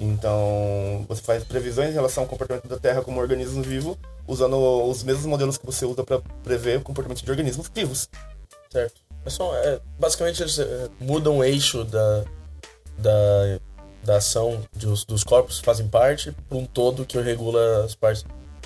Então, 0.00 1.04
você 1.08 1.20
faz 1.22 1.42
previsões 1.42 1.90
em 1.90 1.94
relação 1.94 2.22
ao 2.22 2.28
comportamento 2.28 2.68
da 2.68 2.78
Terra 2.78 3.02
como 3.02 3.20
organismo 3.20 3.62
vivo, 3.62 3.98
usando 4.26 4.56
os 4.88 5.02
mesmos 5.02 5.26
modelos 5.26 5.58
que 5.58 5.66
você 5.66 5.84
usa 5.84 6.04
para 6.04 6.20
prever 6.44 6.78
o 6.78 6.82
comportamento 6.82 7.24
de 7.24 7.30
organismos 7.30 7.68
vivos. 7.74 8.08
Certo. 8.70 9.00
É 9.24 9.30
só, 9.30 9.54
é, 9.56 9.80
basicamente 9.98 10.42
eles 10.42 10.58
é, 10.58 10.88
mudam 11.00 11.38
o 11.38 11.44
eixo 11.44 11.84
da, 11.84 12.24
da, 12.96 13.60
da 14.04 14.16
ação 14.16 14.62
dos, 14.76 15.04
dos 15.04 15.24
corpos 15.24 15.58
que 15.58 15.64
fazem 15.64 15.88
parte 15.88 16.32
para 16.48 16.58
um 16.58 16.64
todo 16.64 17.04
que 17.04 17.18
regula 17.20 17.84
as 17.84 17.94
partes. 17.94 18.24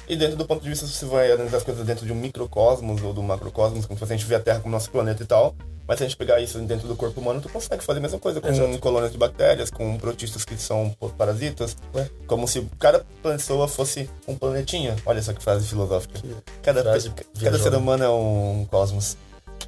E 0.09 0.17
dentro 0.17 0.37
do 0.37 0.45
ponto 0.45 0.63
de 0.63 0.69
vista, 0.69 0.87
você 0.87 1.07
vai 1.07 1.33
analisar 1.33 1.59
as 1.59 1.63
coisas 1.63 1.87
dentro 1.87 2.05
de 2.05 2.13
um 2.13 2.17
microcosmos 2.17 3.03
ou 3.03 3.15
do 3.15 3.23
macrocosmos, 3.23 3.87
como 3.87 3.97
se 3.97 4.05
a 4.05 4.07
gente 4.09 4.27
vê 4.27 4.35
a 4.35 4.41
Terra 4.41 4.61
como 4.61 4.73
nosso 4.73 4.91
planeta 4.91 5.23
e 5.23 5.27
tal. 5.27 5.55
Mas 5.87 5.99
se 5.99 6.05
a 6.05 6.09
gente 6.09 6.17
pegar 6.17 6.41
isso 6.41 6.59
dentro 6.61 6.87
do 6.87 6.97
corpo 6.97 7.21
humano, 7.21 7.41
tu 7.41 7.49
consegue 7.49 7.83
fazer 7.83 7.99
a 7.99 8.03
mesma 8.03 8.19
coisa 8.19 8.41
com 8.41 8.49
Exato. 8.49 8.79
colônias 8.79 9.13
de 9.13 9.19
bactérias, 9.19 9.71
com 9.71 9.97
protistas 9.99 10.45
que 10.45 10.57
são 10.57 10.97
parasitas. 11.19 11.77
Ué. 11.95 12.09
Como 12.27 12.47
se 12.47 12.67
cada 12.79 13.05
pessoa 13.23 13.69
fosse 13.69 14.09
um 14.27 14.37
planetinha. 14.37 14.97
Olha 15.05 15.23
só 15.23 15.33
que 15.33 15.43
frase 15.43 15.67
filosófica. 15.67 16.21
Cada, 16.63 16.83
frase 16.83 17.11
cada 17.11 17.27
viajona. 17.35 17.63
ser 17.63 17.75
humano 17.75 18.05
é 18.05 18.09
um 18.09 18.67
cosmos. 18.71 19.17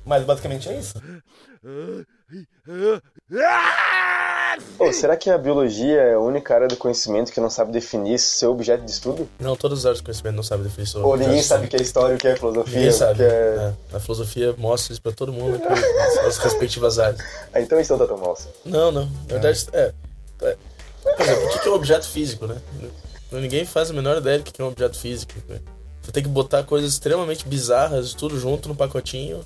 Mas 0.05 0.24
basicamente 0.24 0.68
é 0.68 0.79
isso. 0.79 0.94
Pô, 4.79 4.93
será 4.93 5.17
que 5.17 5.31
a 5.31 5.38
biologia 5.38 6.01
é 6.01 6.14
a 6.14 6.19
única 6.21 6.55
área 6.55 6.69
do 6.69 6.77
conhecimento 6.77 7.33
que 7.33 7.40
não 7.40 7.49
sabe 7.51 7.73
definir 7.73 8.19
seu 8.19 8.51
objeto 8.53 8.85
de 8.85 8.90
estudo? 8.90 9.29
Não, 9.38 9.57
todas 9.57 9.81
as 9.81 9.87
áreas 9.87 10.01
do 10.01 10.05
conhecimento 10.05 10.37
não 10.37 10.43
sabem 10.43 10.64
definir 10.64 10.87
sobre 10.87 11.07
Ou 11.09 11.17
ninguém 11.17 11.43
sabe 11.43 11.67
o 11.67 11.69
que 11.69 11.77
é 11.77 11.83
história, 11.83 12.14
o 12.17 12.19
que 12.19 12.29
é 12.29 12.37
filosofia, 12.37 12.75
Ninguém 12.75 12.88
o 12.88 12.93
sabe. 12.93 13.17
que 13.17 13.23
é... 13.23 13.27
É, 13.93 13.97
A 13.97 14.01
filosofia 14.01 14.55
mostra 14.59 14.93
isso 14.93 15.03
pra 15.03 15.12
todo 15.12 15.33
mundo, 15.33 15.59
que 15.59 15.67
as, 15.67 16.19
as 16.27 16.38
respectivas 16.38 16.99
áreas. 16.99 17.21
Ah, 17.53 17.61
então 17.61 17.79
isso 17.81 17.93
não 17.93 17.99
tá 17.99 18.07
tão 18.07 18.17
mal. 18.19 18.33
assim. 18.33 18.49
Não, 18.64 18.90
não. 18.93 19.05
Na 19.07 19.38
verdade, 19.38 19.67
é. 19.73 19.93
é. 20.43 20.57
Por 21.03 21.21
exemplo, 21.21 21.45
o 21.47 21.59
que 21.61 21.69
é 21.69 21.71
um 21.71 21.75
objeto 21.75 22.09
físico, 22.09 22.47
né? 22.47 22.57
Ninguém 23.33 23.64
faz 23.64 23.90
a 23.90 23.93
menor 23.93 24.19
ideia 24.19 24.38
do 24.38 24.45
que 24.45 24.53
que 24.53 24.62
é 24.62 24.64
um 24.64 24.69
objeto 24.69 24.99
físico. 24.99 25.33
né? 25.49 25.59
Você 26.03 26.12
tem 26.12 26.23
que 26.23 26.29
botar 26.29 26.62
coisas 26.64 26.93
extremamente 26.93 27.47
bizarras, 27.49 28.12
tudo 28.14 28.38
junto 28.38 28.69
no 28.69 28.75
pacotinho 28.77 29.40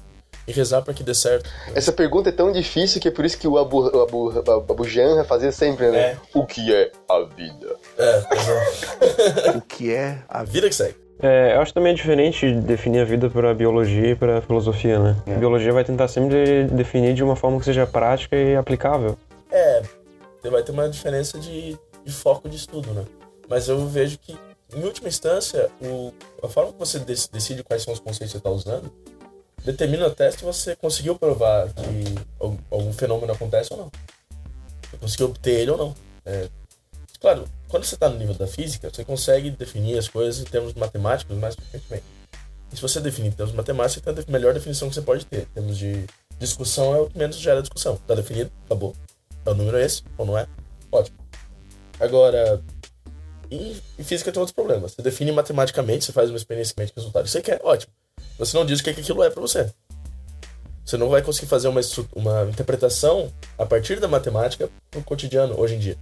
e 0.48 0.52
rezar 0.52 0.80
pra 0.82 0.94
que 0.94 1.02
dê 1.04 1.14
certo. 1.14 1.48
Essa 1.74 1.92
pergunta 1.92 2.30
é 2.30 2.32
tão 2.32 2.50
difícil 2.50 3.00
que 3.00 3.06
é 3.08 3.10
por 3.10 3.24
isso 3.24 3.36
que 3.38 3.46
o 3.46 3.58
Abu, 3.58 3.82
o 3.94 4.02
Abu, 4.02 4.32
o 4.32 4.72
Abu 4.72 4.84
Janra 4.84 5.22
fazia 5.22 5.52
sempre, 5.52 5.90
né? 5.90 5.98
É. 5.98 6.16
O 6.34 6.46
que 6.46 6.74
é 6.74 6.90
a 7.08 7.20
vida? 7.20 7.76
É, 7.98 8.24
é. 9.50 9.50
O 9.58 9.60
que 9.60 9.92
é 9.94 10.18
a 10.28 10.42
vida 10.42 10.68
que 10.68 10.74
segue. 10.74 10.96
É, 11.20 11.54
eu 11.56 11.60
acho 11.60 11.74
também 11.74 11.92
é 11.92 11.94
diferente 11.94 12.50
definir 12.52 13.00
a 13.00 13.04
vida 13.04 13.28
para 13.28 13.52
biologia 13.52 14.12
e 14.12 14.14
para 14.16 14.40
filosofia, 14.40 14.98
né? 14.98 15.16
A 15.26 15.34
biologia 15.38 15.72
vai 15.72 15.84
tentar 15.84 16.08
sempre 16.08 16.64
definir 16.68 17.12
de 17.12 17.22
uma 17.24 17.36
forma 17.36 17.58
que 17.58 17.64
seja 17.64 17.86
prática 17.86 18.34
e 18.36 18.56
aplicável. 18.56 19.18
É, 19.50 19.82
você 20.40 20.48
vai 20.48 20.62
ter 20.62 20.72
uma 20.72 20.88
diferença 20.88 21.36
de, 21.38 21.76
de 22.04 22.12
foco 22.12 22.48
de 22.48 22.56
estudo, 22.56 22.90
né? 22.94 23.04
Mas 23.48 23.68
eu 23.68 23.84
vejo 23.86 24.16
que, 24.18 24.38
em 24.74 24.82
última 24.84 25.08
instância, 25.08 25.68
o, 25.82 26.12
a 26.42 26.48
forma 26.48 26.72
que 26.72 26.78
você 26.78 26.98
dec- 27.00 27.28
decide 27.32 27.64
quais 27.64 27.82
são 27.82 27.92
os 27.92 27.98
conceitos 27.98 28.28
que 28.28 28.32
você 28.32 28.38
está 28.38 28.50
usando 28.50 28.90
determina 29.64 30.06
até 30.06 30.30
se 30.30 30.42
você 30.44 30.76
conseguiu 30.76 31.18
provar 31.18 31.68
que 31.72 32.14
algum, 32.70 32.92
fenômeno 32.92 33.32
acontece 33.32 33.72
ou 33.72 33.78
não. 33.78 33.92
Você 34.90 34.96
conseguiu 34.98 35.26
obter 35.26 35.60
ele 35.60 35.70
ou 35.70 35.78
não. 35.78 35.94
É, 36.24 36.48
claro, 37.20 37.48
quando 37.68 37.84
você 37.84 37.94
está 37.94 38.08
no 38.08 38.18
nível 38.18 38.34
da 38.34 38.46
física, 38.46 38.90
você 38.92 39.04
consegue 39.04 39.50
definir 39.50 39.98
as 39.98 40.08
coisas 40.08 40.40
em 40.40 40.44
termos 40.44 40.74
matemáticos 40.74 41.36
mais 41.36 41.54
frequentemente. 41.54 42.04
E 42.72 42.76
se 42.76 42.82
você 42.82 43.00
definir 43.00 43.28
em 43.28 43.32
termos 43.32 43.54
matemáticos, 43.54 44.02
você 44.04 44.12
tem 44.12 44.24
a 44.26 44.32
melhor 44.32 44.54
definição 44.54 44.88
que 44.88 44.94
você 44.94 45.02
pode 45.02 45.24
ter. 45.26 45.42
Em 45.42 45.54
termos 45.54 45.78
de 45.78 46.06
discussão, 46.38 46.94
é 46.94 47.00
o 47.00 47.08
que 47.08 47.18
menos 47.18 47.36
gera 47.36 47.60
discussão. 47.60 47.94
Está 47.94 48.14
definido, 48.14 48.50
acabou. 48.66 48.94
É 49.44 49.50
o 49.50 49.54
número 49.54 49.78
esse, 49.78 50.02
ou 50.16 50.26
não 50.26 50.36
é? 50.38 50.46
Ótimo. 50.92 51.16
Agora, 51.98 52.62
em, 53.50 53.74
física 54.04 54.30
tem 54.30 54.40
outros 54.40 54.54
problemas. 54.54 54.92
Você 54.92 55.02
define 55.02 55.32
matematicamente, 55.32 56.04
você 56.04 56.12
faz 56.12 56.30
uma 56.30 56.36
experiência 56.36 56.74
que 56.74 56.80
mede 56.80 56.92
resultado. 56.94 57.28
Que 57.42 57.50
é 57.50 57.60
ótimo. 57.62 57.92
Você 58.38 58.56
não 58.56 58.64
diz 58.64 58.80
o 58.80 58.84
que, 58.84 58.90
é 58.90 58.94
que 58.94 59.00
aquilo 59.00 59.22
é 59.22 59.30
pra 59.30 59.40
você. 59.40 59.70
Você 60.84 60.96
não 60.96 61.08
vai 61.10 61.20
conseguir 61.20 61.48
fazer 61.48 61.68
uma, 61.68 61.80
uma 62.14 62.44
interpretação 62.44 63.30
a 63.58 63.66
partir 63.66 64.00
da 64.00 64.08
matemática 64.08 64.70
no 64.94 65.02
cotidiano, 65.02 65.60
hoje 65.60 65.74
em 65.74 65.78
dia. 65.78 65.98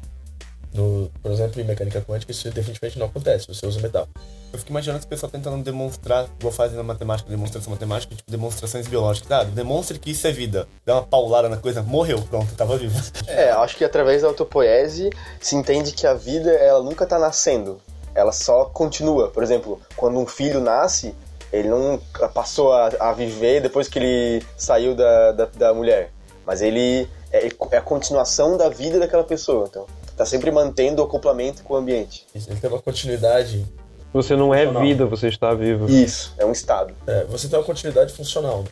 No, 0.72 1.10
por 1.22 1.32
exemplo, 1.32 1.60
em 1.60 1.64
mecânica 1.64 2.02
quântica, 2.02 2.30
isso 2.30 2.50
definitivamente 2.50 2.98
não 2.98 3.06
acontece. 3.06 3.48
Você 3.48 3.66
usa 3.66 3.80
metal. 3.80 4.06
Eu 4.52 4.58
fico 4.58 4.70
imaginando 4.70 4.98
esse 4.98 5.06
pessoal 5.08 5.32
tentando 5.32 5.62
demonstrar, 5.64 6.28
igual 6.38 6.52
fazem 6.52 6.76
na 6.76 6.82
matemática, 6.82 7.28
demonstração 7.30 7.72
matemática, 7.72 8.14
tipo 8.14 8.30
demonstrações 8.30 8.86
biológicas. 8.86 9.30
Ah, 9.32 9.42
demonstre 9.44 9.98
que 9.98 10.10
isso 10.10 10.26
é 10.26 10.32
vida. 10.32 10.68
Dá 10.84 10.96
uma 10.96 11.02
paulada 11.02 11.48
na 11.48 11.56
coisa, 11.56 11.82
morreu, 11.82 12.20
pronto, 12.22 12.54
tava 12.54 12.76
vivo. 12.76 12.96
É, 13.26 13.50
acho 13.50 13.76
que 13.76 13.84
através 13.84 14.22
da 14.22 14.28
autopoese 14.28 15.10
se 15.40 15.56
entende 15.56 15.92
que 15.92 16.06
a 16.06 16.14
vida, 16.14 16.50
ela 16.50 16.82
nunca 16.82 17.06
tá 17.06 17.18
nascendo. 17.18 17.80
Ela 18.14 18.32
só 18.32 18.66
continua. 18.66 19.30
Por 19.30 19.42
exemplo, 19.42 19.80
quando 19.96 20.18
um 20.18 20.26
filho 20.26 20.60
nasce, 20.60 21.14
ele 21.58 21.68
não 21.68 22.00
passou 22.34 22.72
a, 22.72 22.88
a 23.00 23.12
viver 23.12 23.60
depois 23.60 23.88
que 23.88 23.98
ele 23.98 24.44
saiu 24.56 24.94
da, 24.94 25.32
da, 25.32 25.44
da 25.46 25.74
mulher. 25.74 26.10
Mas 26.44 26.62
ele 26.62 27.08
é, 27.32 27.48
é 27.72 27.76
a 27.76 27.82
continuação 27.82 28.56
da 28.56 28.68
vida 28.68 28.98
daquela 28.98 29.24
pessoa. 29.24 29.66
Então, 29.68 29.86
tá 30.16 30.24
sempre 30.24 30.50
mantendo 30.50 31.02
o 31.02 31.04
acoplamento 31.04 31.62
com 31.62 31.74
o 31.74 31.76
ambiente. 31.76 32.26
Isso, 32.34 32.50
Ele 32.50 32.60
tem 32.60 32.70
uma 32.70 32.80
continuidade. 32.80 33.66
Você 34.12 34.34
não 34.34 34.54
é 34.54 34.64
Funcional. 34.64 34.82
vida, 34.82 35.06
você 35.06 35.28
está 35.28 35.52
vivo. 35.52 35.90
Isso, 35.90 36.32
é 36.38 36.46
um 36.46 36.52
estado. 36.52 36.94
É, 37.06 37.24
você 37.24 37.48
tem 37.48 37.58
uma 37.58 37.64
continuidade 37.64 38.12
funcional. 38.12 38.64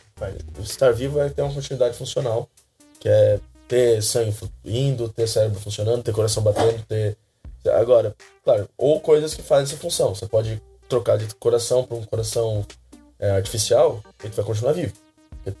Estar 0.59 0.91
vivo 0.91 1.19
é 1.19 1.29
ter 1.29 1.41
uma 1.41 1.53
continuidade 1.53 1.97
funcional, 1.97 2.49
que 2.99 3.07
é 3.07 3.39
ter 3.67 4.01
sangue 4.01 4.31
fluindo, 4.31 5.09
ter 5.09 5.27
cérebro 5.27 5.59
funcionando, 5.59 6.01
ter 6.01 6.13
coração 6.13 6.41
batendo, 6.41 6.81
ter. 6.87 7.17
Agora, 7.73 8.15
claro, 8.43 8.69
ou 8.77 8.99
coisas 8.99 9.33
que 9.33 9.41
fazem 9.41 9.65
essa 9.65 9.77
função. 9.77 10.13
Você 10.15 10.27
pode 10.27 10.61
trocar 10.87 11.17
de 11.17 11.33
coração 11.35 11.83
para 11.83 11.97
um 11.97 12.03
coração 12.03 12.65
é, 13.19 13.31
artificial, 13.31 14.03
ele 14.23 14.33
vai 14.33 14.45
continuar 14.45 14.73
vivo. 14.73 14.93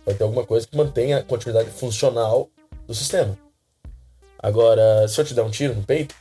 Vai 0.05 0.15
ter 0.15 0.23
alguma 0.23 0.45
coisa 0.45 0.67
que 0.67 0.75
mantenha 0.75 1.19
a 1.19 1.23
continuidade 1.23 1.69
funcional 1.69 2.49
do 2.87 2.93
sistema. 2.93 3.37
Agora, 4.39 5.07
se 5.07 5.19
eu 5.19 5.25
te 5.25 5.33
der 5.33 5.43
um 5.43 5.49
tiro 5.49 5.75
no 5.75 5.83
peito, 5.83 6.15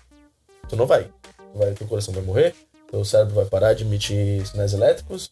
tu 0.68 0.76
não 0.76 0.86
vai. 0.86 1.04
Tu 1.04 1.58
vai 1.58 1.72
teu 1.72 1.86
coração 1.86 2.12
vai 2.12 2.22
morrer, 2.22 2.54
teu 2.90 3.04
cérebro 3.04 3.34
vai 3.34 3.44
parar 3.46 3.74
de 3.74 3.84
emitir 3.84 4.46
sinais 4.46 4.72
elétricos 4.72 5.30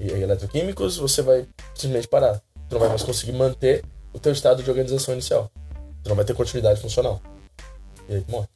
e 0.00 0.08
eletroquímicos, 0.10 0.96
você 0.96 1.22
vai 1.22 1.46
simplesmente 1.74 2.08
parar. 2.08 2.40
Tu 2.68 2.72
não 2.72 2.80
vai 2.80 2.88
mais 2.88 3.02
conseguir 3.02 3.32
manter 3.32 3.84
o 4.12 4.18
teu 4.18 4.32
estado 4.32 4.62
de 4.62 4.70
organização 4.70 5.14
inicial. 5.14 5.50
Tu 6.02 6.08
não 6.08 6.16
vai 6.16 6.24
ter 6.24 6.34
continuidade 6.34 6.80
funcional. 6.80 7.20
E 8.08 8.14
aí 8.14 8.20
tu 8.20 8.30
morre. 8.30 8.48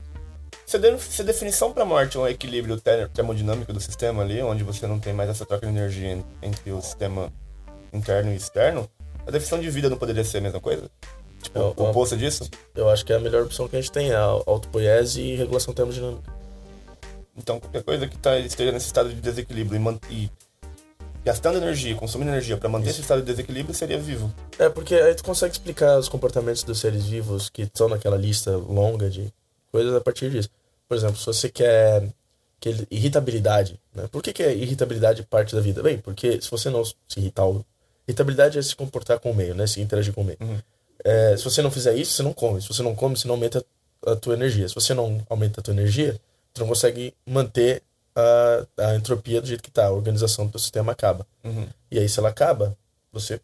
Se, 0.69 1.23
a 1.23 1.25
definição 1.25 1.73
pra 1.73 1.83
morte 1.83 2.19
é 2.19 2.21
um 2.21 2.29
equilíbrio 2.29 2.79
ter- 2.79 3.09
termodinâmico 3.09 3.73
do 3.73 3.81
sistema 3.81 4.23
ali, 4.23 4.43
onde 4.43 4.63
você 4.63 4.87
não 4.87 4.99
tem 5.01 5.15
mais 5.15 5.31
essa 5.31 5.47
troca 5.47 5.67
de 5.67 5.73
energia 5.73 6.13
en- 6.13 6.25
entre 6.43 6.71
o 6.73 6.83
sistema 6.83 7.33
interno 7.91 8.31
e 8.31 8.37
externo, 8.37 8.87
a 9.27 9.31
definição 9.31 9.59
de 9.59 9.71
vida 9.71 9.89
não 9.89 9.97
poderia 9.97 10.23
ser 10.23 10.37
a 10.37 10.41
mesma 10.43 10.61
coisa? 10.61 10.91
Tipo, 11.43 11.59
o 11.75 11.89
oposto 11.89 12.19
disso? 12.19 12.51
Eu 12.75 12.91
acho 12.91 13.03
que 13.03 13.15
é 13.15 13.17
a 13.17 13.19
melhor 13.19 13.45
opção 13.45 13.67
que 13.67 13.77
a 13.77 13.81
gente 13.81 13.91
tem, 13.91 14.11
é 14.11 14.17
a 14.17 14.25
autopoiese 14.25 15.23
e 15.23 15.37
regulação 15.37 15.73
termodinâmica. 15.73 16.31
Então, 17.35 17.59
qualquer 17.59 17.83
coisa 17.83 18.07
que 18.07 18.19
tá, 18.19 18.39
esteja 18.39 18.71
nesse 18.71 18.89
estado 18.89 19.09
de 19.09 19.23
desequilíbrio 19.23 19.81
e, 20.11 20.15
e 20.25 20.31
gastando 21.25 21.57
energia, 21.57 21.95
consumindo 21.95 22.31
energia 22.31 22.59
pra 22.59 22.69
manter 22.69 22.91
esse 22.91 23.01
estado 23.01 23.23
de 23.23 23.27
desequilíbrio, 23.27 23.75
seria 23.75 23.99
vivo. 23.99 24.31
É, 24.59 24.69
porque 24.69 24.97
aí 24.97 25.15
tu 25.15 25.25
consegue 25.25 25.53
explicar 25.53 25.99
os 25.99 26.11
comportamentos 26.11 26.63
dos 26.63 26.79
seres 26.79 27.07
vivos 27.07 27.49
que 27.49 27.63
estão 27.63 27.89
naquela 27.89 28.19
lista 28.19 28.55
longa 28.55 29.09
de 29.09 29.33
coisas 29.71 29.95
a 29.95 30.01
partir 30.01 30.31
disso. 30.31 30.51
Por 30.89 30.97
exemplo, 30.97 31.17
se 31.17 31.27
você 31.27 31.49
quer 31.49 32.09
que 32.61 32.87
irritabilidade, 32.91 33.81
né? 33.95 34.09
Por 34.11 34.23
que, 34.23 34.33
que 34.33 34.43
a 34.43 34.53
irritabilidade 34.53 35.23
parte 35.23 35.55
da 35.55 35.61
vida? 35.61 35.83
Bem, 35.83 35.99
porque 35.99 36.41
se 36.41 36.51
você 36.51 36.69
não 36.69 36.85
se 36.85 36.95
irritar, 37.17 37.45
irritabilidade 38.07 38.59
é 38.59 38.63
se 38.63 38.75
comportar 38.75 39.21
com 39.21 39.31
o 39.31 39.35
meio, 39.35 39.55
né? 39.55 39.67
Se 39.67 39.81
interagir 39.81 40.13
com 40.13 40.23
o 40.23 40.25
meio. 40.25 40.39
É, 41.05 41.37
se 41.37 41.45
você 41.45 41.63
não 41.63 41.71
fizer 41.71 41.95
isso, 41.95 42.13
você 42.13 42.23
não 42.23 42.33
come. 42.33 42.61
Se 42.61 42.69
você 42.69 42.83
não 42.83 42.95
come, 42.95 43.17
você 43.17 43.29
não 43.29 43.35
aumenta 43.35 43.65
a 44.05 44.17
tua 44.17 44.35
energia. 44.35 44.69
Se 44.69 44.75
você 44.75 44.93
não 44.93 45.25
aumenta 45.29 45.61
a 45.61 45.63
tua 45.63 45.73
energia, 45.73 46.21
tu 46.53 46.61
não 46.61 46.69
consegue 46.69 47.15
manter 47.25 47.83
a, 48.15 48.67
a 48.91 48.95
entropia 48.97 49.41
do 49.41 49.47
jeito 49.47 49.63
que 49.63 49.71
tá. 49.71 49.87
A 49.87 49.93
organização 49.93 50.47
do 50.47 50.53
teu 50.53 50.61
sistema 50.61 50.93
acaba. 50.93 51.27
E 51.91 51.99
aí, 51.99 52.09
se 52.09 52.19
ela 52.19 52.29
acaba, 52.29 52.77
você 53.13 53.41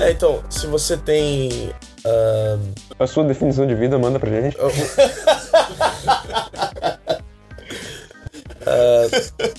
É, 0.00 0.10
então, 0.10 0.42
se 0.50 0.66
você 0.66 0.96
tem. 0.96 1.72
ah, 2.04 2.58
A 2.98 3.06
sua 3.06 3.24
definição 3.24 3.66
de 3.66 3.74
vida 3.74 3.98
manda 3.98 4.18
pra 4.18 4.30
gente. 4.30 4.56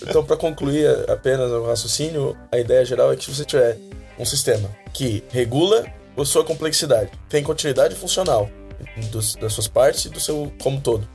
então, 0.02 0.24
para 0.24 0.38
concluir 0.38 0.88
apenas 1.10 1.52
o 1.52 1.66
raciocínio, 1.66 2.38
a 2.52 2.58
ideia 2.58 2.84
geral 2.86 3.12
é 3.12 3.16
que 3.16 3.24
se 3.26 3.32
você 3.36 3.46
tiver 3.46 3.78
um 4.18 4.26
sistema 4.26 4.70
que 4.94 5.24
regula 5.30 5.86
a 6.18 6.26
sua 6.26 6.44
complexidade, 6.44 7.10
tem 7.30 7.42
continuidade 7.44 7.96
funcional 7.96 8.50
dos- 9.12 9.36
das 9.36 9.54
suas 9.54 9.68
partes 9.68 10.06
e 10.06 10.10
do 10.10 10.20
seu 10.20 10.52
como 10.62 10.80
todo, 10.80 11.08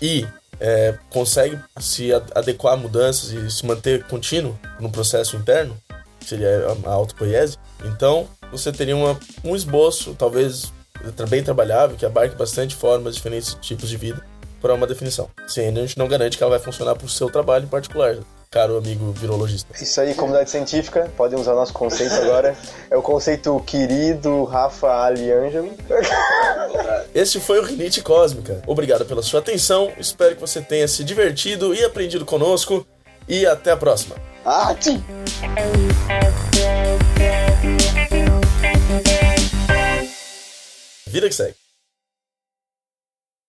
e 0.00 0.26
é, 0.60 0.94
consegue 1.10 1.58
se 1.78 2.12
adequar 2.34 2.74
a 2.74 2.76
mudanças 2.76 3.30
e 3.30 3.50
se 3.50 3.64
manter 3.66 4.04
contínuo 4.04 4.58
no 4.80 4.90
processo 4.90 5.36
interno, 5.36 5.76
que 6.18 6.26
seria 6.28 6.66
a, 6.84 6.88
a 6.90 6.92
autopoiese, 6.94 7.56
então 7.84 8.26
você 8.50 8.72
teria 8.72 8.96
uma, 8.96 9.18
um 9.44 9.54
esboço, 9.54 10.14
talvez 10.18 10.72
bem 11.28 11.42
trabalhável, 11.42 11.96
que 11.96 12.04
abarque 12.04 12.34
bastante 12.36 12.74
formas, 12.74 13.14
diferentes 13.14 13.56
tipos 13.60 13.88
de 13.88 13.96
vida, 13.96 14.24
para 14.60 14.74
uma 14.74 14.86
definição. 14.86 15.28
Sim, 15.46 15.68
a 15.68 15.72
gente 15.72 15.98
não 15.98 16.08
garante 16.08 16.36
que 16.36 16.42
ela 16.42 16.50
vai 16.50 16.58
funcionar 16.58 16.96
para 16.96 17.06
o 17.06 17.08
seu 17.08 17.30
trabalho 17.30 17.64
em 17.64 17.68
particular, 17.68 18.16
caro 18.50 18.76
amigo 18.76 19.12
virologista. 19.12 19.72
Isso 19.80 20.00
aí, 20.00 20.14
comunidade 20.14 20.50
científica, 20.50 21.10
podem 21.16 21.38
usar 21.38 21.54
nosso 21.54 21.72
conceito 21.72 22.14
agora. 22.14 22.56
É 22.90 22.96
o 22.96 23.02
conceito 23.02 23.60
querido 23.66 24.44
Rafa 24.44 24.88
Ali 25.04 25.30
Ângelo. 25.30 25.72
Este 27.14 27.40
foi 27.40 27.60
o 27.60 27.62
Rinite 27.62 28.02
Cósmica. 28.02 28.62
Obrigado 28.66 29.04
pela 29.04 29.22
sua 29.22 29.40
atenção, 29.40 29.92
espero 29.98 30.34
que 30.34 30.40
você 30.40 30.60
tenha 30.60 30.88
se 30.88 31.04
divertido 31.04 31.74
e 31.74 31.84
aprendido 31.84 32.24
conosco. 32.24 32.86
E 33.28 33.44
até 33.44 33.72
a 33.72 33.76
próxima. 33.76 34.16
Ah, 34.42 34.74
tchim! 34.74 35.04
Vida 41.12 41.26
que 41.26 41.34
segue. 41.34 41.67